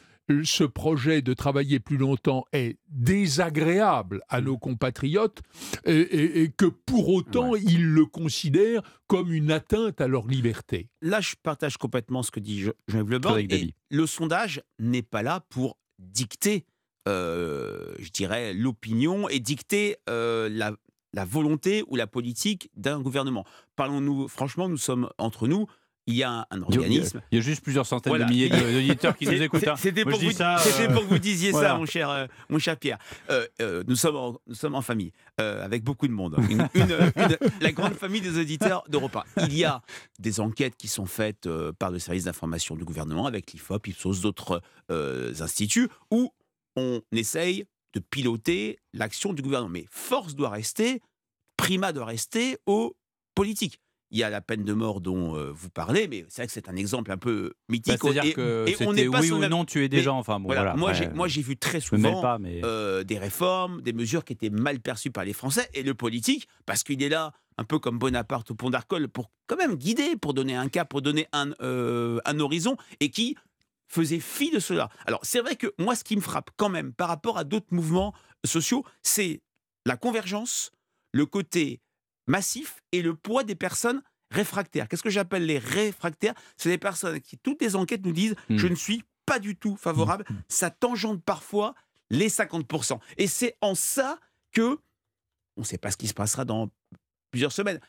[0.43, 5.41] ce projet de travailler plus longtemps est désagréable à nos compatriotes
[5.85, 10.89] et, que pour autant ils le considèrent comme une atteinte à leur liberté.
[11.01, 13.71] Là, je partage complètement ce que dit Jean-Yves Le.
[13.91, 16.65] Le sondage n'est pas là pour dicter,
[17.07, 20.75] euh, je dirais, l'opinion et dicter euh, la,
[21.13, 23.45] la volonté ou la politique d'un gouvernement.
[23.75, 25.67] Parlons-nous, franchement, nous sommes entre nous
[26.07, 27.21] il y a un organisme.
[27.31, 29.67] Il y a juste plusieurs centaines de milliers d'auditeurs qui nous écoutent.
[29.67, 29.75] Hein.
[29.77, 32.99] C'était pour, pour, que vous disiez ça, mon cher, euh, mon cher Pierre.
[33.29, 36.37] Euh, euh, nous, sommes en, nous sommes en famille, avec beaucoup de monde.
[36.49, 36.67] Une,
[37.61, 39.25] la grande famille des auditeurs d'Europa.
[39.37, 39.81] Il y a
[40.19, 41.49] des enquêtes qui sont faites
[41.79, 46.31] par le service d'information du gouvernement, avec l'IFOP, Ipsos, d'autres instituts, où
[46.75, 49.71] on essaye de piloter l'action du gouvernement.
[49.71, 51.01] Mais force doit rester,
[51.57, 52.95] prima doit rester aux
[53.33, 53.79] politiques
[54.15, 56.53] il y a la peine de mort dont euh, vous parlez, mais c'est vrai que
[56.53, 57.99] c'est un exemple un peu mythique.
[58.01, 60.17] Bah, c'est-à-dire que et on n'est pas oui ou non tuer des gens.
[60.17, 62.23] Enfin, bon, voilà, Moi, j'ai, moi, j'ai vu très souvent
[62.63, 66.47] euh, des réformes, des mesures qui étaient mal perçues par les Français et le politique,
[66.65, 70.15] parce qu'il est là, un peu comme Bonaparte au pont d'Arcole, pour quand même guider,
[70.15, 73.35] pour donner un cap, pour donner un, euh, un horizon, et qui
[73.89, 74.87] faisait fi de cela.
[75.07, 77.71] Alors, c'est vrai que moi, ce qui me frappe quand même par rapport à d'autres
[77.71, 78.13] mouvements
[78.45, 79.41] sociaux, c'est
[79.85, 80.71] la convergence,
[81.11, 81.81] le côté
[82.27, 84.01] massif et le poids des personnes
[84.31, 84.87] réfractaires.
[84.87, 86.33] Qu'est-ce que j'appelle les réfractaires?
[86.57, 88.57] C'est des personnes qui, toutes les enquêtes nous disent, hmm.
[88.57, 90.25] je ne suis pas du tout favorable.
[90.29, 90.35] Hmm.
[90.49, 91.75] Ça tangente parfois
[92.09, 92.99] les 50%.
[93.17, 94.19] Et c'est en ça
[94.51, 94.79] que
[95.57, 96.69] on ne sait pas ce qui se passera dans
[97.31, 97.79] plusieurs semaines.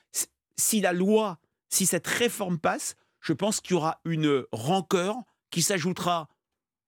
[0.57, 5.17] Si la loi, si cette réforme passe, je pense qu'il y aura une rancœur
[5.51, 6.29] qui s'ajoutera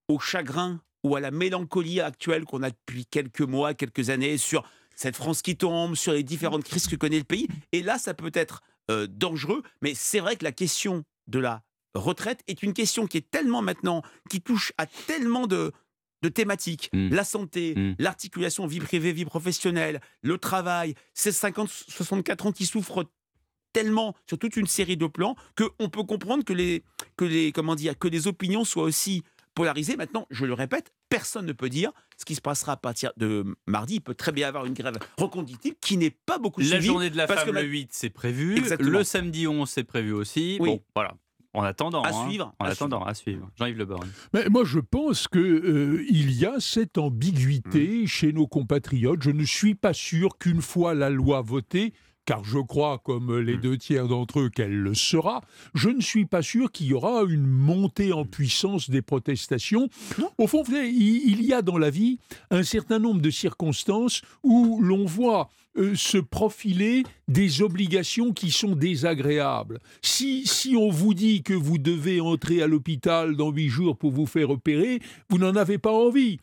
[0.07, 4.68] au chagrin ou à la mélancolie actuelle qu'on a depuis quelques mois, quelques années sur
[4.99, 7.46] cette France qui tombe, sur les différentes crises que connaît le pays.
[7.70, 11.62] Et là, ça peut être euh, dangereux, mais c'est vrai que la question de la
[11.94, 15.70] retraite est une question qui est tellement maintenant, qui touche à tellement de,
[16.22, 17.14] de thématiques, mmh.
[17.14, 17.94] la santé, mmh.
[18.01, 23.09] l'articulation vie privée, vie professionnelle, le travail, ces 50-64 ans qui souffrent
[23.72, 26.82] tellement sur toute une série de plans qu'on peut comprendre que les,
[27.16, 29.22] que les, comment dire, que les opinions soient aussi
[29.55, 29.96] polarisées.
[29.96, 33.57] Maintenant, je le répète, personne ne peut dire ce qui se passera à partir de
[33.66, 33.95] mardi.
[33.95, 37.16] Il peut très bien avoir une grève reconductible qui n'est pas beaucoup La journée de
[37.16, 38.61] la femme, le 8, c'est prévu.
[38.81, 40.59] Le samedi 11, c'est prévu aussi.
[40.59, 41.14] Bon, voilà.
[41.55, 42.29] En attendant, à hein.
[42.29, 43.51] suivre, en attendant, à suivre.
[43.57, 44.11] Jean-Yves Le Borgne.
[44.35, 48.07] Mais moi, je pense que euh, il y a cette ambiguïté mmh.
[48.07, 49.23] chez nos compatriotes.
[49.23, 51.95] Je ne suis pas sûr qu'une fois la loi votée,
[52.29, 53.61] car je crois, comme les hmm.
[53.61, 55.41] deux tiers d'entre eux, qu'elle le sera,
[55.72, 59.89] je ne suis pas sûr qu'il y aura une montée en puissance des protestations.
[60.37, 62.18] Au fond, il y a dans la vie
[62.51, 68.75] un certain nombre de circonstances où l'on voit euh, se profiler des obligations qui sont
[68.75, 69.79] désagréables.
[70.03, 74.11] Si, si on vous dit que vous devez entrer à l'hôpital dans huit jours pour
[74.11, 76.41] vous faire opérer, vous n'en avez pas envie.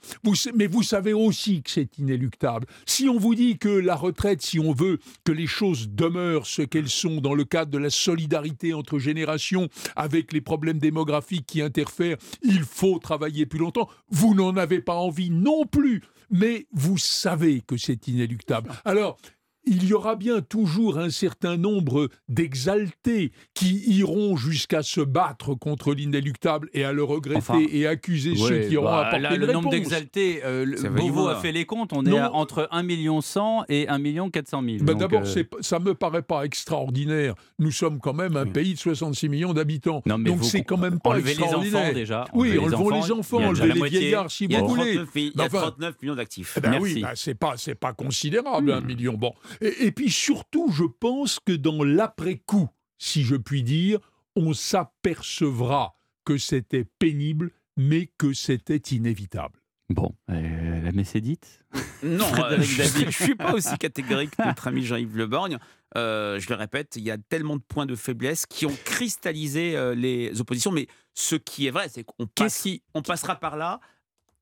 [0.54, 2.68] Mais vous savez aussi que c'est inéluctable.
[2.86, 6.62] Si on vous dit que la retraite, si on veut que les choses demeurent ce
[6.62, 11.62] qu'elles sont dans le cadre de la solidarité entre générations, avec les problèmes démographiques qui
[11.62, 16.98] interfèrent, il faut travailler plus longtemps, vous n'en avez pas envie non plus mais vous
[16.98, 18.72] savez que c'est inéluctable.
[18.86, 19.18] Alors,
[19.66, 25.94] il y aura bien toujours un certain nombre d'exaltés qui iront jusqu'à se battre contre
[25.94, 29.70] l'inéluctable et à le regretter et accuser ceux qui auront bah, apporté là, le nombre
[29.70, 33.98] d'exaltés, euh, Beauvau a fait les comptes, on est entre 1 million 100 et 1
[33.98, 34.84] million 400 000.
[34.84, 35.44] Ben D'abord, euh...
[35.62, 37.36] ça me paraît pas extraordinaire.
[37.60, 40.02] Nous sommes quand même un pays de 66 millions d'habitants.
[40.06, 41.62] Donc c'est quand même pas extraordinaire.
[41.62, 42.26] les enfants déjà.
[42.34, 45.00] Oui, enlevons les enfants, enlevez les vieillards si vous voulez.
[45.16, 46.60] Il y a 39 millions d'actifs.
[46.62, 49.14] Ben oui, ben c'est pas, pas considérable, un million.
[49.14, 49.34] Bon.
[49.62, 54.00] Et, puis surtout, je pense que dans l'après-coup, si je puis dire,
[54.36, 55.96] on s'apercevra
[56.26, 59.62] que c'était pénible, mais que c'était inévitable.
[59.90, 61.64] Bon, euh, la messe est dite?
[62.02, 65.60] Non, euh, je ne suis pas aussi catégorique que notre ami Jean-Yves Le Borgne.
[65.96, 69.96] Euh, je le répète, il y a tellement de points de faiblesse qui ont cristallisé
[69.96, 70.72] les oppositions.
[70.72, 73.80] Mais ce qui est vrai, c'est qu'on passe, on passera par là.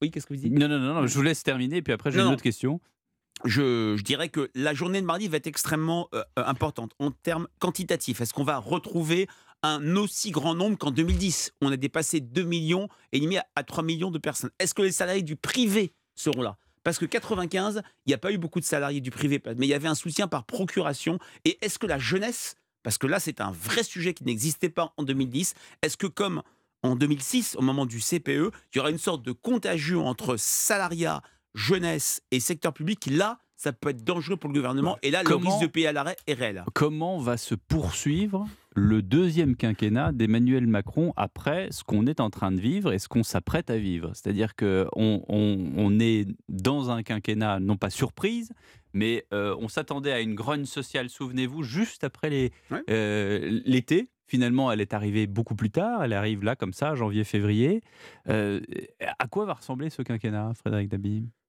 [0.02, 0.54] Oui, qu'est-ce que vous dites?
[0.54, 2.80] Non, non, non, non, je vous laisse terminer, puis après j'ai une autre question
[3.46, 8.22] je, dirais que la journée de mardi va être extrêmement euh, importante en termes quantitatifs.
[8.22, 9.28] Est-ce qu'on va retrouver
[9.64, 13.84] un aussi grand nombre qu'en 2010 On a dépassé 2 millions et demi à 3
[13.84, 14.52] millions de personnes.
[14.60, 16.58] Est-ce que les salariés du privé seront là?
[16.84, 19.70] Parce que 95, il n'y a pas eu beaucoup de salariés du privé, mais il
[19.70, 21.18] y avait un soutien par procuration.
[21.46, 24.94] Et est-ce que la jeunesse, parce que là c'est un vrai sujet qui n'existait pas
[24.98, 26.44] en 2010, est-ce que comme
[26.84, 31.22] en 2006, au moment du CPE, il y aura une sorte de contagion entre salariat,
[31.54, 34.98] jeunesse et secteur public, là, ça peut être dangereux pour le gouvernement.
[35.04, 36.64] Et là, le risque de payer à l'arrêt est réel.
[36.74, 38.46] Comment va se poursuivre
[38.76, 43.08] le deuxième quinquennat d'Emmanuel Macron après ce qu'on est en train de vivre et ce
[43.08, 44.12] qu'on s'apprête à vivre?
[44.16, 48.52] C'est-à-dire qu'on on, est dans un quinquennat, non pas surprise,
[48.92, 52.52] mais euh, on s'attendait à une grogne sociale, souvenez-vous, juste après
[52.90, 54.10] euh, l'été.
[54.28, 56.04] Finalement, elle est arrivée beaucoup plus tard.
[56.04, 57.82] Elle arrive là, comme ça, janvier-février.
[58.30, 58.60] Euh,
[59.20, 61.28] à quoi va ressembler ce quinquennat, Frédéric Dabi?
[61.28, 61.43] bah,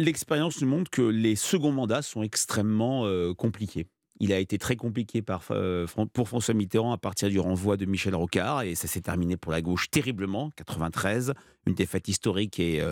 [0.00, 3.86] L'expérience nous montre que les seconds mandats sont extrêmement compliqués.
[4.18, 8.62] Il a été très compliqué pour François Mitterrand à partir du renvoi de Michel Rocard
[8.62, 11.34] et ça s'est terminé pour la gauche terriblement, 93,
[11.66, 12.82] une défaite historique et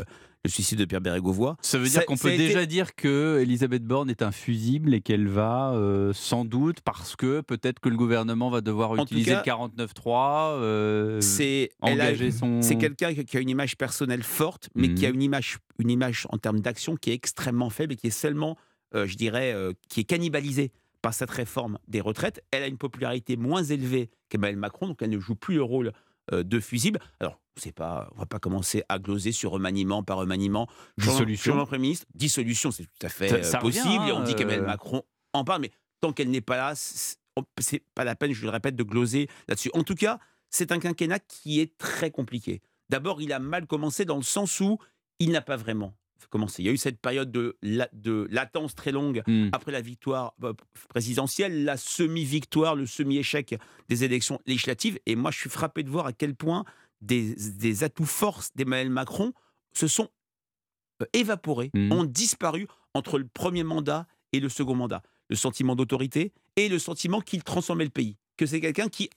[0.45, 1.57] le suicide de Pierre Bérégovoy.
[1.63, 5.29] Ça veut dire qu'on peut déjà dire que Elisabeth Borne est un fusible et qu'elle
[5.29, 10.53] va euh, sans doute parce que peut-être que le gouvernement va devoir utiliser le 49.3,
[10.55, 11.21] euh,
[11.81, 12.63] engager son.
[12.63, 15.17] C'est quelqu'un qui a une image personnelle forte, mais qui a mhm.
[15.17, 18.57] une image, une image en termes d'action qui est extrêmement faible et qui est seulement,
[18.95, 19.55] euh, je dirais,
[19.89, 20.73] qui est cannibalisée
[21.03, 22.43] par cette réforme des retraites.
[22.51, 25.93] Elle a une popularité moins élevée qu'Emmanuel Macron, donc elle ne joue plus le rôle
[26.33, 27.01] de fusible.
[27.21, 30.69] Alors, c'est pas, on va pas commencer à gloser sur remaniement par remaniement.
[30.97, 31.65] Dissolution.
[31.67, 34.05] Premier ministre, dissolution, c'est tout à fait euh, possible.
[34.07, 34.67] et on dit qu'Emmanuel euh.
[34.67, 35.03] Macron
[35.33, 35.71] en parle, mais
[36.01, 39.71] tant qu'elle n'est pas là, c'est pas la peine, je le répète, de gloser là-dessus.
[39.75, 40.19] En tout cas,
[40.51, 42.63] c'est un quinquennat qui est très compliqué.
[42.89, 44.79] D'abord, il a mal commencé dans le sens où
[45.19, 45.95] il n'a pas vraiment
[46.59, 47.57] Il y a eu cette période de,
[47.93, 49.49] de latence très longue hmm.
[49.53, 50.53] après la victoire euh,
[50.89, 53.57] présidentielle, la semi-victoire, le semi-échec
[53.89, 54.99] des élections législatives.
[55.07, 56.65] Et moi, je suis frappé de voir à quel point
[57.01, 59.33] des, atouts forces d'Emmanuel Macron
[59.73, 60.09] se sont
[61.03, 61.93] euh, évaporés, mmh.
[61.93, 65.03] ont disparu entre le premier mandat et le second mandat.
[65.31, 69.11] Le sentiment d'autorité et le sentiment qu'il transformait le pays, que c'est quelqu'un qui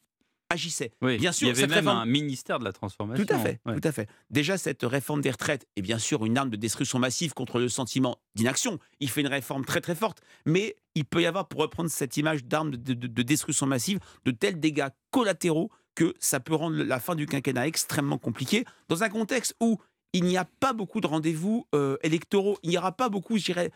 [0.52, 0.92] agissait.
[1.02, 3.26] bien sûr, il y avait même un ministère de la transformation.
[3.26, 4.08] Tout à fait, tout à fait.
[4.30, 7.70] Déjà, cette réforme des retraites est bien sûr une arme de destruction massive contre le
[7.70, 8.80] sentiment d'inaction.
[9.00, 12.18] Il fait une réforme très très forte, mais il peut y avoir, pour reprendre cette
[12.18, 17.00] image d'arme de, de, destruction massive, de tels dégâts collatéraux que ça peut rendre la
[17.00, 19.78] fin du quinquennat extrêmement compliquée, dans un contexte où
[20.14, 23.46] il n'y a pas beaucoup de rendez-vous euh, électoraux, il n'y aura pas beaucoup, je
[23.46, 23.72] dirais,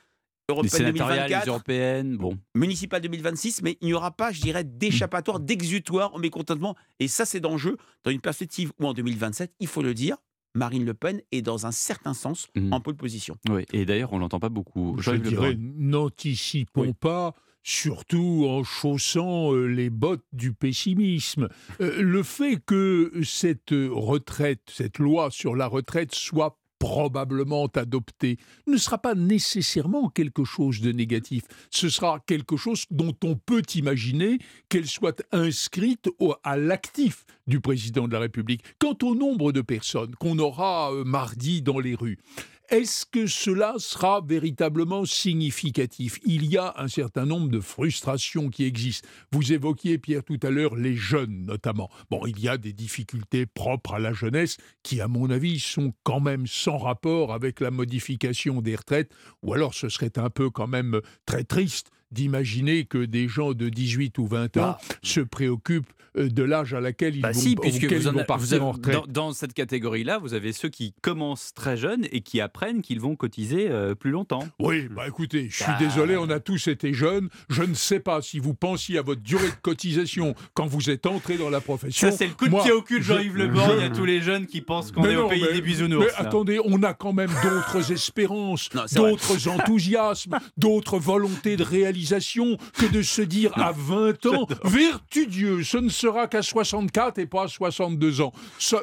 [0.50, 2.38] européennes 2024, européennes, bon.
[2.54, 6.76] municipales 2026, mais il n'y aura pas, je dirais, d'échappatoire, d'exutoire au mécontentement.
[7.00, 10.18] Et ça, c'est d'enjeu dans une perspective où en 2027, il faut le dire,
[10.56, 12.74] Marine Le Pen est dans un certain sens mmh.
[12.74, 13.38] en pole position.
[13.50, 14.96] Oui, et d'ailleurs, on l'entend pas beaucoup.
[15.00, 21.50] Je dirais, n'anticipons pas surtout en chaussant euh, les bottes du pessimisme.
[21.82, 28.78] Euh, le fait que cette retraite, cette loi sur la retraite soit probablement adoptée ne
[28.78, 31.44] sera pas nécessairement quelque chose de négatif.
[31.70, 36.10] Ce sera quelque chose dont on peut imaginer qu'elle soit inscrite
[36.44, 38.64] à l'actif du président de la République.
[38.80, 42.18] Quant au nombre de personnes qu'on aura euh, mardi dans les rues,
[42.70, 46.20] est-ce que cela sera véritablement significatif?
[46.26, 49.08] Il y a un certain nombre de frustrations qui existent.
[49.32, 51.90] Vous évoquiez, Pierre, tout à l'heure, les jeunes notamment.
[52.10, 55.94] Bon, il y a des difficultés propres à la jeunesse qui, à mon avis, sont
[56.04, 59.12] quand même sans rapport avec la modification des retraites,
[59.44, 63.70] ou alors ce serait un peu quand même très triste d'imaginer que des gens de
[63.70, 67.40] 18 ou 20 ans bah, se préoccupent euh, de l'âge à laquelle ils bah vont,
[67.40, 68.98] si, puisque vous, en, en retraite.
[69.10, 73.16] Dans, cette catégorie-là, vous avez ceux qui commencent très jeunes et qui apprennent qu'ils vont
[73.16, 74.48] cotiser euh, plus longtemps.
[74.60, 77.30] Oui, bah écoutez, je suis bah, désolé, on a tous été jeunes.
[77.50, 81.06] Je ne sais pas si vous pensiez à votre durée de cotisation quand vous êtes
[81.06, 82.10] entré dans la profession.
[82.10, 84.06] Ça, c'est le coup de pied au cul de Jean-Yves Le Il y a tous
[84.06, 86.06] les jeunes qui pensent qu'on est au pays des bisounours.
[86.06, 91.64] Mais attendez, on a quand même d'autres espérances, d'autres enthousiasmes, d'autres volontés de
[91.96, 97.20] réalisation que de se dire à 20 ans, vertu Dieu, ce ne sera qu'à 64
[97.20, 98.34] et pas à 62 ans.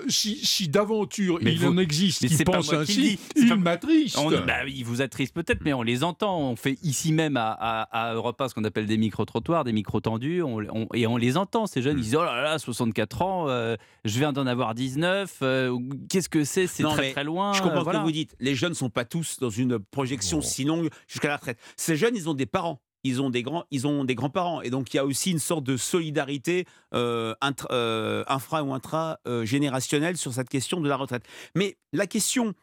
[0.08, 4.18] si, d'aventure il en existe qui pensent ainsi, il m'attriste.
[4.46, 6.38] Bah, il vous attriste peut-être, mais on les entend.
[6.38, 10.42] On fait ici même à, à, Europe 1 ce qu'on appelle des micro-trottoirs, des micro-tendus,
[10.94, 11.98] et on les entend, ces jeunes.
[11.98, 16.28] Ils disent Oh là là, 64 ans, euh, je viens d'en avoir 19, euh, qu'est-ce
[16.28, 16.66] que c'est?
[16.66, 17.52] C'est très très loin.
[17.52, 18.34] Je comprends ce que vous dites.
[18.40, 21.58] Les jeunes ne sont pas tous dans une projection si longue jusqu'à la retraite.
[21.76, 24.70] Ces jeunes, ils ont des parents ils ont des grands, ils ont des grands-parents, et
[24.70, 27.34] donc il y a aussi une sorte de solidarité euh,
[27.70, 31.24] euh, infra ou intra générationnelle sur cette question de la retraite.
[31.54, 32.54] Mais la question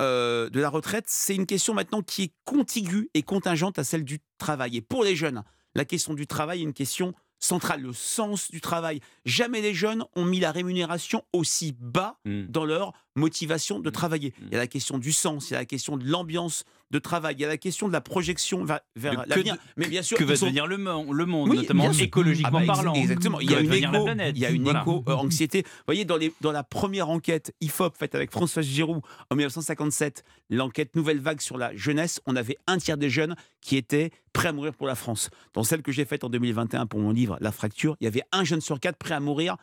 [0.00, 4.04] euh, de la retraite, c'est une question maintenant qui est contiguë et contingente à celle
[4.04, 4.76] du travail.
[4.76, 5.42] Et pour les jeunes,
[5.74, 7.14] la question du travail est une question
[7.44, 9.00] centrale, le sens du travail.
[9.24, 12.44] Jamais les jeunes ont mis la rémunération aussi bas mmh.
[12.48, 13.92] dans leur motivation de mmh.
[13.92, 14.28] travailler.
[14.30, 14.44] Mmh.
[14.46, 16.98] Il y a la question du sens, il y a la question de l'ambiance de
[16.98, 18.80] travail, il y a la question de la projection vers,
[19.26, 19.56] l'avenir.
[19.76, 22.94] Mais bien sûr, que va devenir le, le monde, notamment écologiquement ah bah, parlant.
[22.94, 23.40] Exactement.
[23.40, 25.62] Il y a une éco, il y a une éco-anxiété.
[25.62, 30.22] Vous voyez, dans, les, dans la première enquête IFOP faite avec François Giroud en 1957,
[30.50, 34.48] l'enquête Nouvelle Vague sur la jeunesse, on avait un tiers des jeunes qui étaient prêts
[34.48, 35.30] à mourir pour la France.
[35.54, 37.96] Dans celle que j'ai faite en 2021 pour mon livre la fracture.
[38.00, 39.56] Il y avait un jeune sur quatre prêt à mourir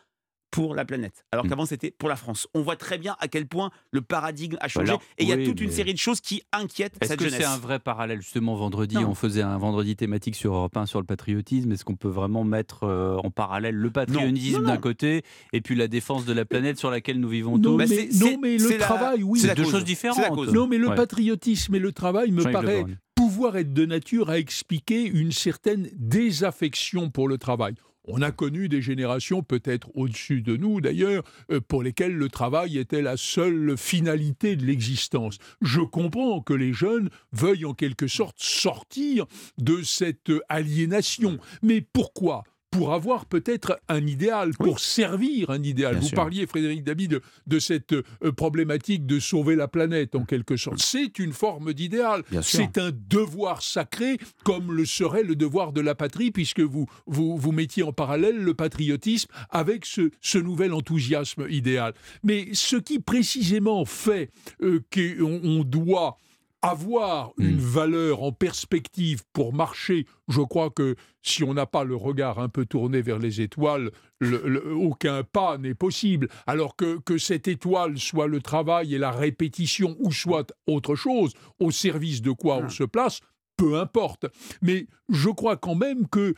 [0.51, 1.25] pour la planète.
[1.31, 1.49] Alors Mm.
[1.49, 2.47] qu'avant, c'était pour la France.
[2.55, 4.89] On voit très bien à quel point le paradigme a changé.
[4.89, 7.25] Alors, et il y a toute une série de choses qui inquiètent Est-ce cette que
[7.25, 7.41] jeunesse.
[7.41, 8.19] c'est un vrai parallèle?
[8.19, 9.09] Justement, vendredi, Non.
[9.09, 11.71] on faisait un vendredi thématique sur Europe 1 sur le patriotisme.
[11.71, 15.21] Est-ce qu'on peut vraiment mettre euh, en parallèle le patriotisme Non, non, d'un côté
[15.53, 17.77] et puis la défense de la planète sur laquelle nous vivons tous?
[17.77, 19.39] Mais, Bah, c'est- non, c'est- mais c'est le la- travail, oui.
[19.39, 19.71] c'est deux cause.
[19.71, 20.51] choses différentes.
[20.51, 20.95] Non, mais le Ouais.
[20.95, 22.85] patriotisme et le travail me Jean-Yves paraît.
[23.29, 27.75] Pouvoir être de nature à expliquer une certaine désaffection pour le travail.
[28.05, 32.79] On a connu des générations, peut-être au-dessus de nous d'ailleurs, euh, pour lesquelles le travail
[32.79, 35.37] était la seule finalité de l'existence.
[35.61, 39.27] Je comprends que les jeunes veuillent en quelque sorte sortir
[39.59, 41.37] de cette aliénation.
[41.61, 42.45] Mais pourquoi?
[42.71, 45.93] Pour avoir peut-être un idéal, pour servir un idéal.
[45.93, 46.15] Bien Vous sûr.
[46.15, 50.79] parliez, Frédéric David, de, de cette euh, problématique de sauver la planète, en quelque sorte.
[50.79, 52.23] C'est une forme d'idéal.
[52.41, 57.37] C'est un devoir sacré, comme le serait le devoir de la patrie, puisque vous, vous,
[57.37, 61.93] vous mettiez en parallèle le patriotisme avec ce, ce nouvel enthousiasme idéal.
[62.23, 64.29] Mais ce qui précisément fait
[64.61, 66.17] euh, qu'on on doit
[66.61, 71.95] avoir une valeur en perspective pour marcher, je crois que si on n'a pas le
[71.95, 76.27] regard un peu tourné vers les étoiles, le- le- aucun pas n'est possible.
[76.47, 81.33] Alors que, que cette étoile soit le travail et la répétition, ou soit autre chose,
[81.59, 83.21] au service de quoi on se place,
[83.55, 84.25] peu importe.
[84.61, 86.33] Mais je crois quand même que,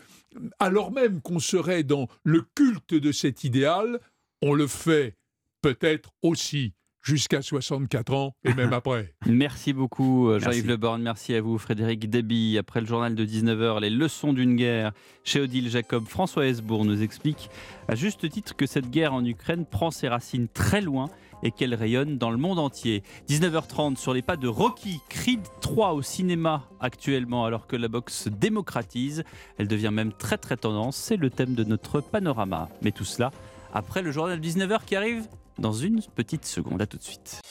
[0.59, 3.99] alors même qu'on serait dans le culte de cet idéal,
[4.43, 5.15] on le fait
[5.61, 9.13] peut-être aussi jusqu'à 64 ans et même après.
[9.25, 10.67] Merci beaucoup euh, Jean-Yves Merci.
[10.67, 12.57] Le Borgne, merci à vous Frédéric Deby.
[12.57, 14.91] Après le journal de 19h, les leçons d'une guerre
[15.23, 17.49] chez Odile Jacob, François Hesbourg nous explique
[17.87, 21.09] à juste titre que cette guerre en Ukraine prend ses racines très loin
[21.43, 23.03] et qu'elle rayonne dans le monde entier.
[23.27, 28.15] 19h30 sur les pas de Rocky, Creed 3 au cinéma actuellement alors que la boxe
[28.15, 29.23] se démocratise.
[29.57, 32.69] Elle devient même très très tendance, c'est le thème de notre panorama.
[32.81, 33.31] Mais tout cela
[33.73, 35.27] après le journal de 19h qui arrive
[35.61, 36.81] dans une petite seconde.
[36.81, 37.41] À tout de suite.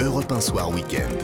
[0.00, 1.18] Europe 1 Soir Week-end.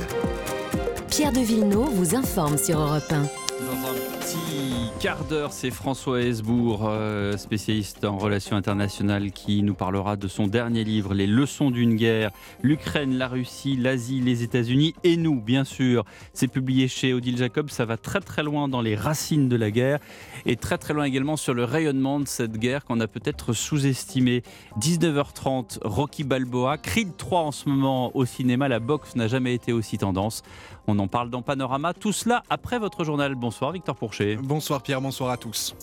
[1.08, 3.22] Pierre de Villeneuve vous informe sur Europe 1.
[3.22, 9.74] Dans un petit quart d'heure, c'est François Hesbourg, euh, spécialiste en relations internationales, qui nous
[9.74, 12.30] parlera de son dernier livre, Les leçons d'une guerre,
[12.62, 16.04] l'Ukraine, la Russie, l'Asie, les États-Unis et nous, bien sûr.
[16.32, 19.70] C'est publié chez Odile Jacob, ça va très très loin dans les racines de la
[19.70, 19.98] guerre
[20.46, 24.42] et très très loin également sur le rayonnement de cette guerre qu'on a peut-être sous-estimé.
[24.80, 29.72] 19h30, Rocky Balboa, Creed 3 en ce moment au cinéma, la boxe n'a jamais été
[29.72, 30.42] aussi tendance.
[30.86, 33.34] On en parle dans Panorama, tout cela après votre journal.
[33.34, 34.36] Bonsoir Victor Pourchet.
[34.36, 35.74] Bonsoir Pierre, bonsoir à tous.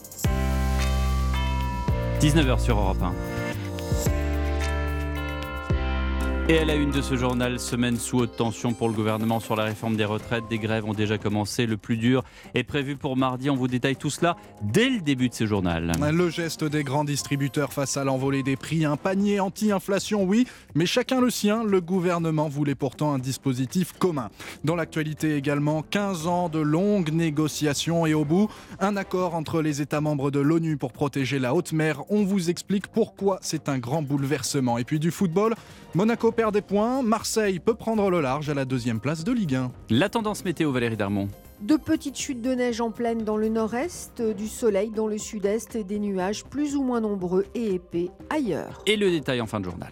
[2.19, 3.13] 19h sur Europe 1.
[6.49, 9.57] Et à la une de ce journal, semaine sous haute tension pour le gouvernement sur
[9.57, 10.45] la réforme des retraites.
[10.49, 11.65] Des grèves ont déjà commencé.
[11.65, 12.23] Le plus dur
[12.55, 13.49] est prévu pour mardi.
[13.49, 15.91] On vous détaille tout cela dès le début de ce journal.
[16.09, 20.85] Le geste des grands distributeurs face à l'envolée des prix, un panier anti-inflation, oui, mais
[20.85, 21.65] chacun le sien.
[21.65, 24.29] Le gouvernement voulait pourtant un dispositif commun.
[24.63, 29.81] Dans l'actualité également, 15 ans de longues négociations et au bout, un accord entre les
[29.81, 32.03] États membres de l'ONU pour protéger la haute mer.
[32.07, 34.77] On vous explique pourquoi c'est un grand bouleversement.
[34.77, 35.53] Et puis du football,
[35.93, 39.55] Monaco perd des points, Marseille peut prendre le large à la deuxième place de Ligue
[39.55, 39.71] 1.
[39.89, 41.29] La tendance météo, Valérie Darmon.
[41.61, 45.75] De petites chutes de neige en pleine dans le nord-est, du soleil dans le sud-est
[45.75, 48.83] et des nuages plus ou moins nombreux et épais ailleurs.
[48.85, 49.91] Et le détail en fin de journal.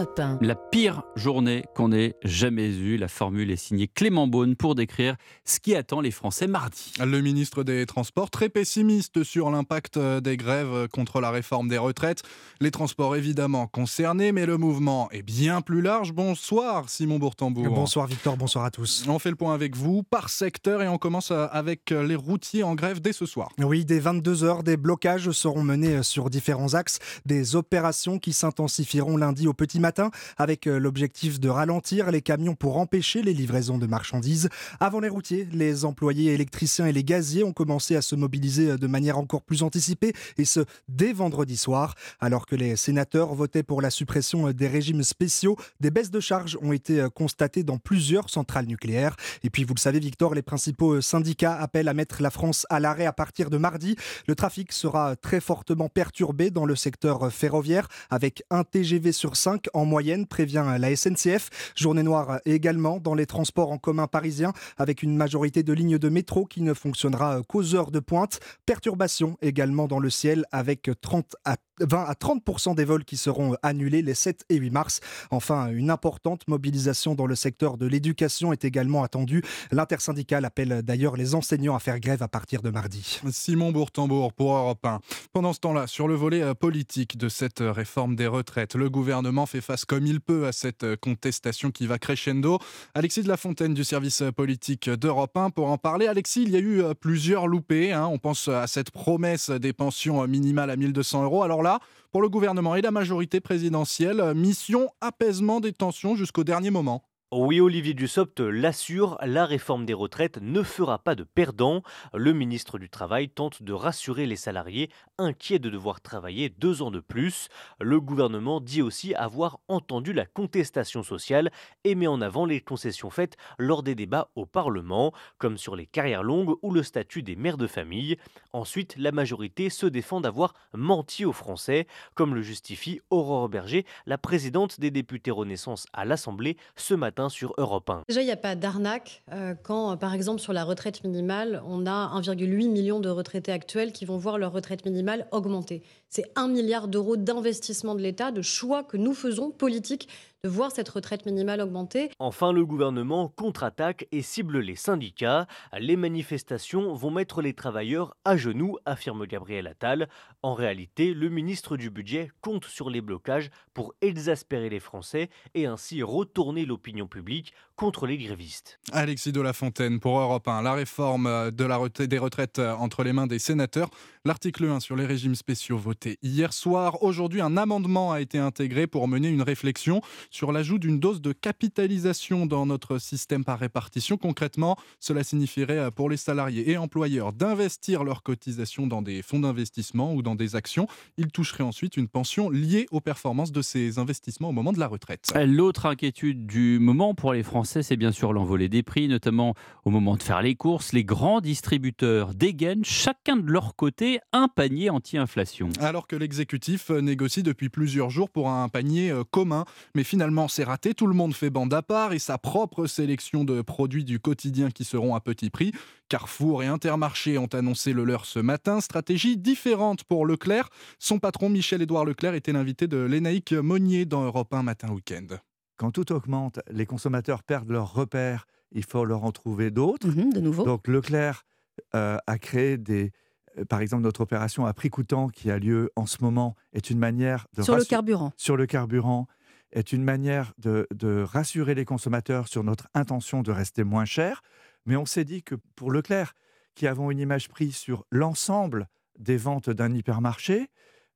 [0.00, 0.38] Europe 1.
[0.40, 2.96] La pire journée qu'on ait jamais eue.
[2.96, 6.94] La formule est signée Clément Beaune pour décrire ce qui attend les Français mardi.
[7.04, 11.76] Le ministre des Transports, très pessimiste sur l'impact euh, des grèves contre la réforme des
[11.76, 12.22] retraites.
[12.60, 16.12] Les transports évidemment concernés, mais le mouvement est bien plus large.
[16.12, 17.68] Bonsoir Simon Bourtambourg.
[17.68, 19.04] Bonsoir Victor, bonsoir à tous.
[19.06, 22.62] On fait le point avec vous par secteur et on commence euh, avec les routiers
[22.62, 23.50] en grève dès ce soir.
[23.58, 29.46] Oui, dès 22h, des blocages seront menés sur différents axes, des opérations qui s'intensifieront lundi
[29.46, 29.89] au petit matin
[30.36, 34.48] avec euh, l'objectif de ralentir les camions pour empêcher les livraisons de marchandises.
[34.78, 38.78] Avant les routiers, les employés électriciens et les gaziers ont commencé à se mobiliser euh,
[38.78, 41.94] de manière encore plus anticipée et ce dès vendredi soir.
[42.20, 46.20] Alors que les sénateurs votaient pour la suppression euh, des régimes spéciaux, des baisses de
[46.20, 49.16] charges ont été constatées dans plusieurs centrales nucléaires.
[49.44, 52.80] Et puis vous le savez Victor, les principaux syndicats appellent à mettre la France à
[52.80, 53.96] l'arrêt à partir de mardi.
[54.26, 59.66] Le trafic sera très fortement perturbé dans le secteur ferroviaire avec un TGV sur 5
[59.74, 61.72] en moyenne, prévient la SNCF.
[61.76, 66.08] Journée noire également dans les transports en commun parisiens, avec une majorité de lignes de
[66.08, 68.40] métro qui ne fonctionnera qu'aux heures de pointe.
[68.66, 73.56] Perturbation également dans le ciel, avec 30 à 20 à 30% des vols qui seront
[73.62, 75.00] annulés les 7 et 8 mars.
[75.30, 79.42] Enfin, une importante mobilisation dans le secteur de l'éducation est également attendue.
[79.72, 83.20] L'intersyndicale appelle d'ailleurs les enseignants à faire grève à partir de mardi.
[83.30, 85.00] Simon Bourtambourg pour Europe 1.
[85.32, 89.60] Pendant ce temps-là, sur le volet politique de cette réforme des retraites, le gouvernement fait
[89.86, 92.58] comme il peut à cette euh, contestation qui va crescendo.
[92.94, 96.06] Alexis de la Fontaine du service politique d'Europe 1 pour en parler.
[96.06, 97.92] Alexis, il y a eu plusieurs loupés.
[97.92, 98.06] Hein.
[98.06, 101.42] On pense à cette promesse des pensions minimales à 1200 euros.
[101.42, 101.80] Alors là,
[102.12, 107.04] pour le gouvernement et la majorité présidentielle, mission apaisement des tensions jusqu'au dernier moment.
[107.32, 111.84] Oui, Olivier Dussopt l'assure, la réforme des retraites ne fera pas de perdants.
[112.12, 116.90] Le ministre du Travail tente de rassurer les salariés inquiets de devoir travailler deux ans
[116.90, 117.46] de plus.
[117.80, 121.52] Le gouvernement dit aussi avoir entendu la contestation sociale
[121.84, 125.86] et met en avant les concessions faites lors des débats au Parlement, comme sur les
[125.86, 128.16] carrières longues ou le statut des mères de famille.
[128.52, 134.18] Ensuite, la majorité se défend d'avoir menti aux Français, comme le justifie Aurore Berger, la
[134.18, 138.04] présidente des députés Renaissance à l'Assemblée ce matin sur Europe 1.
[138.08, 141.86] Déjà, il n'y a pas d'arnaque euh, quand, par exemple, sur la retraite minimale, on
[141.86, 145.82] a 1,8 million de retraités actuels qui vont voir leur retraite minimale augmenter.
[146.08, 150.08] C'est un milliard d'euros d'investissement de l'État, de choix que nous faisons politiques
[150.42, 152.10] de voir cette retraite minimale augmenter.
[152.18, 155.46] Enfin, le gouvernement contre-attaque et cible les syndicats.
[155.78, 160.08] Les manifestations vont mettre les travailleurs à genoux, affirme Gabriel Attal.
[160.42, 165.66] En réalité, le ministre du Budget compte sur les blocages pour exaspérer les Français et
[165.66, 168.80] ainsi retourner l'opinion publique contre les grévistes.
[168.92, 170.62] Alexis de la Fontaine pour Europe 1.
[170.62, 173.90] La réforme de la des retraites entre les mains des sénateurs.
[174.24, 177.02] L'article 1 sur les régimes spéciaux voté hier soir.
[177.02, 180.00] Aujourd'hui, un amendement a été intégré pour mener une réflexion
[180.30, 184.16] sur l'ajout d'une dose de capitalisation dans notre système par répartition.
[184.16, 189.40] Concrètement, cela signifierait euh, pour les salariés et employeurs d'investir leurs cotisations dans des fonds
[189.40, 190.86] d'investissement ou dans des actions.
[191.16, 194.86] Ils toucheraient ensuite une pension liée aux performances de ces investissements au moment de la
[194.86, 195.32] retraite.
[195.34, 199.54] L'autre inquiétude du moment pour les Français, c'est bien sûr l'envolée des prix, notamment
[199.84, 200.92] au moment de faire les courses.
[200.92, 205.70] Les grands distributeurs dégainent chacun de leur côté un panier anti-inflation.
[205.80, 209.64] Alors que l'exécutif euh, négocie depuis plusieurs jours pour un panier euh, commun.
[209.94, 210.92] Mais finalement, Finalement, c'est raté.
[210.92, 214.70] Tout le monde fait bande à part et sa propre sélection de produits du quotidien
[214.70, 215.72] qui seront à petit prix.
[216.10, 218.82] Carrefour et Intermarché ont annoncé le leur ce matin.
[218.82, 220.68] Stratégie différente pour Leclerc.
[220.98, 225.38] Son patron Michel-Édouard Leclerc était l'invité de Lénaïque Monnier dans Europe 1 Matin Week-end.
[225.78, 228.46] Quand tout augmente, les consommateurs perdent leurs repères.
[228.72, 230.06] Il faut leur en trouver d'autres.
[230.06, 230.64] Mhm, de nouveau.
[230.64, 231.46] Donc Leclerc
[231.94, 233.10] euh, a créé des,
[233.58, 236.90] euh, par exemple, notre opération à prix coûtant qui a lieu en ce moment est
[236.90, 238.32] une manière de sur le carburant.
[238.36, 239.26] Sur le carburant
[239.72, 240.86] est une manière de,
[241.22, 244.42] rassurer les consommateurs sur notre intention de rester moins cher.
[244.86, 246.34] Mais on s'est dit que pour Leclerc,
[246.74, 250.68] qui avons une image prise sur l'ensemble des ventes d'un hypermarché,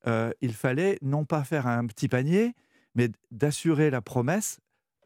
[0.06, 2.54] euh, il fallait non pas faire un petit panier,
[2.94, 4.60] mais d'assurer la promesse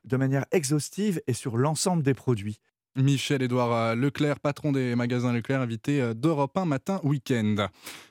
[0.05, 2.61] de manière exhaustive et sur l'ensemble des produits.
[2.97, 7.69] Michel-Édouard Leclerc, patron des magasins Leclerc, invité euh, d'Europe 1 matin week-end.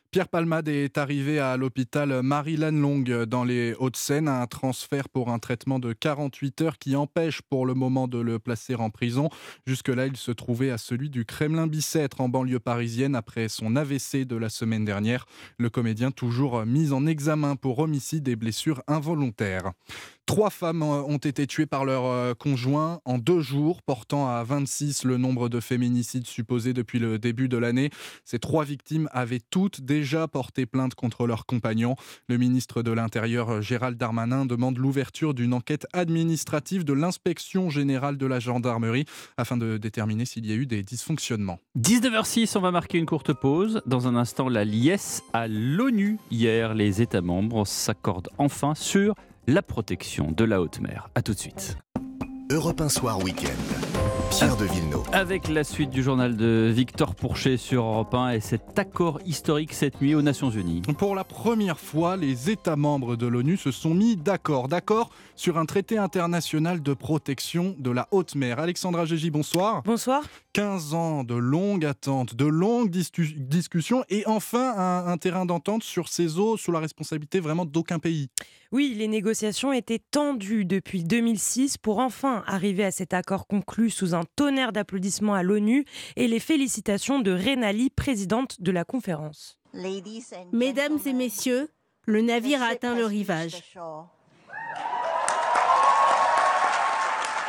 [0.10, 4.30] Pierre Palmade est arrivé à l'hôpital Marie-Lannelongue dans les Hauts-de-Seine.
[4.30, 8.39] Un transfert pour un traitement de 48 heures qui empêche pour le moment de le
[8.39, 9.30] placer en prison.
[9.66, 14.38] Jusque-là, il se trouvait à celui du Kremlin-Bicêtre en banlieue parisienne après son AVC de
[14.38, 15.26] la semaine dernière.
[15.58, 19.74] Le comédien toujours mis en examen pour homicide et blessures involontaires.
[20.28, 25.06] Trois femmes ont été tuées par leur euh, conjoint en deux jours, portant à 26
[25.06, 27.92] le nombre de féminicides supposés depuis le début de l'année.
[28.26, 31.96] Ces trois victimes avaient toutes déjà porté plainte contre leurs compagnons.
[32.28, 38.26] Le ministre de l'Intérieur, Gérald Darmanin, demande l'ouverture d'une enquête administrative de l'inspection générale de
[38.26, 39.06] la gendarmerie
[39.38, 41.60] afin de déterminer s'il y a eu des dysfonctionnements.
[41.80, 43.82] 19h06, on va marquer une courte pause.
[43.86, 46.20] Dans un instant, la liesse à l'ONU.
[46.32, 49.16] Hier, les États membres s'accordent enfin sur
[49.48, 51.10] la protection de la haute mer.
[51.16, 51.78] A tout de suite.
[52.52, 53.48] Europe 1 Soir Week-end.
[54.30, 55.04] Pierre de Villeneuve.
[55.14, 59.74] Avec la suite du journal de Victor Pourchet sur Europe 1 et cet accord historique
[59.74, 60.82] cette nuit aux Nations Unies.
[60.98, 64.68] Pour la première fois, les États membres de l'ONU se sont mis d'accord.
[64.68, 68.60] D'accord sur un traité international de protection de la haute mer.
[68.60, 69.82] Alexandra Gégy, bonsoir.
[69.84, 70.24] Bonsoir.
[70.52, 76.10] 15 ans de longues attentes, de longues discussions et enfin un, un terrain d'entente sur
[76.10, 78.30] ces eaux sous la responsabilité vraiment d'aucun pays.
[78.72, 84.13] Oui, les négociations étaient tendues depuis 2006 pour enfin arriver à cet accord conclu sous
[84.13, 85.86] un tonnerre d'applaudissements à l'ONU
[86.18, 89.57] et les félicitations de Renali, présidente de la conférence.
[90.51, 91.70] Mesdames et messieurs,
[92.05, 93.63] le navire a atteint le rivage.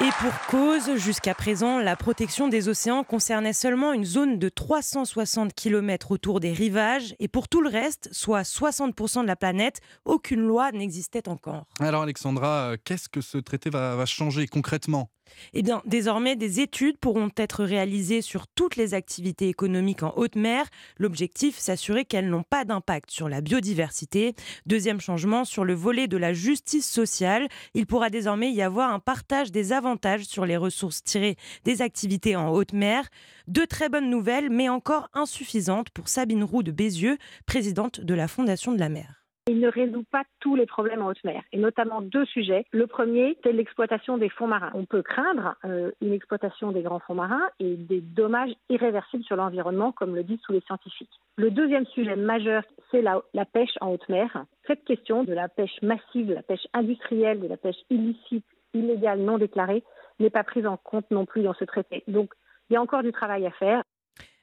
[0.01, 5.53] Et pour cause, jusqu'à présent, la protection des océans concernait seulement une zone de 360
[5.55, 7.17] km autour des rivages.
[7.19, 11.65] Et pour tout le reste, soit 60% de la planète, aucune loi n'existait encore.
[11.81, 15.11] Alors Alexandra, euh, qu'est-ce que ce traité va, va changer concrètement?
[15.55, 20.37] Eh bien, désormais, des études pourront être réalisées sur toutes les activités économiques en haute
[20.37, 20.67] mer.
[20.99, 24.35] L'objectif, s'assurer qu'elles n'ont pas d'impact sur la biodiversité.
[24.67, 29.01] Deuxième changement, sur le volet de la justice sociale, il pourra désormais y avoir un
[29.01, 33.09] partage des avantages sur les ressources tirées des activités en haute mer.
[33.47, 38.29] Deux très bonnes nouvelles, mais encore insuffisantes pour Sabine Roux de Bézieux, présidente de la
[38.29, 39.18] Fondation de la mer.
[39.49, 42.67] Il ne résout pas tous les problèmes en haute mer, et notamment deux sujets.
[42.71, 44.71] Le premier, c'est l'exploitation des fonds marins.
[44.75, 49.37] On peut craindre euh, une exploitation des grands fonds marins et des dommages irréversibles sur
[49.37, 51.19] l'environnement, comme le disent tous les scientifiques.
[51.37, 54.45] Le deuxième sujet majeur, c'est la, la, pêche en haute mer.
[54.67, 58.45] Cette question de la pêche massive, de la pêche industrielle, de la pêche illicite,
[58.75, 59.83] illégale, non déclarée,
[60.21, 62.05] n'est pas prise en compte non plus dans ce traité.
[62.07, 62.35] Donc,
[62.69, 63.83] il y a encore du travail à faire.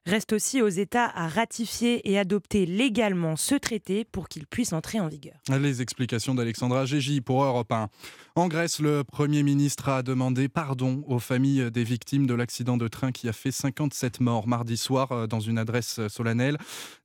[0.07, 4.99] Reste aussi aux États à ratifier et adopter légalement ce traité pour qu'il puisse entrer
[4.99, 5.33] en vigueur.
[5.49, 7.89] Les explications d'Alexandra Gégy pour Europe 1.
[8.35, 12.87] En Grèce, le Premier ministre a demandé pardon aux familles des victimes de l'accident de
[12.87, 16.59] train qui a fait 57 morts mardi soir euh, dans une adresse solennelle.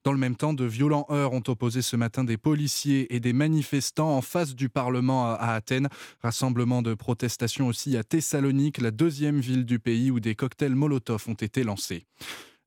[0.05, 3.32] Dans le même temps, de violents heurts ont opposé ce matin des policiers et des
[3.32, 5.88] manifestants en face du Parlement à Athènes.
[6.22, 11.24] Rassemblement de protestation aussi à Thessalonique, la deuxième ville du pays où des cocktails Molotov
[11.28, 12.05] ont été lancés.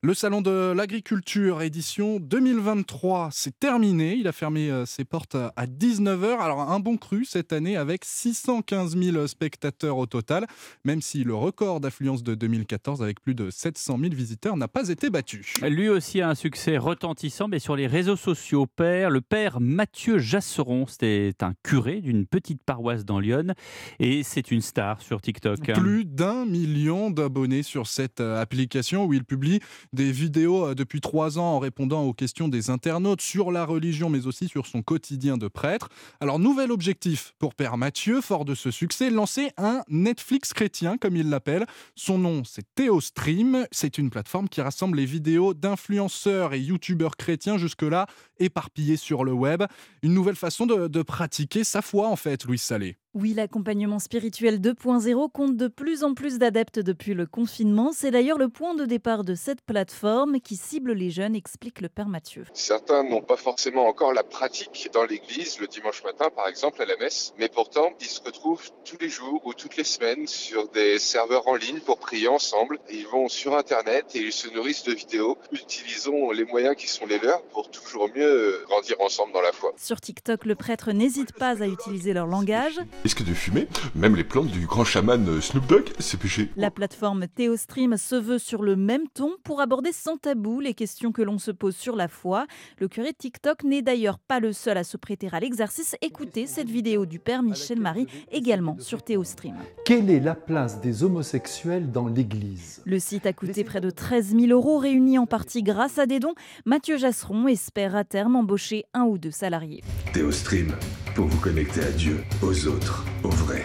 [0.04, 4.14] Le Salon de l'Agriculture édition 2023, c'est terminé.
[4.16, 6.40] Il a fermé euh, ses portes à 19h.
[6.40, 10.46] Alors un bon cru cette année avec 615 000 spectateurs au total,
[10.84, 14.90] même si le record d'affluence de 2014 avec plus de 700 000 visiteurs n'a pas
[14.90, 15.54] été battu.
[15.62, 18.66] Lui aussi a un succès retentissant, mais sur les réseaux sociaux.
[18.66, 23.54] Père, le père Mathieu Jasseron, c'était un curé d'une petite paroisse dans Lyon
[24.00, 25.60] et c'est une star sur TikTok.
[25.72, 29.60] Plus d'un million d'abonnés sur cette euh, application où il publie
[29.94, 34.10] des vidéos euh, depuis trois ans en répondant aux questions des internautes sur la religion,
[34.10, 35.88] mais aussi sur son quotidien de prêtre.
[36.20, 41.16] Alors, nouvel objectif pour Père Mathieu, fort de ce succès, lancer un Netflix chrétien, comme
[41.16, 41.66] il l'appelle.
[41.94, 43.66] Son nom, c'est Théostream.
[43.70, 48.06] C'est une plateforme qui rassemble les vidéos d'influenceurs et youtubeurs chrétiens jusque-là
[48.38, 49.64] éparpillés sur le web.
[50.02, 52.96] Une nouvelle façon de, de pratiquer sa foi, en fait, Louis Salé.
[53.16, 57.92] Oui, l'accompagnement spirituel 2.0 compte de plus en plus d'adeptes depuis le confinement.
[57.92, 61.88] C'est d'ailleurs le point de départ de cette plateforme qui cible les jeunes, explique le
[61.88, 62.44] Père Mathieu.
[62.54, 66.86] Certains n'ont pas forcément encore la pratique dans l'église le dimanche matin, par exemple, à
[66.86, 70.68] la messe, mais pourtant, ils se retrouvent tous les jours ou toutes les semaines sur
[70.70, 72.80] des serveurs en ligne pour prier ensemble.
[72.90, 75.38] Ils vont sur Internet et ils se nourrissent de vidéos.
[75.52, 78.23] Utilisons les moyens qui sont les leurs pour toujours mieux
[78.66, 79.72] grandir ensemble dans la foi.
[79.76, 83.68] Sur TikTok, le prêtre n'hésite pas à utiliser leur langage risque de fumer.
[83.94, 86.48] Même les plantes du grand chaman Snoop Dogg, c'est péché.
[86.56, 91.12] La plateforme Théostream se veut sur le même ton pour aborder sans tabou les questions
[91.12, 92.46] que l'on se pose sur la foi.
[92.78, 95.96] Le curé de TikTok n'est d'ailleurs pas le seul à se prêter à l'exercice.
[96.02, 99.56] Écoutez cette vidéo du père Michel Marie également sur Théostream.
[99.84, 102.82] Quelle est la place des homosexuels dans l'Église?
[102.84, 106.20] Le site a coûté près de 13 000 euros, réunis en partie grâce à des
[106.20, 106.34] dons.
[106.64, 109.82] Mathieu Jasseron espère à terme embaucher un ou deux salariés.
[110.12, 110.68] Théostream,
[111.16, 113.64] pour vous connecter à Dieu, aux autres, au vrai.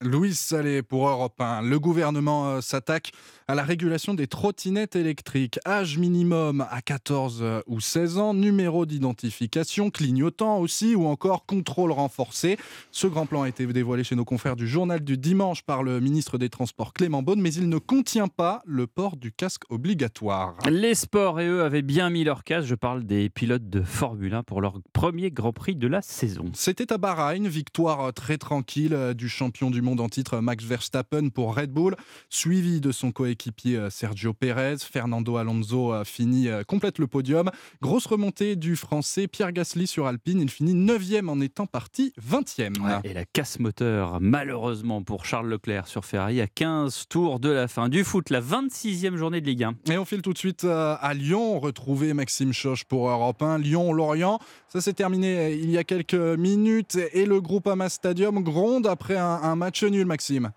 [0.00, 1.62] Louis Salé pour Europe 1.
[1.62, 3.10] Le gouvernement euh, s'attaque
[3.48, 5.58] à la régulation des trottinettes électriques.
[5.66, 11.90] Âge minimum à 14 euh, ou 16 ans, numéro d'identification, clignotant aussi, ou encore contrôle
[11.90, 12.58] renforcé.
[12.92, 15.98] Ce grand plan a été dévoilé chez nos confrères du journal du dimanche par le
[15.98, 20.54] ministre des Transports Clément Beaune, mais il ne contient pas le port du casque obligatoire.
[20.70, 22.68] Les sports et eux avaient bien mis leur casque.
[22.68, 26.44] Je parle des pilotes de Formule 1 pour leur premier Grand Prix de la saison.
[26.54, 31.30] C'était à Bahreïn, victoire très tranquille euh, du champion du monde en titre Max Verstappen
[31.30, 31.96] pour Red Bull,
[32.28, 34.78] suivi de son coéquipier équipier Sergio Pérez.
[34.78, 37.50] Fernando Alonso a fini, complète le podium.
[37.80, 40.40] Grosse remontée du français Pierre Gasly sur Alpine.
[40.40, 43.00] Il finit 9e en étant parti 20e.
[43.04, 47.68] et la casse moteur, malheureusement pour Charles Leclerc sur Ferrari, à 15 tours de la
[47.68, 49.74] fin du foot, la 26e journée de Ligue 1.
[49.90, 53.58] Et on file tout de suite à Lyon, retrouver Maxime Choche pour Europe 1.
[53.58, 58.86] Lyon-Lorient, ça s'est terminé il y a quelques minutes et le groupe Ama Stadium gronde
[58.86, 60.52] après un match nul, Maxime.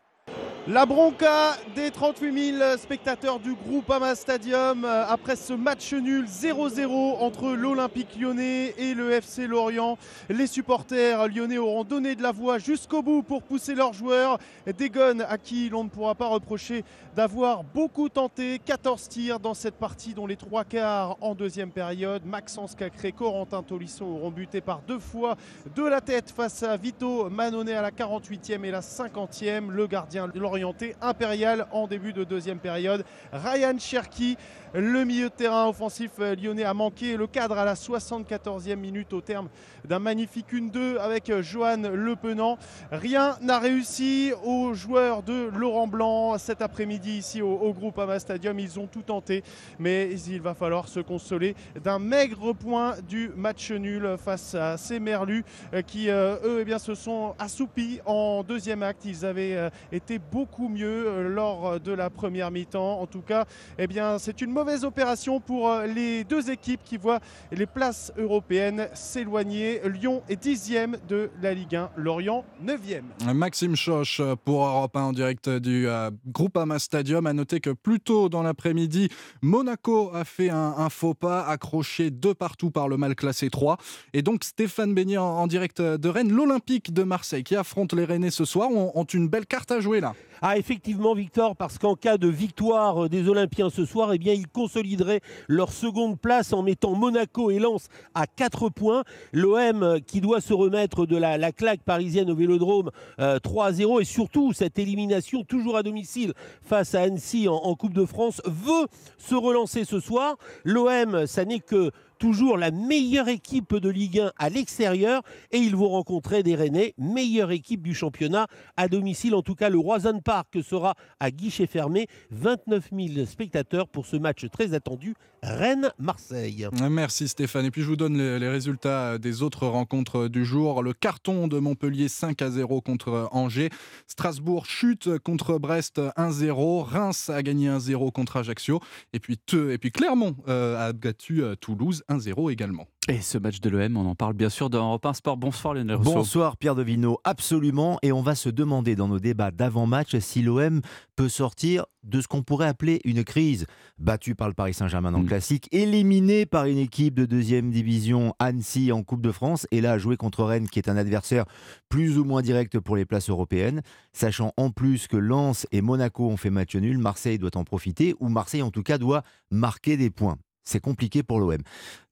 [0.71, 6.23] La bronca des 38 000 spectateurs du groupe Ama Stadium euh, après ce match nul
[6.23, 9.97] 0-0 entre l'Olympique lyonnais et le FC Lorient.
[10.29, 14.37] Les supporters lyonnais auront donné de la voix jusqu'au bout pour pousser leurs joueurs.
[14.65, 16.85] Degon, à qui l'on ne pourra pas reprocher
[17.17, 22.25] d'avoir beaucoup tenté, 14 tirs dans cette partie, dont les trois quarts en deuxième période.
[22.25, 25.35] Maxence Cacré, Corentin Tolisso auront buté par deux fois
[25.75, 29.69] de la tête face à Vito Manonnet à la 48e et la 50e.
[29.69, 33.03] Le gardien Lorient orienté impérial en début de deuxième période.
[33.33, 34.37] Ryan Cherky,
[34.73, 39.11] le milieu de terrain offensif euh, lyonnais, a manqué le cadre à la 74e minute
[39.11, 39.49] au terme
[39.85, 42.57] d'un magnifique 1-2 avec euh, Johan Le Penant.
[42.91, 48.57] Rien n'a réussi aux joueurs de Laurent Blanc cet après-midi ici au, groupe Ama Stadium.
[48.59, 49.43] Ils ont tout tenté,
[49.77, 54.99] mais il va falloir se consoler d'un maigre point du match nul face à ces
[54.99, 55.43] Merlus
[55.73, 59.03] euh, qui, eux, eh bien, se sont assoupis en deuxième acte.
[59.05, 63.01] Ils avaient été beaucoup mieux lors de la première mi-temps.
[63.01, 63.45] En tout cas,
[63.77, 67.19] eh c'est une mauvaise opération pour euh, les deux équipes qui voient
[67.51, 69.81] les places européennes s'éloigner.
[69.89, 73.05] Lyon est dixième de la Ligue 1, Lorient neuvième.
[73.33, 77.25] Maxime Choche pour Europe 1 en direct du euh, Groupama Stadium.
[77.25, 79.09] À noter que plus tôt dans l'après-midi,
[79.41, 83.77] Monaco a fait un, faux pas, accroché de partout par le mal classé 3.
[84.13, 88.29] Et donc Stéphane Beignet en, direct de Rennes, l'Olympique de Marseille qui affronte les Rennais
[88.29, 90.13] ce soir, ont une belle carte à jouer là.
[90.43, 94.47] Ah, effectivement, Victor, parce qu'en cas de victoire des Olympiens ce soir, eh bien, ils
[94.47, 99.03] consolideraient leur seconde place en mettant Monaco et Lens à 4 points.
[99.33, 102.89] L'OM euh, qui doit se remettre de la, la claque parisienne au Vélodrome
[103.19, 106.33] euh, 3 à 0 et surtout cette élimination toujours à domicile
[106.63, 108.87] face à Annecy en Coupe de France veut
[109.19, 110.37] se relancer ce soir.
[110.63, 115.75] L'OM, ça n'est que toujours la meilleure équipe de Ligue 1 à l'extérieur et ils
[115.75, 118.45] vont rencontrer des Rennais, meilleure équipe du championnat
[118.77, 119.33] à domicile.
[119.33, 122.05] En tout cas, le Roison Park sera à guichet fermé.
[122.29, 126.67] 29 000 spectateurs pour ce match très attendu Rennes-Marseille.
[126.91, 127.65] Merci Stéphane.
[127.65, 130.83] Et puis je vous donne les, résultats des autres rencontres du jour.
[130.83, 133.69] Le carton de Montpellier 5 à 0 contre Angers.
[134.05, 136.83] Strasbourg chute contre Brest 1-0.
[136.83, 138.79] Reims a gagné 1-0 contre Ajaccio.
[139.13, 142.87] Et puis, et puis Clermont euh, a battu euh, Toulouse 1-0 également.
[143.07, 145.37] Et ce match de l'OM, on en parle bien sûr dans Europe 1 Sport.
[145.37, 146.13] Bonsoir Lionel Rousseau.
[146.13, 147.97] Bonsoir Pierre Devineau, absolument.
[148.03, 150.81] Et on va se demander dans nos débats d'avant-match si l'OM
[151.15, 153.65] peut sortir de ce qu'on pourrait appeler une crise.
[153.97, 158.91] Battu par le Paris Saint-Germain en classique, éliminé par une équipe de deuxième division Annecy
[158.91, 161.45] en Coupe de France, et là jouer contre Rennes qui est un adversaire
[161.89, 163.81] plus ou moins direct pour les places européennes,
[164.13, 168.15] sachant en plus que Lens et Monaco ont fait match nul, Marseille doit en profiter,
[168.19, 170.37] ou Marseille en tout cas doit marquer des points.
[170.63, 171.57] C'est compliqué pour l'OM.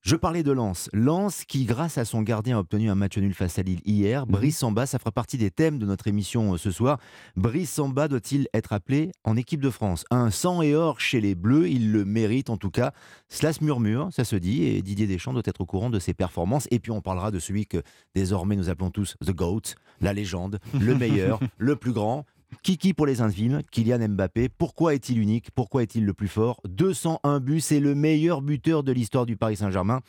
[0.02, 0.90] Je parlais de Lens.
[0.94, 4.26] Lens qui, grâce à son gardien, a obtenu un match nul face à Lille hier.
[4.26, 7.00] Brice Samba, ça fera partie des thèmes de notre émission euh, ce soir.
[7.36, 10.06] Brice Samba doit-il être appelé en équipe de France?
[10.10, 12.94] Un sang et or chez les Bleus, il le mérite en tout cas.
[13.28, 16.14] Cela se murmure, ça se dit, et Didier Deschamps doit être au courant de ses
[16.14, 16.68] performances.
[16.72, 17.84] Et puis on parlera de celui que
[18.16, 22.26] désormais nous appelons tous The GOAT, la légende, le meilleur, le plus grand.
[22.64, 24.50] Kiki pour les intimes, Kylian Mbappé.
[24.50, 26.62] Pourquoi est-il unique Pourquoi est-il le plus fort?
[26.68, 30.02] 201 buts, c'est le meilleur buteur de l'histoire du Paris Saint-Germain.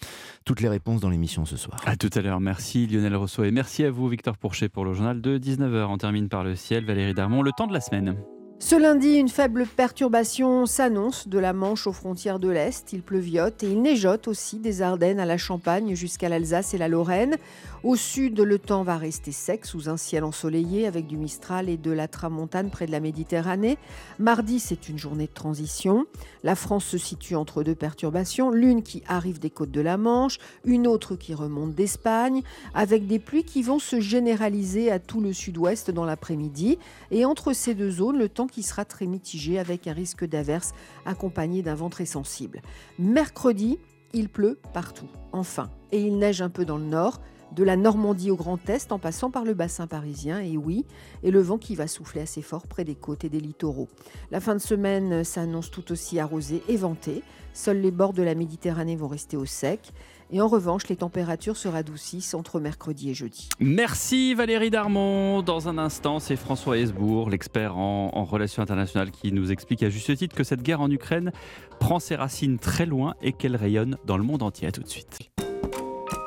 [0.45, 1.81] Toutes les réponses dans l'émission ce soir.
[1.87, 2.41] À tout à l'heure.
[2.41, 5.87] Merci Lionel Rousseau et merci à vous Victor Pourchet pour le journal de 19h.
[5.89, 6.85] On termine par le ciel.
[6.85, 8.17] Valérie Darmon, le temps de la semaine.
[8.63, 12.93] Ce lundi, une faible perturbation s'annonce de la Manche aux frontières de l'Est.
[12.93, 16.87] Il pleuviote et il neigeote aussi des Ardennes à la Champagne jusqu'à l'Alsace et la
[16.87, 17.37] Lorraine.
[17.83, 21.79] Au sud, le temps va rester sec sous un ciel ensoleillé avec du Mistral et
[21.79, 23.79] de la tramontane près de la Méditerranée.
[24.19, 26.05] Mardi, c'est une journée de transition.
[26.43, 30.39] La France se situe entre deux perturbations, l'une qui arrive des côtes de la Manche,
[30.67, 32.43] une autre qui remonte d'Espagne,
[32.75, 36.79] avec des pluies qui vont se généraliser à tout le sud-ouest dans l'après-midi.
[37.11, 40.75] Et entre ces deux zones, le temps qui sera très mitigé avec un risque d'averse
[41.07, 42.61] accompagné d'un vent très sensible.
[42.99, 43.79] Mercredi,
[44.13, 47.21] il pleut partout, enfin, et il neige un peu dans le nord
[47.55, 50.85] de la Normandie au Grand Est en passant par le bassin parisien, et oui,
[51.23, 53.89] et le vent qui va souffler assez fort près des côtes et des littoraux.
[54.31, 57.23] La fin de semaine s'annonce tout aussi arrosée et ventée.
[57.53, 59.93] Seuls les bords de la Méditerranée vont rester au sec.
[60.33, 63.49] Et en revanche, les températures se radoucissent entre mercredi et jeudi.
[63.59, 65.43] Merci Valérie Darmon.
[65.43, 70.17] Dans un instant, c'est François Hesbourg, l'expert en, relations internationales, qui nous explique à juste
[70.17, 71.33] titre que cette guerre en Ukraine
[71.81, 74.71] prend ses racines très loin et qu'elle rayonne dans le monde entier.
[74.71, 75.19] Tout de suite.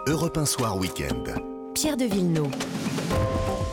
[0.07, 1.23] Europe 1 Soir Week-end.
[1.73, 2.49] Pierre de Villeneuve.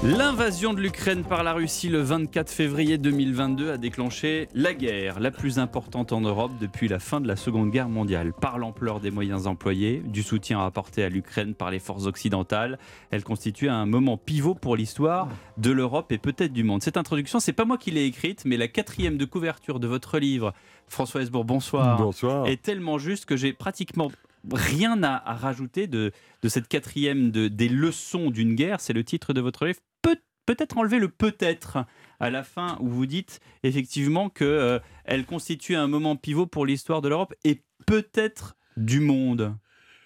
[0.02, 5.30] L'invasion de l'Ukraine par la Russie le 24 février 2022 a déclenché la guerre la
[5.30, 8.32] plus importante en Europe depuis la fin de la Seconde Guerre mondiale.
[8.32, 12.78] Par l'ampleur des moyens employés, du soutien apporté à l'Ukraine par les forces occidentales,
[13.10, 15.28] elle constitue un moment pivot pour l'histoire
[15.58, 16.82] de l'Europe et peut-être du monde.
[16.82, 20.18] Cette introduction, c'est pas moi qui l'ai écrite, mais la quatrième de couverture de votre
[20.18, 20.54] livre,
[20.88, 22.46] François Hesbourg, bonsoir, Bonsoir.
[22.46, 24.10] est tellement juste que j'ai pratiquement
[24.52, 26.12] rien à, à rajouter de,
[26.46, 28.80] cette quatrième de, des leçons d'une guerre.
[28.80, 29.80] C'est le titre de votre livre.
[30.02, 31.84] Peut- Peut-être enlever le peut-être
[32.18, 36.66] à la fin où vous dites effectivement que euh, elle constitue un moment pivot pour
[36.66, 39.54] l'histoire de l'Europe et peut-être du monde.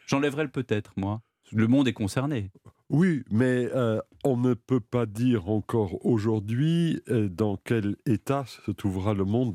[0.07, 1.23] J'enlèverai le peut-être, moi.
[1.53, 2.51] Le monde est concerné.
[2.91, 8.71] Oui, mais euh, on ne peut pas dire encore aujourd'hui euh, dans quel état se
[8.71, 9.55] trouvera le monde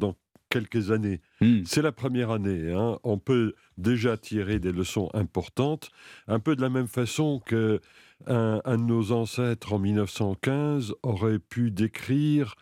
[0.49, 1.21] quelques années.
[1.41, 1.61] Hmm.
[1.65, 2.71] C'est la première année.
[2.71, 2.99] hein.
[3.03, 5.89] On peut déjà tirer des leçons importantes,
[6.27, 7.79] un peu de la même façon que
[8.27, 12.55] un, un de nos ancêtres en 1915 aurait pu décrire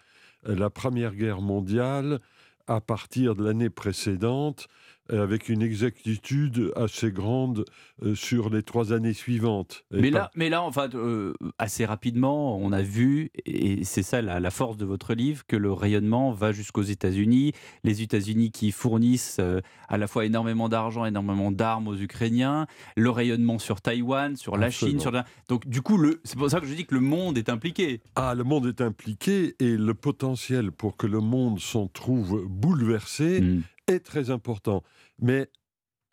[0.44, 2.20] la Première Guerre mondiale
[2.68, 4.68] à partir de l'année précédente
[5.10, 7.66] avec une exactitude assez grande
[8.04, 9.84] euh, sur les trois années suivantes.
[9.92, 14.22] Mais pas- là, mais là, enfin, euh, assez rapidement, on a vu, et c'est ça
[14.22, 17.54] la, la force de votre livre, que le rayonnement va jusqu'aux États-Unis.
[17.84, 23.10] Les États-Unis qui fournissent euh, à la fois énormément d'argent, énormément d'armes aux Ukrainiens, le
[23.10, 25.26] rayonnement sur Taïwan, sur la Chine, sur la...
[25.50, 26.20] donc du coup, le...
[26.24, 28.02] c'est pour ça que je dis que le monde est impliqué.
[28.16, 33.42] Ah, le monde est impliqué et le potentiel pour que le monde s'en trouve bouleversé
[33.42, 33.62] Hmm.
[33.88, 34.84] Est très important.
[35.20, 35.50] Mais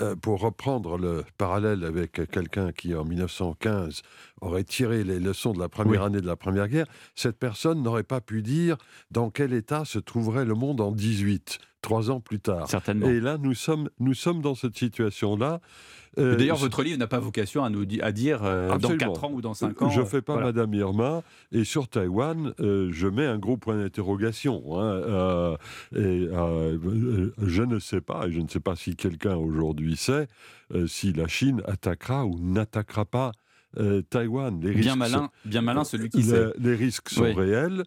[0.01, 4.03] euh, pour reprendre le parallèle avec quelqu'un qui, en 1915,
[4.41, 6.07] aurait tiré les leçons de la première Oui.
[6.07, 8.77] année de la Première Guerre, cette personne n'aurait pas pu dire
[9.13, 12.69] dans quel état se trouverait le monde en 18, trois ans plus tard.
[12.69, 13.07] Certainement.
[13.09, 15.61] Et là, nous sommes, nous sommes dans cette situation-là.
[16.17, 18.97] Euh, D'ailleurs, votre livre n'a pas vocation à nous di- à dire euh, dans.
[18.97, 19.91] 4 ans ou dans 5 ans.
[19.91, 20.47] Je euh, fais pas voilà.
[20.49, 21.23] Madame Irma.
[21.53, 24.63] Et sur Taïwan, euh, je mets un gros point d'interrogation.
[24.79, 25.57] hein, euh,
[25.95, 26.29] et
[27.47, 30.29] je ne sais pas, et je ne sais pas si quelqu'un aujourd'hui sait,
[30.73, 33.33] euh, si la Chine attaquera ou n'attaquera pas
[33.77, 34.61] euh, Taïwan.
[34.63, 36.53] Les Bien risques malin, sont- bien malin celui qui sait.
[36.59, 37.33] les risques sont Oui.
[37.33, 37.83] réels.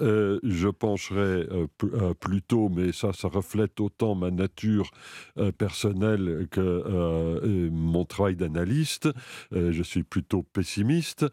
[0.00, 4.90] Euh, je pencherai euh, euh, plutôt, mais ça, ça reflète autant ma nature
[5.38, 9.08] euh, personnelle que mon travail d'analyste.
[9.52, 11.26] Je suis plutôt pessimiste,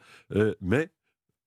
[0.62, 0.90] mais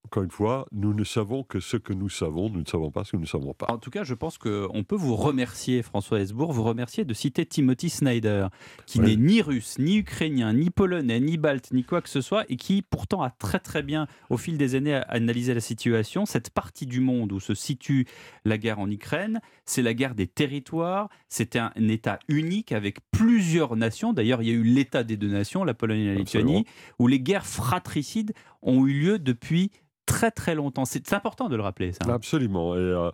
[0.07, 3.05] encore une fois, nous ne savons que ce que nous savons, nous ne savons pas
[3.05, 3.67] ce que nous ne savons pas.
[3.71, 7.47] En tout cas, je pense qu'on peut vous remercier, François Hesbourg, vous remercier de citer
[7.47, 8.49] Timothy Snyder,
[8.87, 9.07] qui Oui.
[9.07, 12.57] n'est ni russe, ni ukrainien, ni polonais, ni balte, ni quoi que ce soit, et
[12.57, 16.27] qui pourtant a très très bien, au fil des années, analysé la situation.
[16.27, 18.07] Cette partie du monde où se situe
[18.45, 22.97] la guerre en Ukraine, c'est la guerre des territoires, c'était un, un État unique avec
[23.13, 24.13] plusieurs nations.
[24.13, 26.65] D'ailleurs, il y a eu l'État des deux nations, la Pologne et la Lituanie,
[26.99, 28.33] où les guerres fratricides
[28.63, 29.71] ont eu lieu depuis
[30.11, 30.85] très très longtemps.
[30.85, 32.12] C'est important de le rappeler, ça.
[32.12, 32.74] Absolument.
[32.74, 33.11] Et euh,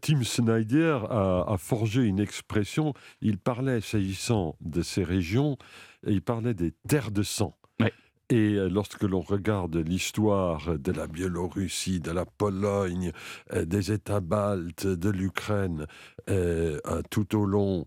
[0.00, 2.94] Tim Snyder a, a forgé une expression.
[3.20, 5.56] Il parlait, s'agissant de ces régions,
[6.06, 7.54] il parlait des terres de sang.
[8.30, 13.12] Et euh, lorsque l'on regarde l'histoire de la Biélorussie, de la Pologne,
[13.54, 15.86] euh, des États baltes, de l'Ukraine,
[17.08, 17.86] tout au long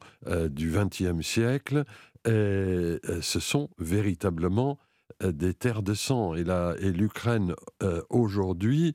[0.50, 1.84] du XXe siècle,
[2.26, 4.80] ce sont véritablement
[5.24, 6.36] des terres de sang.
[6.36, 8.94] Et la- et l'Ukraine, euh, aujourd'hui,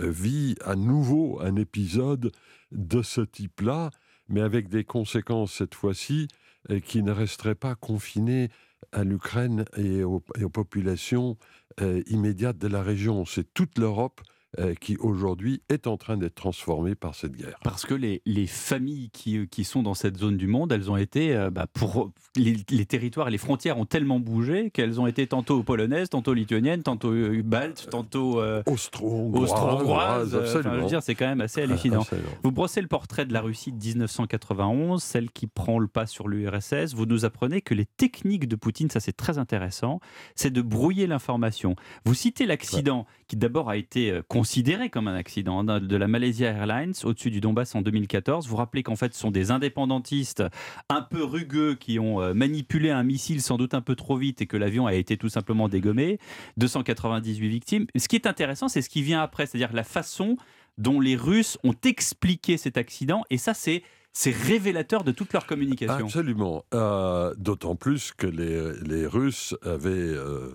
[0.00, 2.32] euh, vit à nouveau un épisode
[2.72, 3.90] de ce type-là,
[4.28, 6.28] mais avec des conséquences cette fois-ci
[6.70, 8.48] euh, qui ne resteraient pas confinées
[8.92, 10.22] à l'Ukraine et, aux-
[10.52, 11.36] populations
[11.80, 13.24] euh, immédiates de la région.
[13.24, 14.20] C'est toute l'Europe
[14.58, 17.58] euh, qui aujourd'hui est en train d'être transformée par cette guerre.
[17.62, 20.96] Parce que les, les familles qui, qui sont dans cette zone du monde, elles ont
[20.96, 25.26] été, euh, bah, pour les, les territoires, les frontières ont tellement bougé qu'elles ont été
[25.26, 30.34] tantôt polonaises, tantôt lituaniennes, tantôt euh, baltes, tantôt euh, austro-hongroises.
[30.34, 32.02] euh, enfin, je veux dire, c'est quand même assez hallucinant.
[32.02, 32.28] Absolument.
[32.42, 36.28] Vous brossez le portrait de la Russie de 1991, celle qui prend le pas sur
[36.28, 36.94] l'URSS.
[36.94, 40.00] Vous nous apprenez que les techniques de Poutine, ça c'est très intéressant,
[40.34, 41.76] c'est de brouiller l'information.
[42.04, 46.46] Vous citez l'accident qui d'abord a été euh, considéré comme un accident de la Malaysia
[46.46, 48.46] Airlines au-dessus du Donbass en 2014.
[48.46, 50.44] Vous rappelez qu'en fait ce sont des indépendantistes
[50.88, 54.40] un peu rugueux qui ont euh, manipulé un missile sans doute un peu trop vite
[54.40, 56.20] et que l'avion a été tout simplement dégommé.
[56.56, 57.86] 298 victimes.
[57.96, 60.36] Ce qui est intéressant, c'est ce qui vient après, c'est-à-dire la façon
[60.76, 63.24] dont les Russes ont expliqué cet accident.
[63.30, 63.82] Et ça, c'est
[64.24, 66.06] révélateur de toute leur communication.
[66.06, 66.64] Absolument.
[66.74, 70.54] Euh, D'autant plus que les, les Russes avaient euh,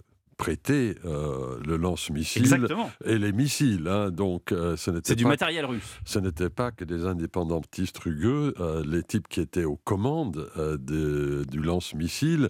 [1.06, 2.44] euh, le lance-missile
[3.06, 3.88] et les missiles.
[3.88, 4.12] hein.
[4.12, 6.00] donc, euh, ce n'était C'est du matériel russe.
[6.06, 8.54] Ce n'était pas que des indépendantistes rugueux.
[8.60, 12.50] euh, les types qui étaient aux commandes de- du lance-missile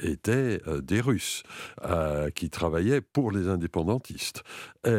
[0.00, 1.42] étaient des Russes
[2.34, 4.42] qui travaillaient pour les indépendantistes.
[4.86, 4.90] Et,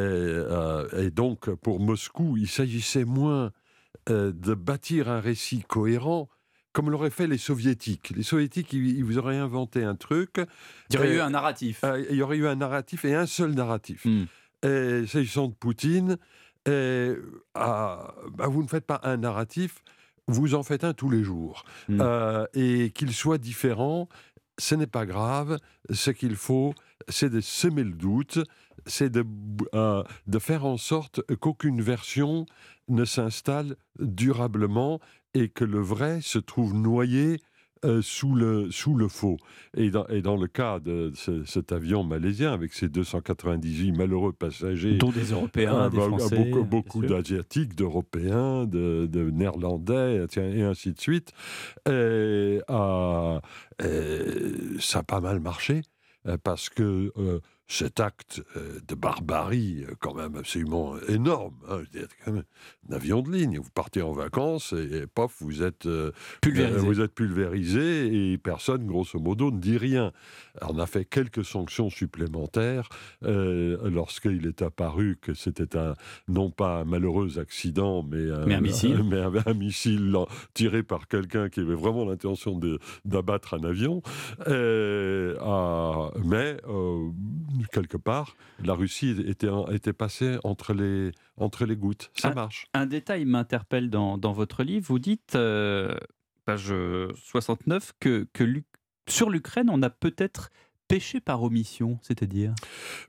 [0.98, 3.52] et donc, pour Moscou, il s'agissait moins
[4.08, 6.30] de bâtir un récit cohérent
[6.74, 8.12] comme l'auraient fait les soviétiques.
[8.16, 10.36] Les soviétiques, ils, vous auraient inventé un truc.
[10.90, 11.84] Il y aurait euh, eu un narratif.
[11.84, 14.06] euh, il y aurait eu un narratif et un seul narratif.
[14.64, 16.18] Et s'agissant de Poutine,
[16.68, 19.84] ah, bah, vous ne faites pas un narratif,
[20.30, 21.66] vous en faites un tous les jours.
[21.88, 22.00] Hmm.
[22.02, 24.08] Euh, et qu'il soit différent,
[24.58, 25.58] ce n'est pas grave.
[25.90, 26.74] Ce qu'il faut,
[27.08, 28.40] c'est de semer le doute,
[28.86, 29.26] c'est de,
[29.74, 32.46] euh, de faire en sorte qu'aucune version
[32.88, 35.00] ne s'installe durablement
[35.40, 37.40] et que le vrai se trouve noyé
[37.86, 39.38] euh, sous, le, sous le faux.
[39.78, 44.34] Et dans, et dans le cas de ce- cet avion malaisien, avec ses 298 malheureux
[44.34, 50.50] passagers, Dont des Européens, euh, des bah, Français, beaucoup, d'Asiatiques, d'Européens, de, de Néerlandais, tiens,
[50.50, 51.32] et ainsi de suite,
[51.88, 51.92] et,
[52.70, 53.40] euh,
[53.82, 55.82] euh, ça a pas mal marché,
[56.28, 57.40] euh, parce que euh,
[57.72, 62.32] cet acte euh, de barbarie, euh, quand même absolument énorme, hein, je veux dire, quand
[62.34, 62.44] même,
[62.90, 66.80] un avion de ligne, vous partez en vacances et, et pof, vous êtes, euh, Pulvérisé.
[66.80, 70.12] vous êtes pulvérisé et personne, grosso modo, ne dit rien.
[70.60, 72.90] Alors, on a fait quelques sanctions supplémentaires
[73.24, 75.94] euh, lorsqu'il est apparu que c'était un,
[76.28, 79.04] non pas un malheureux accident, mais un, Mais un missile.
[79.10, 82.60] mais un, un missile lan- tiré par quelqu'un qui avait vraiment l'intention
[83.06, 84.02] d'abattre un avion.
[84.48, 86.58] Euh, ah, mais
[87.68, 92.12] quelque part, la Russie était, était passée entre les, entre les gouttes.
[92.16, 92.68] Ça Un- marche.
[92.74, 94.86] Un détail m'interpelle dans, dans votre livre.
[94.88, 95.96] Vous dites, euh,
[96.46, 96.74] page
[97.24, 98.44] 69, que, que
[99.08, 100.50] sur l'Ukraine, on a peut-être
[100.88, 102.54] péché par omission, c'est-à-dire?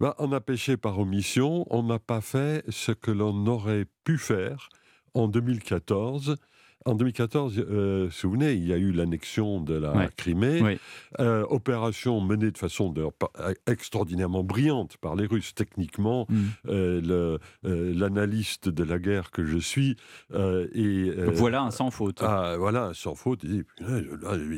[0.00, 4.18] Bah, on a péché par omission, on n'a pas fait ce que l'on aurait pu
[4.18, 4.68] faire
[5.14, 6.36] en 2014.
[6.86, 10.08] En 2014, euh, vous vous souvenez, il y a eu l'annexion de la Ouais.
[10.16, 10.78] Crimée.
[11.18, 12.94] Euh, opération menée de façon
[13.66, 15.54] extraordinairement brillante par les Russes.
[15.54, 16.36] Techniquement, Mm.
[16.68, 19.96] euh, euh, l'analyste de la guerre que je suis
[20.74, 22.22] et Voilà un sans faute.
[22.22, 23.44] ah, voilà, un sans faute.
[23.44, 23.64] Ils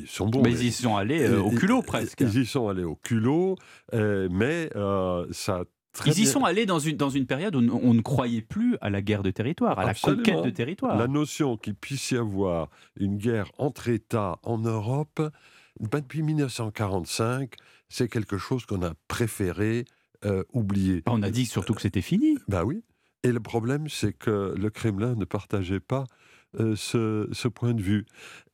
[0.07, 0.43] sont bons.
[0.43, 2.21] Mais ils y sont allés, au culot, presque.
[2.21, 3.57] Ils y sont allés au culot,
[3.93, 4.71] mais
[5.33, 7.95] ça a très Ils y bien- sont allés dans une, dans une période où on,
[7.95, 10.97] ne croyait plus à la guerre de territoire, à la conquête de territoire.
[10.97, 15.21] La notion qu'il puisse y avoir une guerre entre États en Europe,
[15.81, 17.55] ben, depuis 1945,
[17.89, 19.85] c'est quelque chose qu'on a préféré
[20.25, 21.03] euh, oublier.
[21.07, 22.39] On a dit surtout que c'était fini.
[22.49, 22.83] Bah oui.
[23.25, 26.05] Et le problème, c'est que le Kremlin ne partageait pas
[26.61, 28.05] euh, ce, ce point de vue.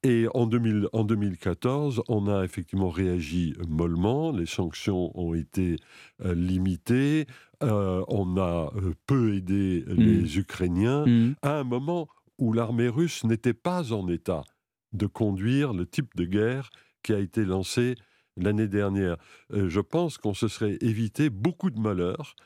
[0.04, 5.76] Et en, 2000 en 2014, on a effectivement réagi mollement, les sanctions ont été
[6.24, 7.26] euh, limitées,
[7.64, 8.72] euh, on a
[9.06, 11.34] peu aidé les Ukrainiens Mm.
[11.42, 12.08] à un moment
[12.38, 14.44] où l'armée russe n'était pas en état
[14.92, 16.70] de conduire le type de guerre
[17.02, 17.96] qui a été lancé
[18.36, 19.16] l'année dernière.
[19.50, 22.36] Je pense qu'on se serait évité beaucoup de malheurs,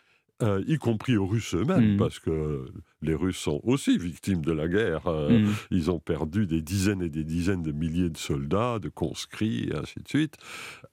[0.66, 1.98] y compris aux Russes eux-mêmes, Mm.
[1.98, 2.64] parce que
[3.02, 5.06] les Russes sont aussi victimes de la guerre.
[5.06, 5.52] Euh, Mm.
[5.70, 9.74] Ils ont perdu des dizaines et des dizaines de milliers de soldats, de conscrits, et
[9.74, 10.36] ainsi de suite.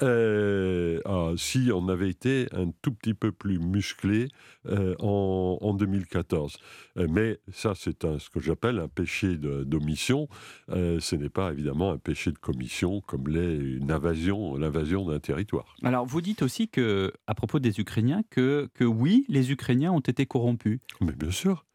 [0.02, 4.30] Euh, ah, si on avait été un tout petit peu plus musclé
[4.68, 6.58] euh, en, en 2014.
[6.98, 10.28] Euh, mais ça, c'est ce que j'appelle un péché d'omission.
[10.70, 15.20] Euh, ce n'est pas évidemment un péché de commission comme l'est une invasion, l'invasion d'un
[15.20, 15.76] territoire.
[15.84, 20.00] Alors, vous dites aussi que, à propos des Ukrainiens, que, que oui, les Ukrainiens ont
[20.00, 20.80] été corrompus.
[21.02, 21.66] Mais bien sûr.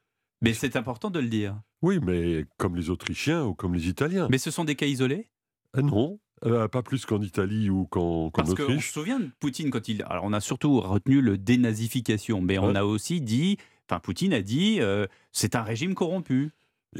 [0.45, 1.59] Mais c'est important de le dire.
[1.83, 4.29] Oui, mais comme les Autrichiens ou comme les Italiens.
[4.31, 5.29] Mais ce sont des cas isolés?
[5.77, 8.93] Euh, non, euh, pas plus qu'en Italie ou qu'en qu'en Parce qu'on se Autriche.
[8.93, 10.03] souvient de Poutine quand il.
[10.03, 13.57] Alors, on a surtout retenu le dénazification, mais on a aussi dit.
[13.89, 16.53] Enfin, Poutine a dit euh, c'est un régime corrompu.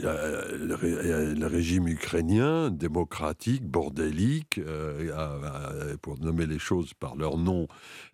[0.03, 7.69] A le, régime ukrainien, démocratique, bordélique, euh, pour nommer les choses par leur nom,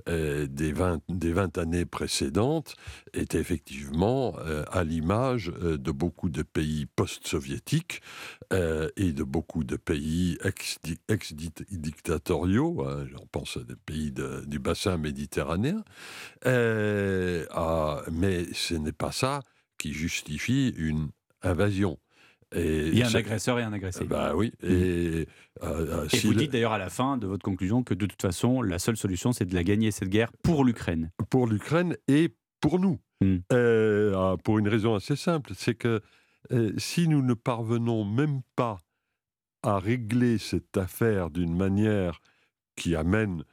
[0.08, 2.74] euh, des, 20, des 20 années précédentes,
[3.14, 8.02] est effectivement euh, à l'image euh, de beaucoup de pays post-soviétiques
[8.52, 10.78] euh, et de beaucoup de pays ex-
[11.08, 14.12] ex-dictatoriaux, hein, j'en pense à des pays
[14.46, 15.82] du bassin méditerranéen.
[16.46, 17.46] Euh,
[18.12, 19.40] mais ce n'est pas ça
[19.78, 21.08] qui justifie une
[21.42, 21.98] invasion.
[22.52, 24.04] Et Il y a un agresseur et un agressé.
[24.04, 24.52] Bah oui.
[24.62, 25.26] Et, euh,
[25.62, 28.06] euh, Et si vous le- dites d'ailleurs à la fin de votre conclusion que de
[28.06, 31.10] toute façon, la seule solution, c'est de la gagner cette guerre pour l'Ukraine.
[31.30, 32.98] pour l'Ukraine et pour nous.
[33.20, 33.36] Hmm.
[33.52, 36.00] Euh, ah, pour une raison assez simple, c'est que
[36.52, 38.78] euh, si nous ne parvenons même pas
[39.62, 42.20] à régler cette affaire d'une manière
[42.76, 43.44] qui amène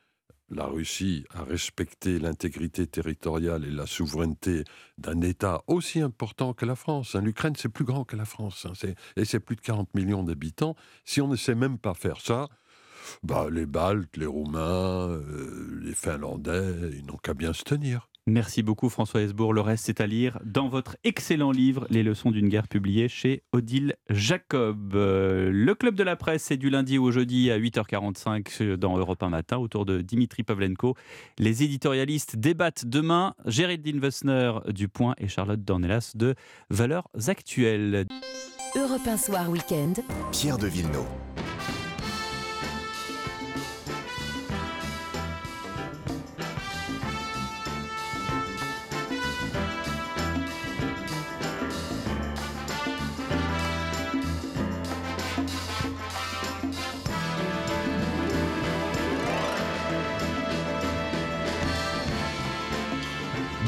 [0.50, 4.64] la Russie à respecter l'intégrité territoriale et la souveraineté
[4.98, 7.16] d'un État aussi important que la France.
[7.16, 7.22] hein.
[7.22, 8.74] L'Ukraine, c'est plus grand que la France, hein,
[9.16, 10.76] et c'est plus de 40 millions d'habitants.
[11.06, 12.48] Si on ne sait même pas faire ça,
[13.24, 18.10] bah, les Baltes, les Roumains, euh, les Finlandais, ils n'ont qu'à bien se tenir.
[18.28, 19.54] Merci beaucoup François Hesbourg.
[19.54, 23.42] Le reste, c'est à lire dans votre excellent livre Les leçons d'une guerre publié chez
[23.54, 24.96] Odile Jacob.
[24.96, 29.24] Euh, le club de la presse, c'est du lundi au jeudi à 8h45 dans Europe
[29.24, 30.96] 1 matin autour de Dimitri Pavlenko.
[31.40, 33.34] Les éditorialistes débattent demain.
[33.46, 36.36] Géraldine Wessner du Point et Charlotte Dornelas de
[36.70, 38.08] Valeurs Actuelles.
[38.76, 39.94] Europe 1 Soir Week-end.
[40.34, 41.08] Pierre de Villeneuve.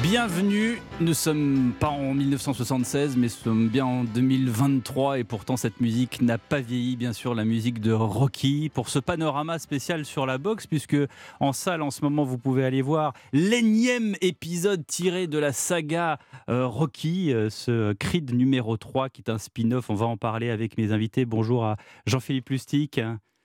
[0.10, 5.81] Bienvenue, nous sommes pas en 1976 mais nous sommes bien en 2023 et pourtant cette
[5.81, 10.26] musique n'a pas vieilli bien sûr la musique de Rocky pour ce panorama spécial sur
[10.26, 10.98] la boxe puisque
[11.40, 16.18] en salle en ce moment vous pouvez aller voir l'énième épisode tiré de la saga
[16.49, 20.49] euh, Rocky, euh, ce Creed numéro 3 qui est un spin-off, on va en parler
[20.49, 21.26] avec mes invités.
[21.26, 21.77] Bonjour à
[22.07, 22.99] Jean-Philippe Lustig.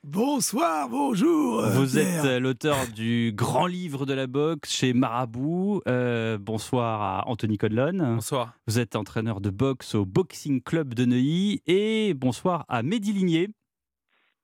[0.09, 1.61] Bonsoir, bonjour.
[1.61, 2.19] euh, Vous Pierre.
[2.19, 5.81] êtes euh, l'auteur du grand livre de la boxe chez Marabout.
[5.89, 8.15] Euh, bonsoir à Anthony Conlon.
[8.17, 8.53] Bonsoir.
[8.67, 11.63] Vous êtes entraîneur de boxe au Boxing Club de Neuilly.
[11.67, 13.49] Et bonsoir à Mehdi Ligné.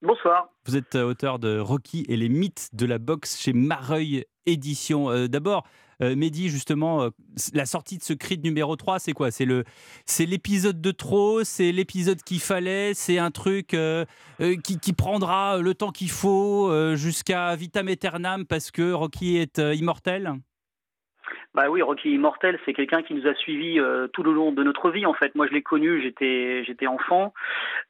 [0.01, 0.49] Bonsoir.
[0.65, 5.11] Vous êtes auteur de Rocky et les mythes de la boxe chez Mareuil Édition.
[5.11, 5.67] Euh, D'abord,
[6.03, 7.11] euh, Mehdi, justement, euh,
[7.53, 9.31] la sortie de ce Creed numéro 3, c'est quoi?
[9.31, 9.65] C'est le,
[10.07, 14.05] c'est l'épisode de trop, c'est l'épisode qu'il fallait, c'est un truc euh,
[14.39, 20.35] qui, qui prendra le temps qu'il faut jusqu'à vitam aeternam parce que Rocky est immortel?
[21.53, 24.63] Bah oui, Rocky Immortel, c'est quelqu'un qui nous a suivis euh, tout le long de
[24.63, 25.05] notre vie.
[25.05, 27.35] En fait, moi, je l'ai connu, j'étais j'étais enfant,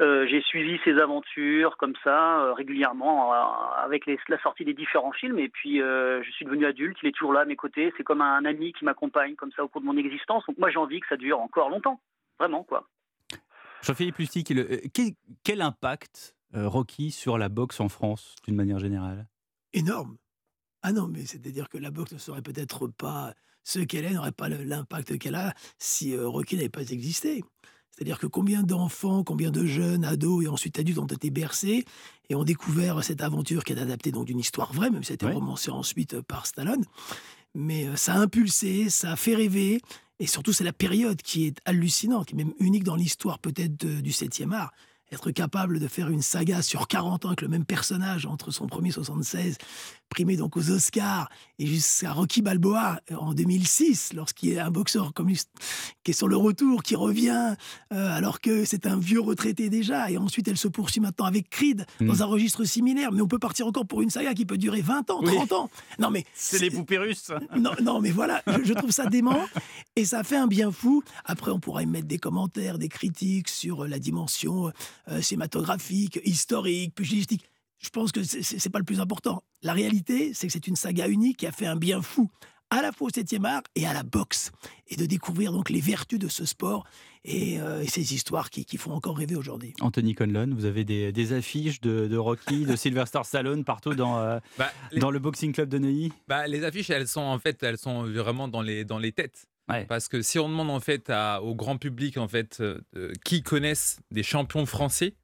[0.01, 4.73] Euh, j'ai suivi ses aventures comme ça euh, régulièrement euh, avec les- la sortie des
[4.73, 5.39] différents films.
[5.39, 7.93] Et puis, euh, je suis devenu adulte, il est toujours là à mes côtés.
[7.99, 10.43] C'est comme un ami qui m'accompagne comme ça au cours de mon existence.
[10.47, 12.01] Donc moi, j'ai envie que ça dure encore longtemps,
[12.39, 12.89] vraiment quoi.
[13.82, 14.47] Jean-Philippe Lustig,
[14.95, 15.11] quel,
[15.45, 19.27] quel impact euh, Rocky sur la boxe en France, d'une manière générale?
[19.74, 20.16] Énorme.
[20.82, 23.35] Ah non, mais c'est-à-dire que la boxe ne serait peut-être pas
[23.65, 27.43] ce qu'elle est, n'aurait pas l'impact qu'elle a si euh, Rocky n'avait pas existé.
[27.91, 31.85] C'est-à-dire que combien d'enfants, combien de jeunes, ados et ensuite adultes ont été bercés
[32.31, 35.12] et ont découvert cette aventure qui est adaptée donc d'une histoire vraie, même si ça
[35.12, 36.85] a été romancé ensuite euh, par Stallone.
[37.55, 39.81] Mais euh, ça a impulsé, ça a fait rêver,
[40.19, 43.77] et surtout c'est la période qui est hallucinante, qui est même unique dans l'histoire peut-être
[43.77, 44.73] du 7e art.
[45.12, 48.69] Être capable de faire une saga sur 40 ans avec le même personnage entre son
[48.69, 49.57] premier 76,
[50.09, 51.28] primé donc aux Oscars,
[51.59, 55.41] et jusqu'à Rocky Balboa euh, en 2006, lorsqu'il est un boxeur comme lui,
[56.05, 57.55] qui est sur le retour, qui revient,
[57.93, 61.51] euh, alors que c'est un vieux retraité déjà, et ensuite elle se poursuit maintenant avec
[61.51, 64.59] Creed dans un registre similaire, mais on peut partir encore pour une saga qui peut
[64.59, 65.35] durer 20 ans, Oui.
[65.35, 65.70] 30 ans.
[65.99, 69.45] Non mais C'est les poupées russes non, non, mais voilà, je, je trouve ça dément
[69.97, 71.03] et ça fait un bien fou.
[71.24, 74.73] Après, on pourra y mettre des commentaires, des critiques sur euh, la dimension
[75.11, 77.45] euh, cinématographique, historique, pugilistique.
[77.78, 79.43] Je pense que c'est- pas le plus important.
[79.62, 82.31] La réalité, c'est que c'est une saga unique qui a fait un bien fou
[82.73, 84.53] à la fois au 7e art et à la boxe.
[84.87, 86.85] Et de découvrir donc les vertus de ce sport
[87.24, 89.73] et, euh, et ces histoires qui, qui font encore rêver aujourd'hui.
[89.81, 94.19] Anthony Conlon, vous avez des, des affiches de, de Rocky, de Sylvester Stallone partout dans,
[94.19, 96.12] euh, Bah, les- dans le Boxing Club de Neuilly?
[96.28, 99.47] Bah, les affiches, elles sont en fait, elles sont vraiment dans les, dans les têtes.
[99.88, 103.12] Parce que si on demande en fait à- au grand public en fait euh, euh,
[103.24, 105.14] qui connaissent des champions français,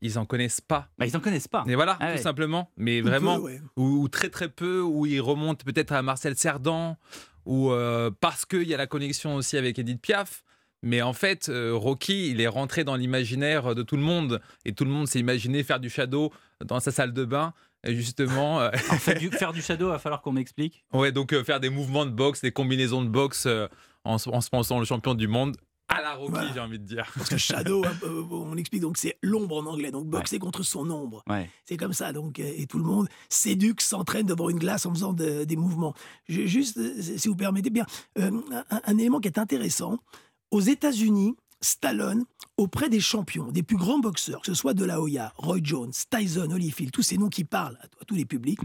[0.00, 0.88] ils en connaissent pas.
[0.98, 1.64] Bah, ils en connaissent pas.
[1.66, 2.22] Et voilà, Ah tout ouais.
[2.22, 2.70] simplement.
[2.76, 3.60] Mais Ou peu, vraiment, ouais.
[3.76, 6.96] ou, ou très très peu, ou ils remontent peut-être à Marcel Cerdan,
[7.46, 10.44] ou euh, parce qu'il y a la connexion aussi avec Edith Piaf.
[10.84, 14.40] Mais en fait, euh, Rocky, il est rentré dans l'imaginaire de tout le monde.
[14.64, 16.32] Et tout le monde s'est imaginé faire du shadow
[16.64, 17.52] dans sa salle de bain.
[17.84, 18.60] Et justement.
[18.60, 20.84] euh, Alors, faire, du, faire du shadow, il va falloir qu'on m'explique.
[20.92, 23.66] Ouais, donc euh, faire des mouvements de boxe, des combinaisons de boxe euh,
[24.04, 25.56] en, se- en se pensant le champion du monde
[25.90, 26.50] à la Rocky, Voilà.
[26.52, 27.10] j'ai envie de dire.
[27.16, 30.90] Parce que Shadow, euh, on explique donc c'est l'ombre en anglais, donc boxer contre son
[30.90, 31.22] ombre.
[31.26, 31.48] Ouais.
[31.64, 35.14] C'est comme ça, donc, et tout le monde s'éduque, s'entraîne devant une glace en faisant
[35.14, 35.94] de- des mouvements.
[36.28, 36.78] Je- juste,
[37.16, 37.86] si vous permettez bien,
[38.18, 38.30] euh,
[38.70, 39.98] un, un élément qui est intéressant,
[40.50, 42.24] aux États-Unis, Stallone,
[42.56, 45.92] auprès des champions, des plus grands boxeurs, que ce soit De La Hoya, Roy Jones,
[46.10, 48.60] Tyson, Holyfield, tous ces noms qui parlent à, tous les publics,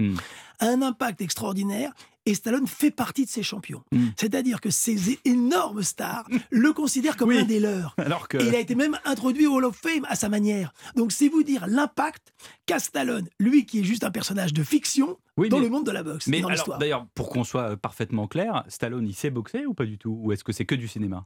[0.59, 1.91] a un impact extraordinaire
[2.25, 3.83] et Stallone fait partie de ces champions.
[4.17, 7.95] C'est-à-dire que ces énormes stars le considèrent comme un des leurs.
[7.97, 10.71] Alors que- Et il a été même introduit au Hall of Fame à sa manière.
[10.95, 12.33] Donc c'est vous dire l'impact
[12.65, 15.85] qu'a Stallone, lui qui est juste un personnage de fiction, Oui, dans mais- le monde
[15.85, 16.77] de la boxe, Mais dans alors, l'histoire.
[16.79, 20.17] d'ailleurs, pour qu'on soit parfaitement clair, Stallone, il sait boxer ou pas du tout?
[20.23, 21.25] Ou est-ce que c'est que du cinéma?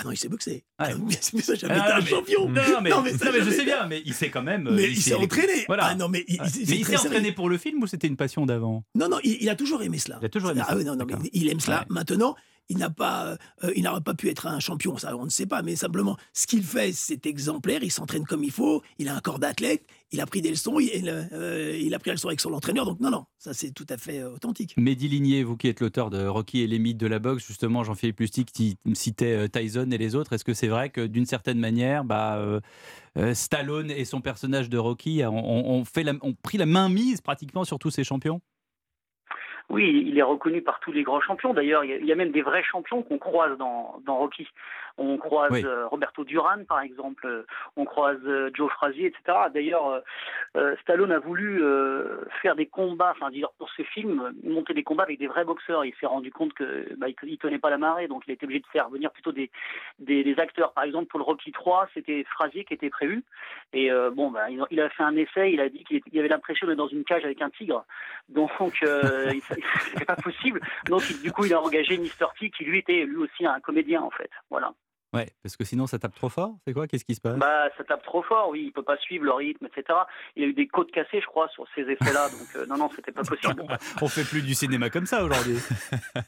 [0.00, 0.52] Ah non, il sait boxer.
[0.52, 0.62] Ouais.
[0.78, 2.48] Ah non, mais ça, jamais Ah, été un mais- champion.
[2.48, 4.68] Non, mais, Non, mais ça, non, mais je sais bien, mais il sait quand même.
[4.72, 5.64] Mais il s'est entraîné.
[5.66, 5.86] Voilà.
[5.86, 7.86] Ah non, mais il- il- c'est mais il très s'est entraîné pour le film ou
[7.88, 8.84] c'était une passion d'avant?
[8.94, 10.18] Non, non, il, il a toujours aimé cela.
[10.22, 10.76] Il a toujours aimé Ah ça.
[10.76, 11.84] oui, non, non, mais il aime cela.
[11.88, 12.36] Maintenant,
[12.68, 15.46] il n'a pas, euh, il n'aurait pas pu être un champion, ça on ne sait
[15.46, 17.82] pas, mais simplement, ce qu'il fait, c'est exemplaire.
[17.82, 18.82] Il s'entraîne comme il faut.
[18.98, 19.84] Il a un corps d'athlète.
[20.10, 20.78] Il a pris des leçons.
[20.78, 22.86] Il, euh, a pris la leçon avec son entraîneur.
[22.86, 24.74] Donc non, non, ça c'est tout à fait euh, authentique.
[24.76, 27.84] Mehdi Ligné, vous qui êtes l'auteur de Rocky et les mythes de la boxe, justement,
[27.84, 28.48] Jean-Philippe Lustig
[28.94, 30.32] citait euh, Tyson et les autres.
[30.32, 32.60] Est-ce que c'est vrai que d'une certaine manière, bah, euh,
[33.16, 35.84] euh, Stallone et son personnage de Rocky ont
[36.42, 38.40] pris la main mise pratiquement sur tous ces champions?
[39.70, 41.52] Oui, il est reconnu par tous les grands champions.
[41.52, 44.48] D'ailleurs, il y a- même des vrais champions qu'on croise dans, dans Rocky.
[44.98, 45.64] On croise Oui.
[45.64, 47.26] euh, Roberto Duran, par exemple.
[47.26, 47.46] euh,
[47.76, 49.38] On croise euh, Joe Frazier, etc.
[49.54, 50.02] D'ailleurs,
[50.82, 51.62] Stallone a voulu
[52.42, 55.84] faire des combats, enfin, dire pour ce film, monter des combats avec des vrais boxeurs.
[55.84, 58.60] Il s'est rendu compte que bah, il, tenait pas la marée, donc il été obligé
[58.60, 59.50] de faire venir plutôt des,
[59.98, 60.72] des, des acteurs.
[60.72, 63.22] Par exemple, pour le Rocky 3, c'était Frazier qui était prévu.
[63.72, 65.52] Et euh, bon, bah, il, a fait un essai.
[65.52, 67.84] Il a dit qu'il était- il avait l'impression d'être dans une cage avec un tigre.
[68.28, 68.50] Donc,
[68.82, 69.32] euh,
[69.92, 70.60] c'était pas possible.
[70.86, 72.26] Donc, du coup, il a engagé Mr.
[72.38, 74.30] T, qui lui était lui aussi un comédien, en fait.
[74.50, 74.72] Voilà.
[75.14, 76.56] Ouais, parce que sinon ça tape trop fort.
[76.66, 76.86] C'est quoi?
[76.86, 77.38] Qu'est-ce qui se passe?
[77.38, 79.98] Bah, ça tape trop fort, oui, il peut pas suivre le rythme, etc.
[80.36, 82.90] Il a eu des côtes cassées, je crois, sur ces effets-là, donc euh, non, non,
[82.94, 83.64] c'était pas possible.
[84.02, 85.56] On fait plus du cinéma comme ça aujourd'hui.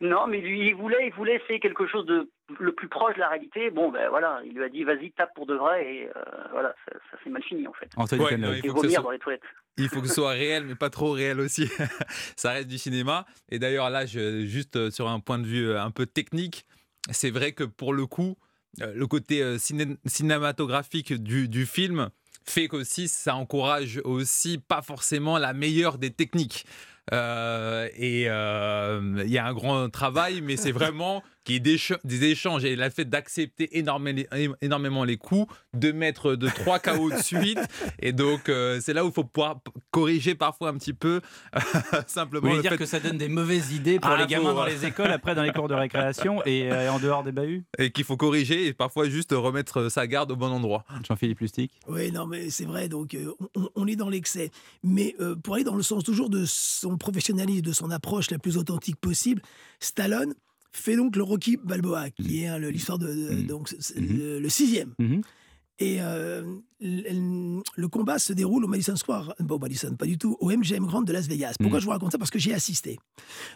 [0.00, 2.28] Non, mais lui, il voulait, il voulait essayer quelque chose de
[2.58, 3.70] le plus proche de la réalité.
[3.70, 6.74] Bon, ben voilà, il lui a dit, vas-y, tape pour de vrai, et euh, voilà,
[6.84, 7.88] ça, ça s'est mal fini, en fait.
[7.96, 8.50] Anthony Ouais, Cannell.
[8.50, 9.42] non, il faut que ce vomir soit- dans les toilettes.
[9.78, 11.70] Il faut que ce soit réel, mais pas trop réel aussi.
[12.36, 13.24] ça reste du cinéma.
[13.50, 16.66] Et d'ailleurs, là, je, juste euh, sur un point de vue euh, un peu technique,
[17.10, 18.36] c'est vrai que pour le coup,
[18.82, 22.10] euh, le côté euh, ciné- cinématographique du, film
[22.46, 26.66] fait qu'aussi ça encourage aussi pas forcément la meilleure des techniques.
[27.12, 31.78] Euh, et il y a un grand travail, mais c'est vraiment qu'il y ait des,
[31.78, 34.22] ch- des échanges et le fait d'accepter énormément,
[34.60, 37.58] énormément les coups, de mettre de 3 KO de suite.
[38.00, 39.60] Et donc, euh, c'est là où il faut pouvoir
[39.90, 41.20] corriger parfois un petit peu
[42.06, 42.42] simplement.
[42.42, 44.50] Vous voulez le dire fait- que ça donne des mauvaises idées pour Ah, les gamins
[44.50, 44.70] faut, dans ouais.
[44.72, 47.90] les écoles, après dans les cours de récréation et euh, en dehors des bahuts Et
[47.90, 50.84] qu'il faut corriger et parfois juste remettre sa garde au bon endroit.
[51.06, 54.50] Jean-Philippe Lustig Oui, non, mais c'est vrai, donc euh, on, on est dans l'excès.
[54.82, 58.38] Mais euh, pour aller dans le sens toujours de son professionnalisme, de son approche la
[58.38, 59.42] plus authentique possible,
[59.80, 60.34] Stallone
[60.76, 64.48] fait donc le Rocky Balboa, qui est hein, l'histoire de, de- donc c'est le, le
[64.48, 64.94] sixième.
[65.80, 66.44] Et euh,
[66.80, 71.02] le, combat se déroule au Madison Square, bon Madison pas du tout, au MGM Grand
[71.02, 71.54] de Las Vegas.
[71.60, 72.18] Pourquoi je vous raconte ça?
[72.18, 72.96] Parce que j'y ai assisté.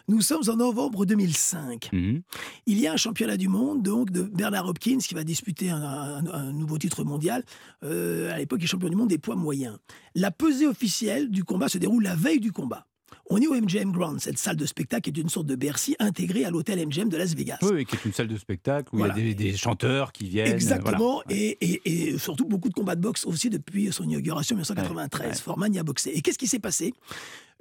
[0.09, 1.89] Nous sommes en novembre 2005.
[1.93, 2.21] Mhm.
[2.65, 5.81] Il y a un championnat du monde donc de Bernard Hopkins qui va disputer un,
[5.81, 7.45] un- un nouveau titre mondial.
[7.85, 9.77] Euh, à l'époque, il est champion du monde des poids moyens.
[10.13, 12.85] La pesée officielle du combat se déroule la veille du combat.
[13.31, 16.45] On est au MGM Grand, cette salle de spectacle est une sorte de Bercy intégrée
[16.45, 17.59] à l'hôtel MGM de Las Vegas.
[17.61, 19.13] Oui, oui, qui est une salle de spectacle où Voilà.
[19.17, 20.51] il y a des, des chanteurs qui viennent.
[20.51, 21.39] Exactement, voilà.
[21.39, 25.41] et, et- et surtout beaucoup de combats de boxe aussi depuis son inauguration en 1993.
[25.41, 26.09] Foreman y a boxé.
[26.15, 26.91] Et qu'est-ce qui s'est passé?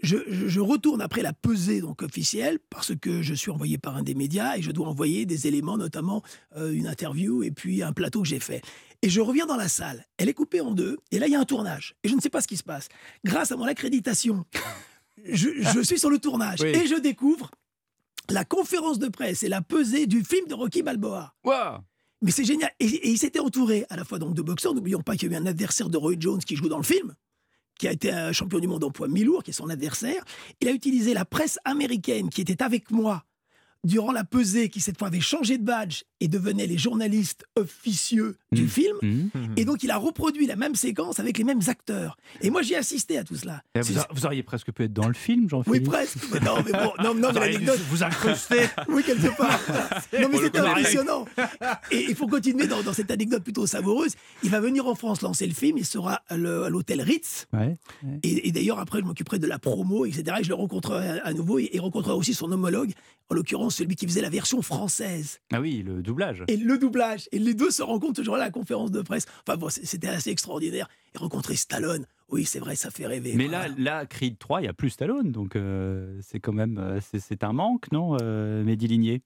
[0.03, 3.95] Je, je- je retourne après la pesée donc officielle parce que je suis envoyé par
[3.97, 6.23] un des médias et je dois envoyer des éléments, notamment
[6.57, 8.63] euh, une interview et puis un plateau que j'ai fait.
[9.03, 10.07] Et je reviens dans la salle.
[10.17, 12.21] Elle est coupée en deux et là il y a un tournage et je ne
[12.23, 12.89] sais pas ce qui se passe.
[13.25, 14.47] Grâce à mon accréditation,
[15.27, 16.69] je, je suis sur le tournage Oui.
[16.69, 17.51] et je découvre
[18.31, 21.35] la conférence de presse et la pesée du film de Rocky Balboa.
[22.21, 22.71] Mais c'est génial.
[22.81, 24.75] Et, et il s'était entouré à la fois donc de boxeurs.
[24.75, 26.83] N'oublions pas qu'il y a eu un adversaire de Roy Jones qui joue dans le
[26.83, 27.15] film,
[27.79, 30.25] qui a été un champion du monde en poids mi-lourd, qui est son adversaire.
[30.61, 33.25] Il a utilisé la presse américaine qui était avec moi
[33.85, 38.37] durant la pesée, qui cette fois avait changé de badge et devenaient les journalistes officieux
[38.51, 38.97] du film.
[39.03, 39.31] Mhm.
[39.57, 42.17] Et donc il a reproduit la même séquence avec les mêmes acteurs.
[42.41, 43.63] Et moi j'ai assisté à tout cela.
[43.75, 45.83] Et Vous, a- vous auriez presque pu être dans le film, Jean-Philippe.
[45.85, 46.17] Oui, presque.
[46.33, 47.81] Mais non, mais bon, non, non, Vous mais dû l'anecdote.
[47.89, 48.63] vous incruster.
[48.89, 49.61] oui, quelque part.
[50.21, 51.25] non, mais c'était impressionnant.
[51.93, 54.13] Et il faut continuer dans, dans cette anecdote plutôt savoureuse.
[54.43, 55.79] Il va venir en France lancer le film.
[55.79, 57.47] Il sera à l'hôtel Ritz.
[57.53, 57.77] Ouais.
[58.23, 60.39] Et, et d'ailleurs, après, je m'occuperai de la promo, etc.
[60.41, 61.59] Et je le rencontrerai à, à nouveau.
[61.61, 62.93] Et, et rencontrerai aussi son homologue,
[63.31, 65.41] en l'occurrence celui qui faisait la version française.
[65.53, 66.45] Ah oui, le doublage.
[66.49, 67.29] Et le doublage.
[67.33, 69.27] Et les deux se rencontrent toujours à la conférence de presse.
[69.47, 70.89] Enfin bon, c'était assez extraordinaire.
[71.15, 73.33] Et rencontrer Stallone, oui, c'est vrai, ça fait rêver.
[73.35, 76.79] Mais là, là, Creed 3, il n'y a plus Stallone, donc euh, c'est quand même
[76.79, 79.23] euh, c'est- un manque, non, euh, Mehdi Ligné?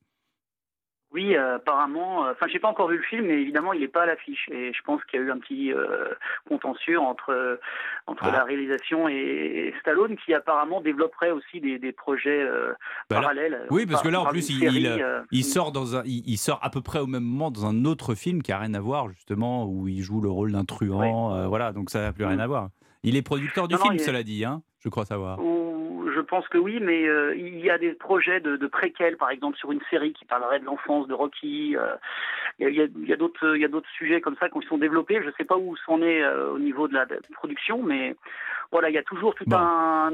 [1.12, 2.24] Oui, euh, apparemment.
[2.26, 4.48] euh, Enfin, j'ai pas encore vu le film, mais évidemment, il n'est pas à l'affiche.
[4.50, 6.08] Et je pense qu'il y a eu un petit euh,
[6.48, 7.58] contentieux entre
[8.06, 8.30] entre Ah.
[8.32, 12.72] la réalisation et Stallone, qui apparemment développerait aussi des, des projets euh,
[13.10, 13.66] Bah là- parallèles.
[13.70, 16.22] Oui, parce que là, en plus, il, une série, il, il sort dans un, il,
[16.26, 18.74] il sort à peu près au même moment dans un autre film qui a rien
[18.74, 21.46] à voir, justement, où il joue le rôle d'un truand.
[21.48, 22.68] voilà, donc ça n'a plus rien à voir.
[23.04, 25.38] Il est producteur du Non, non, film, est- cela dit, hein, je crois savoir.
[26.22, 29.56] Pense que oui, mais euh, il y a des projets de, de préquels, par exemple,
[29.58, 31.76] sur une série qui parlerait de l'enfance de Rocky.
[31.76, 31.94] euh,
[32.58, 34.78] Il y a- a, a d'autres, il y a d'autres sujets comme ça qui sont
[34.78, 35.20] développés.
[35.22, 38.14] Je ne sais pas où c'en est euh, au niveau de la, production, mais
[38.70, 40.10] voilà, il y a toujours tout un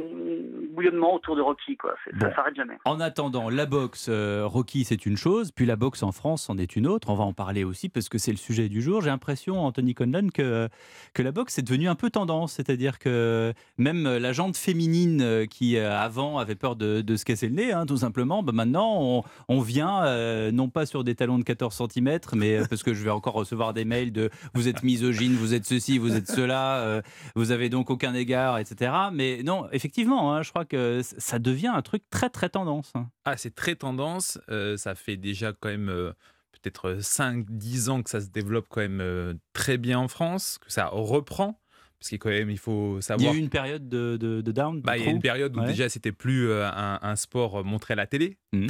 [0.73, 1.95] bouillonnement autour de Rocky, quoi.
[2.05, 2.35] C'est- Ça Bon.
[2.35, 2.75] s'arrête jamais.
[2.85, 6.59] En attendant, la boxe, euh, Rocky, c'est une chose, puis la boxe en France, en
[6.59, 7.11] est une autre.
[7.11, 9.01] On va en parler aussi parce que c'est le sujet du jour.
[9.03, 10.69] J'ai l'impression, Anthony Conlon, que,
[11.15, 12.53] que la boxe est devenue un peu tendance.
[12.55, 17.49] C'est-à-dire que même la jante féminine euh, qui, euh, avant, avait peur de, se casser
[17.49, 21.39] le nez, hein, tout simplement, bah, maintenant, on, vient, euh, non pas sur des talons
[21.39, 24.69] de 14 cm, mais euh, parce que je vais encore recevoir des mails de vous
[24.69, 27.03] êtes misogyne, vous êtes ceci, vous êtes cela, euh,
[27.35, 28.93] vous avez donc aucun égard, etc.
[29.13, 32.93] Mais non, effectivement, hein, je crois que ça devient un truc très, très tendance.
[32.95, 33.09] hein.
[33.25, 34.39] Ah, c'est très tendance.
[34.77, 36.13] ça fait déjà quand même
[36.53, 40.87] peut-être 5-10 ans que ça se développe quand même très bien en France, que ça
[40.87, 41.61] reprend.
[41.99, 43.33] Parce qu'il quand même, il faut savoir.
[43.33, 45.57] Il y a eu une période de, de, down bah, Il y a une période
[45.57, 48.39] où déjà, c'était plus un, un, sport montré à la télé.
[48.53, 48.69] Mmh.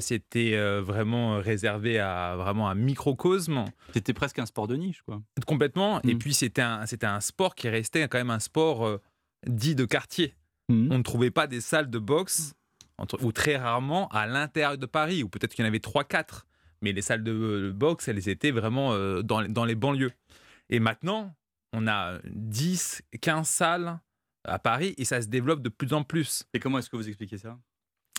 [0.00, 3.66] c'était vraiment réservé à vraiment un microcosme.
[3.92, 5.20] C'était presque un sport de niche, quoi.
[5.46, 6.00] Complètement.
[6.02, 6.18] Et mmh.
[6.18, 8.98] puis c'était un, c'était un sport qui restait quand même un sport
[9.46, 10.34] dit de quartier.
[10.70, 10.88] Mmh.
[10.90, 12.54] On ne trouvait pas des salles de boxe,
[13.20, 16.44] ou très rarement à l'intérieur de Paris, ou peut-être qu'il y en avait 3-4.
[16.80, 20.12] Mais les salles de boxe, elles étaient vraiment dans, dans les banlieues.
[20.70, 21.34] Et maintenant,
[21.74, 24.00] on a 10, 15 salles
[24.44, 26.44] à Paris et ça se développe de plus en plus.
[26.54, 27.58] Et comment est-ce que vous expliquez ça?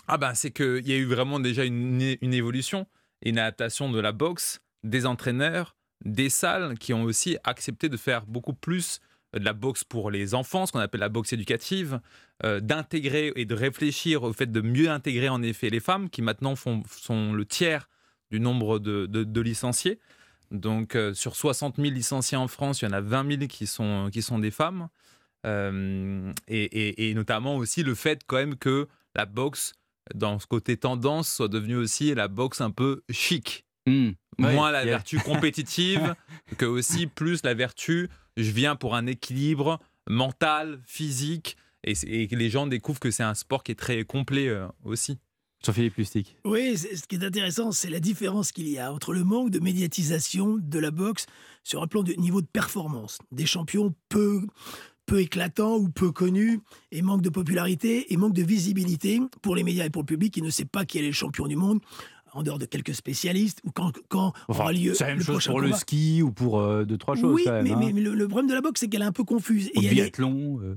[0.08, 2.86] Ah ben c'est qu'il y a eu vraiment déjà une, évolution,
[3.22, 5.74] une adaptation de la boxe, des entraîneurs,
[6.04, 9.00] des salles qui ont aussi accepté de faire beaucoup plus
[9.32, 12.00] de la boxe pour les enfants, ce qu'on appelle la boxe éducative,
[12.44, 16.22] euh, d'intégrer et de réfléchir au fait de mieux intégrer en effet les femmes qui
[16.22, 17.88] maintenant font, sont le tiers
[18.30, 19.98] du nombre de licenciés.
[20.50, 23.66] Donc, euh, sur 60 000 licenciés en France, il y en a 20 000 qui
[23.66, 24.88] sont, qui sont des femmes.
[25.46, 29.74] Euh, et, notamment aussi le fait quand même que la boxe,
[30.14, 33.64] dans ce côté tendance, soit devenue aussi la boxe un peu chic.
[33.86, 34.10] Mmh.
[34.38, 36.14] Moins la vertu compétitive
[36.58, 39.78] que aussi plus la vertu, je viens pour un équilibre
[40.08, 44.48] mental, physique, et, et les gens découvrent que c'est un sport qui est très complet
[44.48, 45.18] euh, aussi.
[45.64, 46.36] Jean-Philippe Lustig.
[46.44, 49.58] Oui, ce qui est intéressant, c'est la différence qu'il y a entre le manque de
[49.58, 51.26] médiatisation de la boxe
[51.64, 53.18] sur un plan de niveau de performance.
[53.32, 54.42] Des champions peu,
[55.06, 56.60] peu éclatants ou peu connus,
[56.92, 60.34] et manque de popularité et manque de visibilité pour les médias et pour le public
[60.34, 61.80] qui ne sait pas qui est le champion du monde
[62.36, 65.60] en dehors de quelques spécialistes, ou quand, quand aura lieu C'est la même chose pour
[65.60, 67.32] le ski ou pour euh, deux, trois choses.
[67.32, 67.92] Oui, quand même, mais, hein.
[67.94, 69.70] mais, le, problème de la boxe, c'est qu'elle est un peu confuse.
[69.74, 70.60] Au biathlon.
[70.62, 70.76] Euh.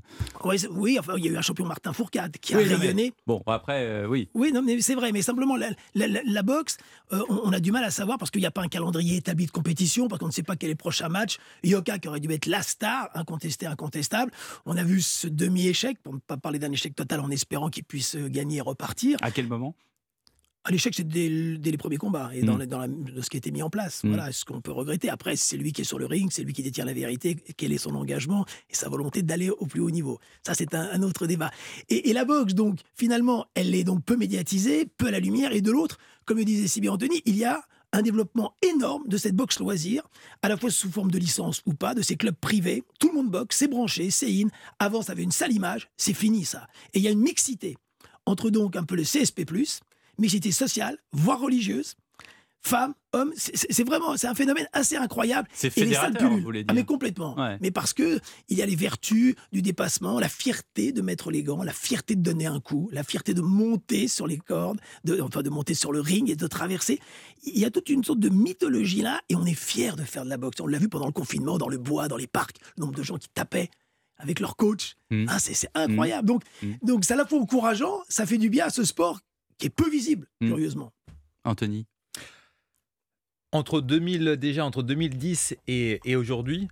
[0.71, 3.13] oui, enfin, il y a eu un champion Martin Fourcade qui a rayonné.
[3.27, 4.29] Bon, après, euh, oui.
[4.33, 6.77] Oui, non, mais c'est vrai, mais simplement, la, la, boxe,
[7.11, 9.51] on, a du mal à savoir parce qu'il n'y a pas un calendrier établi de
[9.51, 11.37] compétition, parce qu'on ne sait pas quel est le prochain match.
[11.63, 14.31] Yoka, qui aurait dû être la star, incontesté, incontestable.
[14.65, 17.83] On a vu ce demi-échec, pour ne pas parler d'un échec total en espérant qu'il
[17.83, 19.17] puisse gagner et repartir.
[19.21, 19.75] À quel moment?
[20.69, 22.65] À l'échec, c'est dès, les premiers combats et dans, mm.
[22.67, 22.87] dans,
[23.23, 24.03] ce qui a été mis en place.
[24.03, 24.09] Mm.
[24.09, 25.09] Voilà ce qu'on peut regretter?
[25.09, 27.73] Après, c'est lui qui est sur le ring, c'est lui qui détient la vérité, quel
[27.73, 30.19] est son engagement et sa volonté d'aller au plus haut niveau.
[30.45, 31.49] Ça, c'est un, autre débat.
[31.89, 35.53] Et, la boxe, donc, finalement, elle est donc peu médiatisée, peu à la lumière.
[35.53, 39.07] Et de l'autre, comme le disait si bien Anthony, il y a un développement énorme
[39.07, 40.03] de cette boxe loisir,
[40.43, 42.83] à la fois sous forme de licence ou pas, de ces clubs privés.
[42.99, 44.49] Tout le monde boxe, c'est branché, c'est in.
[44.77, 46.67] Avant, ça avait une sale image, c'est fini ça.
[46.93, 47.75] Et il y a une mixité
[48.27, 49.43] entre donc un peu le CSP,
[50.19, 51.95] mixité sociale, voire religieuse,
[52.61, 53.31] femmes, hommes.
[53.35, 55.47] C'est vraiment c'est un phénomène assez incroyable.
[55.53, 56.67] C'est fédérateur, vous voulez dire.
[56.69, 57.35] Ah, mais complètement.
[57.61, 61.43] Mais parce que il y a les vertus du dépassement, la fierté de mettre les
[61.43, 65.19] gants, la fierté de donner un coup, la fierté de monter sur les cordes, de,
[65.21, 66.99] enfin de monter sur le ring et de traverser.
[67.43, 70.23] Il y a toute une sorte de mythologie là, et on est fier de faire
[70.23, 70.59] de la boxe.
[70.59, 73.03] On l'a vu pendant le confinement, dans le bois, dans les parcs, le nombre de
[73.03, 73.69] gens qui tapaient
[74.17, 74.95] avec leur coach.
[75.11, 75.25] Mmh.
[75.29, 76.23] Ah, c'est incroyable.
[76.23, 76.27] Mmh.
[76.27, 76.73] Donc, mmh.
[76.83, 79.21] donc c'est à la fois encourageant, ça fait du bien à ce sport
[79.59, 80.47] qui est peu visible, hmm.
[80.47, 80.91] curieusement.
[81.43, 81.85] Anthony
[83.51, 86.67] entre 2000, déjà entre 2010 et, et aujourd'hui,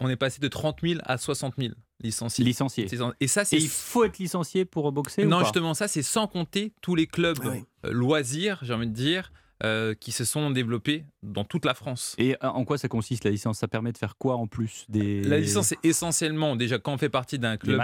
[0.00, 2.44] on est passé de 30 000 à 60 000 licenciés.
[2.44, 2.88] Licenciés.
[3.20, 3.56] Et ça, c'est.
[3.56, 5.44] il faut être licencié pour boxer Non, ou pas?
[5.44, 9.32] justement, ça, c'est sans compter tous les clubs Ah euh, loisirs, j'ai envie de dire,
[9.64, 12.14] euh, qui se sont développés dans toute la France.
[12.18, 13.58] Et euh, en quoi ça consiste la licence?
[13.58, 15.22] Ça permet de faire quoi en plus des...
[15.22, 17.80] La licence, c'est essentiellement, déjà quand on fait partie d'un club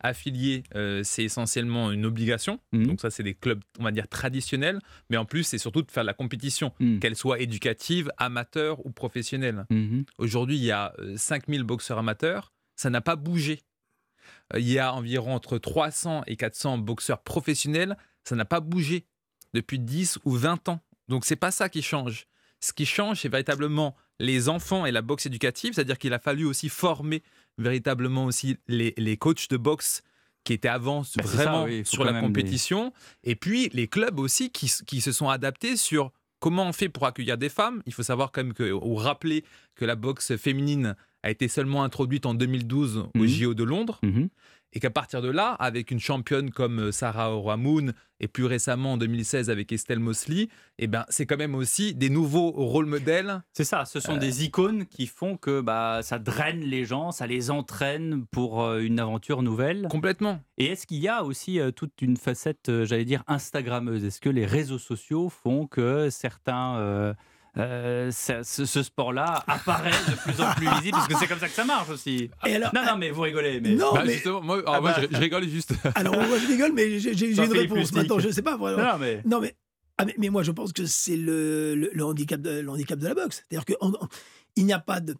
[0.00, 2.60] affilié, euh, c'est essentiellement une obligation.
[2.72, 2.86] Mhm.
[2.86, 4.78] Donc ça, c'est des clubs, on va dire, traditionnels.
[5.10, 7.00] Mais en plus, c'est surtout de faire la compétition, Mhm.
[7.00, 9.66] qu'elle soit éducative, amateur ou professionnelle.
[9.70, 10.04] Mhm.
[10.18, 12.52] Aujourd'hui, il y a 5000 boxeurs amateurs.
[12.76, 13.62] Ça n'a pas bougé.
[14.56, 17.96] Il y a environ entre 300 et 400 boxeurs professionnels.
[18.22, 19.06] Ça n'a pas bougé
[19.54, 20.80] depuis 10 ou 20 ans.
[21.08, 22.26] Donc c'est pas ça qui change.
[22.60, 26.44] Ce qui change, c'est véritablement les enfants et la boxe éducative, c'est-à-dire qu'il a fallu
[26.46, 27.22] aussi former
[27.58, 30.02] véritablement aussi les, les coachs de boxe
[30.44, 32.92] qui étaient avant Bah, vraiment ça, oui, sur la compétition,
[33.24, 37.06] et puis les clubs aussi qui, qui se sont adaptés sur comment on fait pour
[37.06, 37.82] accueillir des femmes.
[37.86, 41.82] Il faut savoir quand même que, ou rappeler que la boxe féminine a été seulement
[41.82, 43.26] introduite en 2012 au Mhm.
[43.26, 44.28] JO de Londres, Mhm.
[44.76, 48.92] Et qu'à partir de là, avec une championne comme euh, Sarah Oramoun et plus récemment
[48.92, 50.48] en 2016 avec Estelle Mosley,
[50.78, 53.40] eh ben, c'est quand même aussi des nouveaux rôles modèles.
[53.54, 57.10] C'est ça, ce sont Euh, des icônes qui font que bah, ça draine les gens,
[57.10, 59.88] ça les entraîne pour euh, une aventure nouvelle.
[59.90, 60.40] Complètement.
[60.58, 64.04] Et est-ce qu'il y a aussi toute une facette, j'allais dire, Instagrammeuse?
[64.04, 66.76] Est-ce que les réseaux sociaux font que certains...
[66.76, 67.14] euh,
[67.58, 71.38] euh, ça- ce, ce sport-là apparaît de plus en plus visible parce que c'est comme
[71.38, 72.30] ça que ça marche aussi.
[72.46, 73.60] Et alors, non, non, mais vous rigolez.
[73.60, 73.74] Mais...
[73.74, 75.00] Non, Bah, mais- justement, moi, Ah moi, bah.
[75.10, 75.72] je, je rigole juste.
[75.94, 78.18] Alors, moi, je rigole, mais j'ai j'ai- j'ai une réponse maintenant.
[78.18, 78.56] Je ne sais pas.
[78.58, 79.54] Non, mais- Non, mais
[79.98, 82.98] Ah, mais, mais moi, je pense que c'est le, le, le handicap, de, le handicap
[82.98, 83.42] de la boxe.
[83.48, 85.14] C'est-à-dire qu'il n'y a pas de.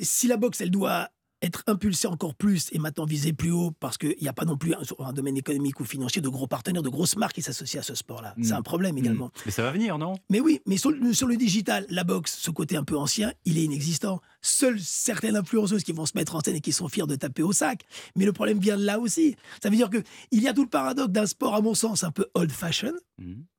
[0.00, 1.08] Si la boxe, elle doit
[1.42, 4.56] être impulsé encore plus et maintenant viser plus haut parce qu'il n'y a pas non
[4.56, 7.80] plus un, un, domaine économique ou financier de gros partenaires, de grosses marques qui s'associent
[7.80, 8.34] à ce sport-là.
[8.42, 8.56] C'est Mm.
[8.56, 9.26] un problème également.
[9.26, 9.30] Mm.
[9.46, 10.14] Mais ça va venir, non?
[10.30, 13.32] Mais oui, mais sur, le- sur le digital, la boxe, ce côté un peu ancien,
[13.44, 14.20] il est inexistant.
[14.40, 17.42] Seules certaines influenceuses qui vont se mettre en scène et qui sont fiers de taper
[17.42, 17.82] au sac.
[18.16, 19.36] Mais le problème vient de là aussi.
[19.62, 22.04] Ça veut dire que il y a tout le paradoxe d'un sport, à mon sens,
[22.04, 22.94] un peu old-fashioned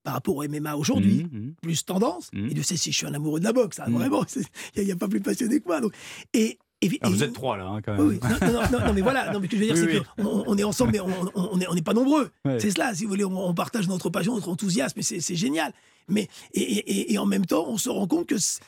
[0.03, 1.26] par rapport au MMA aujourd'hui,
[1.61, 2.30] plus tendance.
[2.34, 3.93] Et Dieu sait si je suis un amoureux de la boxe, hein, Mm.
[3.93, 4.23] vraiment.
[4.27, 4.41] c'est-
[4.76, 5.80] Il n'y a, pas plus passionné que moi.
[5.80, 5.93] donc.
[6.34, 8.07] Et, et- Ah, et- Vous êtes trois là, hein, quand même.
[8.07, 8.30] oui, oui.
[8.41, 9.31] Non, non, non, non, mais voilà.
[9.31, 11.07] Non, mais ce que je veux dire, Oui, c'est qu'on on est ensemble, mais on
[11.35, 12.30] on- on n'est on n'est pas nombreux.
[12.45, 12.60] Ouais.
[12.60, 15.73] C'est cela, si vous voulez, on, on partage notre passion, notre enthousiasme, et c'est génial.
[16.10, 18.60] Mais et, et- et en même temps, on se rend compte que c-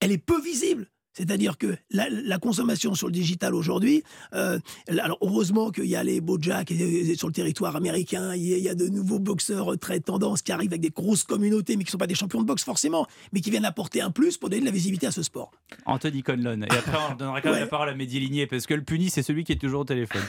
[0.00, 0.86] elle est peu visible.
[1.16, 4.02] C'est-à-dire que la, la consommation sur le digital aujourd'hui,
[4.34, 6.72] euh, alors heureusement qu'il y a les Bojack
[7.16, 10.82] sur le territoire américain, il y, a, de nouveaux boxeurs très tendance qui arrivent avec
[10.82, 13.50] des grosses communautés, mais qui ne sont pas des champions de boxe forcément, mais qui
[13.50, 15.50] viennent apporter un plus pour donner de la visibilité à ce sport.
[15.86, 16.60] Anthony Conlon.
[16.62, 17.60] Et après, on donnera quand même Ouais.
[17.60, 19.84] la parole à Mehdi Ligné, parce que le puni, c'est celui qui est toujours au
[19.84, 20.22] téléphone.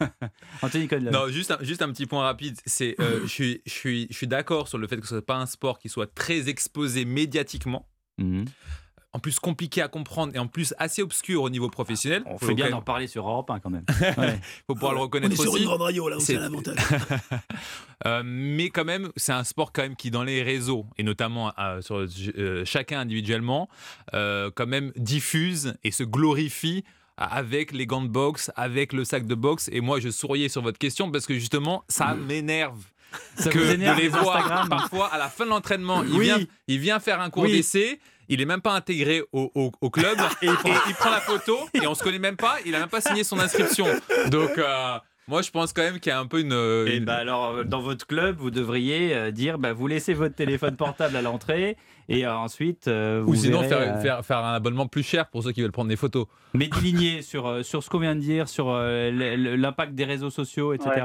[0.62, 1.10] Anthony Conlon.
[1.10, 2.56] Non, juste un, juste un petit point rapide.
[2.64, 5.26] C'est, euh, je suis, je suis, je suis d'accord sur le fait que ce soit
[5.26, 7.88] pas un sport qui soit très exposé médiatiquement.
[8.18, 8.44] Mhm.
[9.14, 12.22] En plus compliqué à comprendre et en plus assez obscur au niveau professionnel.
[12.24, 13.84] On fait bien d'en parler sur Europe 1 quand même.
[14.16, 14.40] Ouais.
[14.66, 15.62] faut pouvoir le reconnaître On est sur aussi.
[15.62, 16.76] une grande radio, là, où c'est l'avantage.
[18.04, 21.52] Euh, mais quand même, c'est un sport quand même qui dans les réseaux et notamment
[21.56, 22.04] euh, sur
[22.36, 23.68] euh, chacun individuellement,
[24.12, 26.82] euh, quand même diffuse et se glorifie
[27.16, 29.68] avec les gants de boxe, avec le sac de boxe.
[29.72, 32.82] Et moi, je souriais sur votre question parce que justement, ça m'énerve.
[33.36, 36.02] Ça que vous énerve, de les les voir Instagram parfois à la fin de l'entraînement,
[36.02, 36.24] il, Oui.
[36.24, 37.52] vient, il vient faire un cours Oui.
[37.52, 38.00] d'essai.
[38.32, 41.86] Il est même pas intégré au, au- au club et, il prend la photo et
[41.86, 42.56] on se connaît même pas.
[42.64, 43.84] Il a même pas signé son inscription.
[44.30, 44.96] Donc euh,
[45.28, 46.52] moi je pense quand même qu'il y a un peu une.
[46.88, 50.76] Et bah alors, dans votre club, vous devriez euh, dire bah, vous laissez votre téléphone
[50.76, 51.76] portable à l'entrée
[52.08, 52.88] et euh, ensuite.
[52.88, 55.52] euh, vous Ou sinon verrez, faire, euh, faire, faire un abonnement plus cher pour ceux
[55.52, 56.26] qui veulent prendre des photos.
[56.54, 59.10] Mehdi Ligné, sur, euh, sur ce qu'on vient de dire, sur euh,
[59.56, 60.90] l'impact des réseaux sociaux, etc.
[60.96, 61.02] Ouais.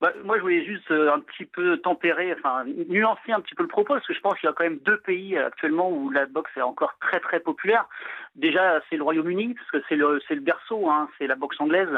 [0.00, 3.62] Bah, moi, je voulais juste euh, un petit peu tempérer, enfin nuancer un petit peu
[3.62, 5.90] le propos, parce que je pense qu'il y a quand même deux pays euh, actuellement
[5.90, 7.88] où la boxe est encore très très populaire.
[8.36, 11.58] Déjà, c'est le Royaume-Uni, parce que c'est le, c'est le berceau, hein, c'est la boxe
[11.60, 11.88] anglaise.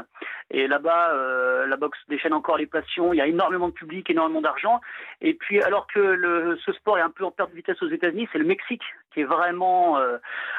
[0.50, 4.08] Et là-bas, euh, la boxe déchaîne encore les passions, il y a énormément de public,
[4.08, 4.80] énormément d'argent.
[5.20, 7.88] Et puis, alors que le, ce sport est un peu en perte de vitesse aux
[7.88, 10.18] États-Unis, c'est le Mexique qui est vraiment euh,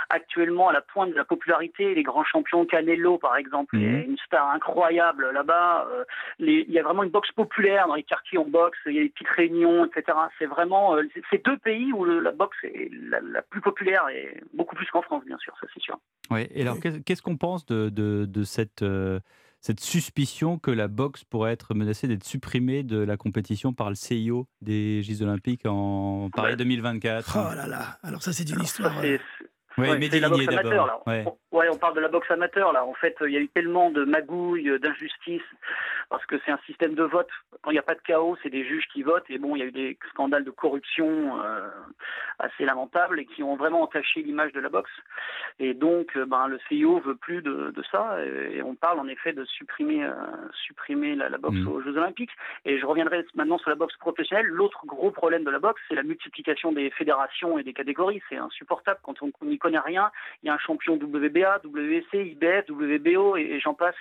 [0.09, 1.95] actuellement à la pointe de la popularité.
[1.95, 3.95] Les grands champions, Canelo par exemple, Mhm.
[3.95, 5.87] est une star incroyable là-bas.
[5.91, 6.03] Euh,
[6.39, 8.99] les- il y a vraiment une boxe populaire dans les quartiers, on boxe, il y
[8.99, 10.17] a des petites réunions, etc.
[10.37, 14.07] C'est vraiment euh, c'est deux pays où le- la boxe est la, la plus populaire
[14.09, 15.97] et beaucoup plus qu'en France, bien sûr, ça c'est sûr.
[16.31, 19.19] Ouais, et alors, qu'est- qu'est-ce qu'on pense de, de, de cette, euh,
[19.61, 23.95] cette suspicion que la boxe pourrait être menacée d'être supprimée de la compétition par le
[23.95, 26.57] CIO des Jeux Olympiques en Paris Ouais.
[26.57, 28.93] 2024 Oh là là, alors ça c'est une histoire.
[28.93, 29.19] Ça, c'est- euh,
[29.79, 30.99] Ouais, Ouais, c'est la boxe amateur, là.
[31.07, 31.25] Ouais.
[31.51, 32.85] Ouais, on parle de la boxe amateur, là.
[32.85, 35.41] En fait, il y a eu tellement de magouilles, d'injustices,
[36.09, 37.29] parce que c'est un système de vote.
[37.61, 39.29] Quand il n'y a pas de chaos, c'est des juges qui votent.
[39.29, 41.67] Et bon, il y a eu des scandales de corruption euh,
[42.39, 44.91] assez lamentables et qui ont vraiment entaché l'image de la boxe.
[45.59, 48.17] Et donc, euh, ben, le CIO veut plus de, de ça.
[48.25, 50.13] Et on parle en effet de supprimer, euh,
[50.65, 51.67] supprimer la, la boxe Mhm.
[51.67, 52.31] aux Jeux Olympiques.
[52.65, 54.45] Et je reviendrai maintenant sur la boxe professionnelle.
[54.47, 58.21] L'autre gros problème de la boxe, c'est la multiplication des fédérations et des catégories.
[58.29, 60.11] C'est insupportable quand on n'y connaît rien.
[60.41, 63.95] Il y a un champion WBA, WC, IBF, WBO et, et j'en passe.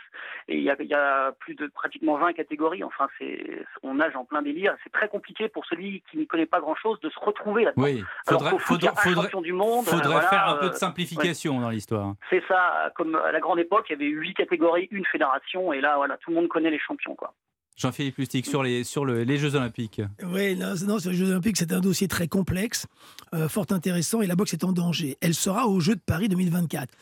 [0.49, 2.83] Et il y, a, il y a plus de pratiquement 20 catégories.
[2.85, 4.75] Enfin, c'est, on nage en plein délire.
[4.85, 7.83] C'est très compliqué pour celui qui n'y connaît pas grand-chose de se retrouver là-dedans.
[7.83, 9.85] Oui, Alors faudrait, qu'au foot, il y a faudrait, du monde.
[9.85, 10.79] faudrait euh, voilà, faire un peu euh, de ouais.
[10.79, 12.15] simplification dans l'histoire.
[12.31, 15.81] C'est ça, comme à la grande époque, il y avait huit catégories, une fédération, et
[15.81, 17.35] là, voilà, tout le monde connaît les champions, quoi.
[17.79, 20.03] Jean-Philippe Lustig, sur, les, sur le- les Jeux Olympiques.
[20.25, 22.87] Oui, non, non, sur les Jeux Olympiques, c'est un dossier très complexe,
[23.35, 25.17] euh, fort intéressant, et la boxe est en danger.
[25.21, 26.93] Elle sera aux Jeux de Paris 2024.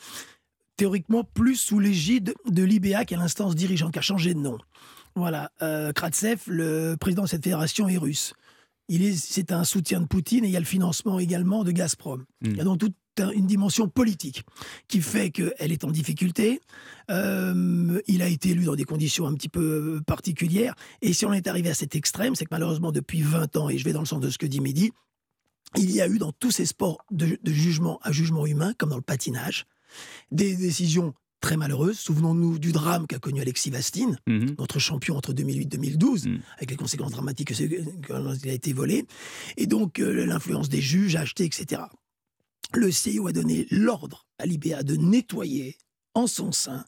[0.77, 4.59] Théoriquement, plus sous l'égide de l'IBA, qui est l'instance dirigeante, qui a changé de nom.
[5.15, 8.35] Voilà, euh, Kratsev, le président de cette fédération, est russe.
[8.89, 11.71] Il est, c'est un soutien de Poutine et il y a le financement également de
[11.73, 12.25] Gazprom.
[12.43, 14.45] Il y a donc toute une dimension politique
[14.89, 16.61] qui fait qu'elle est en difficulté.
[17.11, 20.75] Euh, il a été élu dans des conditions un petit peu particulières.
[21.03, 23.79] Et si on est arrivé à cet extrême, c'est que malheureusement, depuis 20 ans, et
[23.79, 24.93] je vais dans le sens de ce que dit Mehdi,
[25.77, 28.91] il y a eu dans tous ces sports de, de jugement à jugement humain, comme
[28.91, 29.67] dans le patinage,
[30.31, 31.99] des décisions très malheureuses.
[31.99, 34.19] Souvenons-nous du drame qu'a connu Alexis Vastine,
[34.59, 38.73] notre champion entre 2008 et 2012, avec les conséquences dramatiques que quand il a été
[38.73, 39.07] volé.
[39.57, 41.83] Et donc, euh, l'influence des juges, achetés, etc.
[42.75, 45.77] Le CIO a donné l'ordre à l'IBA de nettoyer
[46.15, 46.85] en son sein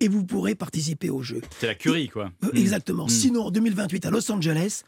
[0.00, 1.40] et vous pourrez participer au jeu.
[1.60, 2.32] C'est la curie, quoi.
[2.44, 3.06] Euh, Exactement.
[3.06, 3.10] Mm.
[3.10, 4.82] Sinon, en 2028, à Los Angeles,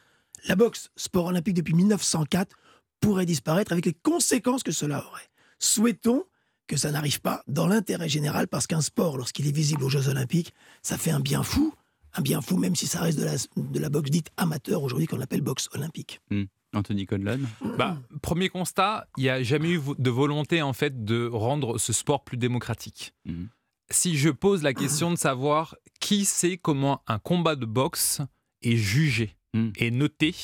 [0.47, 2.57] la boxe, sport olympique depuis 1904,
[3.01, 5.29] pourrait disparaître avec les conséquences que cela aurait.
[5.59, 6.25] Souhaitons
[6.67, 10.09] que ça n'arrive pas dans l'intérêt général, parce qu'un sport, lorsqu'il est visible aux Jeux
[10.09, 11.75] olympiques, ça fait un bien fou,
[12.15, 15.07] un bien fou, même si ça reste de la, de la boxe dite amateur aujourd'hui,
[15.07, 16.21] qu'on appelle boxe olympique.
[16.31, 16.45] Hmm.
[16.75, 17.41] Anthony Conlon
[17.79, 21.93] bah, Premier constat, il n'y a jamais eu de volonté en fait de rendre ce
[21.93, 23.15] sport plus démocratique.
[23.25, 23.47] Hmm.
[23.91, 28.21] Si je pose la question de savoir qui sait comment un combat de boxe
[28.63, 29.71] est jugé Hmm.
[29.77, 30.35] et noté,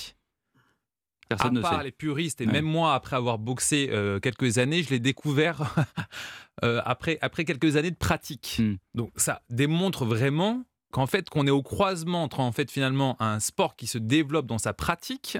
[1.28, 1.84] Personne à ne part sait.
[1.84, 2.52] les puristes, et Ouais.
[2.52, 5.74] même moi, après avoir boxé euh, quelques années, je l'ai découvert
[6.64, 8.56] euh, après, après quelques années de pratique.
[8.60, 8.74] Hmm.
[8.94, 13.38] Donc ça démontre vraiment qu'en fait, qu'on est au croisement entre en fait finalement un
[13.40, 15.38] sport qui se développe dans sa pratique,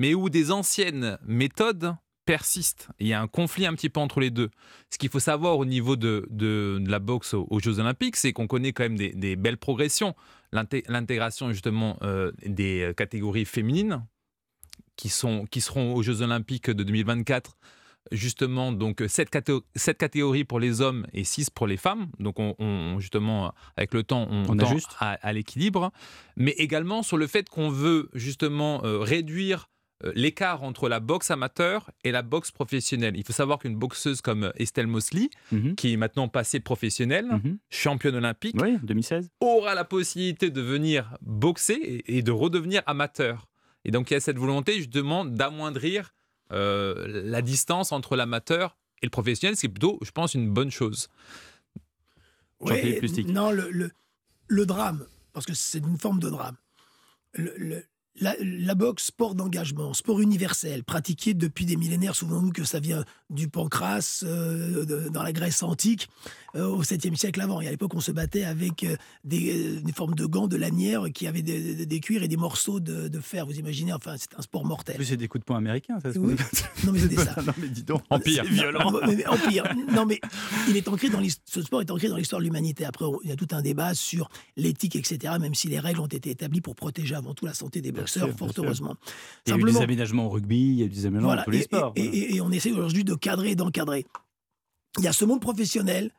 [0.00, 1.94] mais où des anciennes méthodes
[2.24, 2.88] persistent.
[3.00, 4.50] Il y a un conflit un petit peu entre les deux.
[4.90, 8.16] Ce qu'il faut savoir au niveau de, de- de la boxe aux, aux Jeux Olympiques,
[8.16, 10.14] c'est qu'on connaît quand même des, des belles progressions.
[10.52, 14.04] L'inté- L'intégration justement euh, des catégories féminines
[14.96, 17.56] qui, sont, qui seront aux Jeux Olympiques de 2024
[18.12, 22.08] justement donc sept, caté- sept catégories pour les hommes et six pour les femmes.
[22.18, 24.90] Donc on, on- justement avec le temps on, On tend ajuste.
[25.00, 25.90] à, à l'équilibre,
[26.36, 29.66] mais également sur le fait qu'on veut justement euh, réduire euh,
[30.14, 33.16] l'écart entre la boxe amateur et la boxe professionnelle.
[33.16, 35.74] Il faut savoir qu'une boxeuse comme euh, Estelle Mosley, Mhm.
[35.74, 37.28] qui est maintenant passée professionnelle,
[37.68, 39.28] championne olympique, Oui, 2016.
[39.40, 43.48] aura la possibilité de venir boxer et, de redevenir amateur.
[43.84, 46.14] Et donc il y a cette volonté justement d'amoindrir
[46.52, 50.50] euh, la distance entre l'amateur et le professionnel, ce qui est plutôt, je pense, une
[50.50, 51.08] bonne chose.
[52.60, 53.90] Ouais, non, le, le,
[54.48, 56.56] le drame, parce que c'est une forme de drame.
[57.34, 57.84] Le- le-
[58.20, 62.14] la, la boxe, sport d'engagement, sport universel, pratiqué depuis des millénaires.
[62.14, 66.08] Souvenons-nous que ça vient du pancras euh, de- dans la Grèce antique
[66.56, 67.60] euh, au 7e siècle avant.
[67.60, 71.04] Et à l'époque, on se battait avec euh, des, des formes de gants, de lanières
[71.14, 73.46] qui avaient des, des- des cuirs et des morceaux de, de fer.
[73.46, 74.94] Vous imaginez, enfin, c'est un sport mortel.
[74.94, 76.34] En plus, c'est des coups de poing américains, ça se Oui.
[76.84, 77.34] Non, mais c'était ça.
[77.46, 78.02] non, mais dis donc.
[78.10, 78.44] Empire.
[78.46, 78.90] C'est violent.
[78.90, 79.64] Non, mais- mais Empire.
[79.92, 80.20] Non, mais
[80.68, 82.84] il est ancré dans ce sport est ancré dans l'histoire de l'humanité.
[82.84, 86.06] Après, il y a tout un débat sur l'éthique, etc., même si les règles ont
[86.06, 88.96] été établies pour protéger avant tout la santé des boxeurs, sûr, fort heureusement.
[89.46, 91.42] Il y a eu des aménagements au rugby, il y a eu des aménagements Voilà,
[91.42, 91.92] dans tous les et, sports.
[91.96, 94.04] et- et- et on essaie aujourd'hui de cadrer et d'encadrer.
[94.98, 96.10] Il y a ce monde professionnel,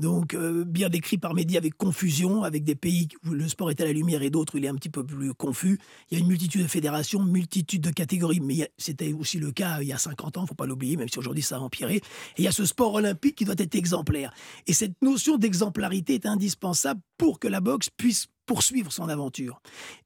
[0.00, 3.80] donc euh, bien décrit par médias avec confusion, avec des pays où le sport est
[3.80, 5.78] à la lumière et d'autres où il est un petit peu plus confus.
[6.10, 9.80] Il y a une multitude de fédérations, multitude de catégories, mais c'était aussi le cas
[9.82, 11.60] il y a 50 ans, il ne faut pas l'oublier, même si aujourd'hui ça a
[11.60, 11.96] empiré.
[11.96, 12.02] Et
[12.38, 14.32] il y a ce sport olympique qui doit être exemplaire.
[14.66, 19.60] Et cette notion d'exemplarité est indispensable pour que la boxe puisse poursuivre son aventure.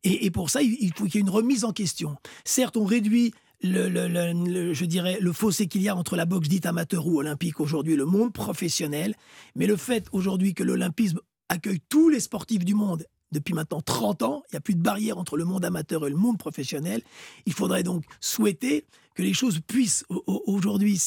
[0.05, 2.17] Et, pour ça, il, faut qu'il y ait une remise en question.
[2.45, 3.33] Certes, on réduit
[3.63, 7.61] le- je dirais, le fossé qu'il y a entre la boxe dite amateur ou olympique
[7.61, 9.15] aujourd'hui et le monde professionnel.
[9.57, 14.23] Mais le fait aujourd'hui que l'olympisme accueille tous les sportifs du monde depuis maintenant 30
[14.23, 17.03] ans, il n'y a plus de barrière entre le monde amateur et le monde professionnel.
[17.47, 18.85] Il faudrait donc souhaiter
[19.15, 20.99] que les choses puissent au- au- aujourd'hui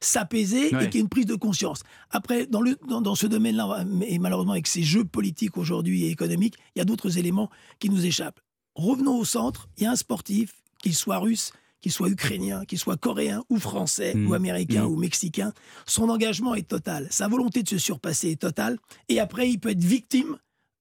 [0.00, 0.84] s'apaiser Ouais.
[0.84, 1.82] et qu'il y ait une prise de conscience.
[2.10, 6.10] Après, dans, le, dans, dans ce domaine-là, et malheureusement avec ces jeux politiques aujourd'hui et
[6.10, 8.40] économiques, il y a d'autres éléments qui nous échappent.
[8.74, 10.52] Revenons au centre, il y a un sportif,
[10.82, 14.28] qu'il soit russe, qu'il soit ukrainien, qu'il soit coréen ou français Mm.
[14.28, 14.90] ou américain Mm.
[14.92, 15.52] ou mexicain,
[15.86, 19.70] son engagement est total, sa volonté de se surpasser est totale, et après il peut
[19.70, 20.36] être victime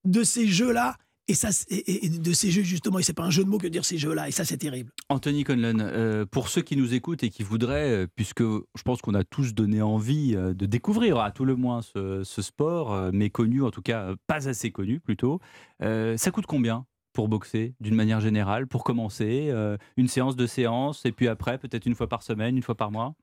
[0.06, 0.96] de ces jeux-là,
[1.30, 3.50] et, ça, c'est- et, et de ces jeux justement, et c'est pas un jeu de
[3.50, 4.92] mots que de dire ces jeux-là, et ça c'est terrible.
[5.08, 9.02] Anthony Conlon, euh, pour ceux qui nous écoutent et qui voudraient, euh, puisque je pense
[9.02, 13.12] qu'on a tous donné envie euh, de découvrir à tout le moins ce, ce sport,
[13.14, 15.40] méconnu, en tout cas pas assez connu plutôt,
[15.82, 20.48] euh, ça coûte combien pour boxer d'une manière générale, pour commencer euh, Une séance, deux
[20.48, 23.14] séances, et puis après peut-être une fois par semaine, une fois par mois?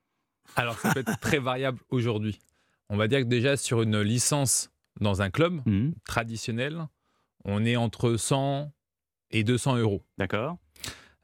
[0.56, 2.38] Alors, ça peut être très variable aujourd'hui.
[2.88, 4.69] On va dire que déjà, sur une licence
[5.00, 5.94] dans un club Mhm.
[6.04, 6.86] traditionnel,
[7.44, 8.72] on est entre 100
[9.30, 10.02] et 200 euros.
[10.18, 10.58] D'accord.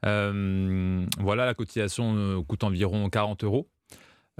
[0.05, 3.69] Euh, voilà, la cotisation euh, coûte environ 40 euros.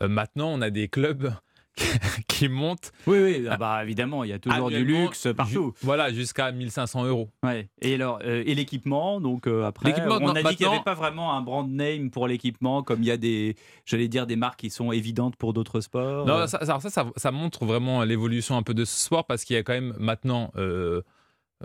[0.02, 1.34] Euh, maintenant, on a des clubs
[2.28, 2.92] qui montent.
[3.06, 5.74] Oui, oui, ah bah, évidemment, il y a toujours du luxe partout.
[5.80, 7.30] ju- Voilà, jusqu'à 1500 euros.
[7.44, 7.70] Ouais.
[7.82, 10.84] Et alors, euh, et l'équipement, donc euh, après, on non, a dit qu'il n'y avait
[10.84, 13.56] pas vraiment un brand name pour l'équipement, comme il y a des,
[13.86, 16.26] j'allais dire, des marques qui sont évidentes pour d'autres sports.
[16.26, 19.26] Non, Euh, ça, ça, ça, ça- ça montre vraiment l'évolution un peu de ce sport
[19.26, 20.52] parce qu'il y a quand même maintenant.
[20.58, 21.02] euh,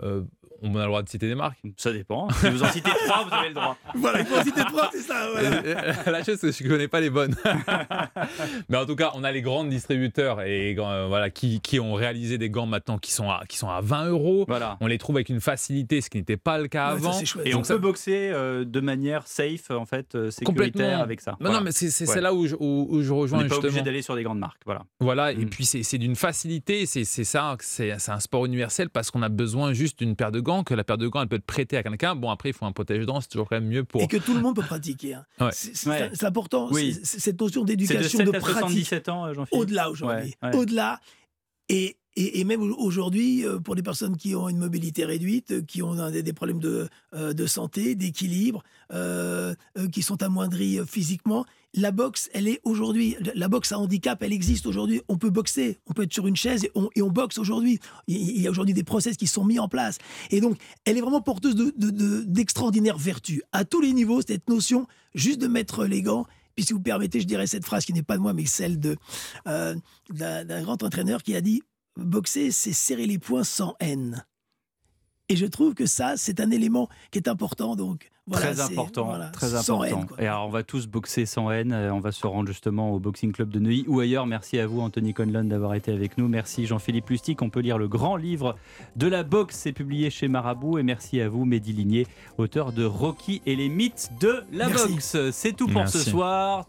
[0.01, 0.21] euh,
[0.65, 1.59] on a le droit de citer des marques.
[1.75, 2.29] Ça dépend.
[2.29, 3.77] Si vous en citez trois, vous avez le droit.
[3.95, 5.27] Voilà, il faut en citer trois, c'est ça.
[5.31, 6.11] voilà.
[6.11, 7.35] La chose, c'est que je ne connais pas les bonnes.
[8.69, 11.93] Mais en tout cas, on a les grands distributeurs et, euh, voilà, qui, qui ont
[11.93, 14.45] réalisé des gants maintenant qui sont à, qui sont à 20 euros.
[14.47, 14.77] Voilà.
[14.81, 17.19] On les trouve avec une facilité, ce qui n'était pas le cas Ouais, avant.
[17.45, 21.31] Et on ça- peut boxer euh, de manière safe, en fait, euh, sécuritaire avec ça.
[21.31, 21.57] Non, Voilà.
[21.57, 22.21] non, mais c'est c'est- Ouais.
[22.21, 24.39] là où je, où, où je On rejoins n'est pas obligé d'aller sur des grandes
[24.39, 24.61] marques.
[24.65, 24.83] Voilà.
[24.99, 25.49] Voilà, et Mm.
[25.49, 29.21] puis c'est c'est d'une facilité, c'est c'est ça, c'est c'est un sport universel parce qu'on
[29.23, 31.35] a besoin Et juste une paire de gants, que la paire de gants, elle peut
[31.35, 32.15] être prêtée à quelqu'un.
[32.15, 34.01] Bon, après, il faut un protège-dents, c'est toujours quand même mieux pour.
[34.01, 35.15] Et que tout le monde peut pratiquer.
[35.15, 35.25] hein.
[35.39, 35.49] Ouais.
[35.51, 38.59] C'est- important, c'est cette notion d'éducation, C'est de de, 7 à pratique.
[38.85, 40.33] 77 ans, euh, Jean-Philippe Au-delà aujourd'hui.
[40.41, 40.55] Ouais, ouais.
[40.57, 40.99] Au-delà.
[41.69, 45.61] Et, et, et même aujourd'hui, euh, pour les personnes qui ont une mobilité réduite, euh,
[45.61, 49.55] qui ont des, des problèmes de, de santé, d'équilibre, euh,
[49.91, 51.45] qui sont amoindris euh, physiquement,
[51.75, 55.01] la boxe, elle est aujourd'hui, la boxe à handicap, elle existe aujourd'hui.
[55.07, 57.79] On peut boxer, on peut être sur une chaise et on, boxe aujourd'hui.
[58.07, 59.97] Il y a aujourd'hui des process qui sont mis en place.
[60.29, 63.41] Et donc, elle est vraiment porteuse de- de- d'extraordinaires vertus.
[63.51, 66.25] À tous les niveaux, cette notion juste de mettre les gants.
[66.55, 68.79] Puis si vous permettez, je dirais cette phrase qui n'est pas de moi, mais celle
[68.79, 68.95] de
[69.47, 69.75] euh,
[70.11, 71.63] d'un grand entraîneur qui a dit
[71.97, 74.23] boxer, c'est serrer les poings sans haine.
[75.29, 77.75] Et je trouve que ça, c'est un élément qui est important.
[77.75, 79.83] Donc, voilà, très important, voilà, très important.
[79.83, 81.73] haine, et alors, on va tous boxer sans haine.
[81.73, 84.25] Euh, On va se rendre justement au Boxing Club de Neuilly ou ailleurs.
[84.25, 86.29] Merci à vous, Anthony Conlon, d'avoir été avec nous.
[86.29, 87.41] Merci, Jean-Philippe Lustig.
[87.41, 88.55] On peut lire le grand livre
[88.95, 89.57] de la boxe.
[89.57, 90.77] C'est publié chez Marabout.
[90.77, 94.93] Et merci à vous, Mehdi Ligné, auteur de Rocky et les mythes de la Merci.
[94.93, 95.17] boxe.
[95.31, 96.61] C'est tout pour ce soir.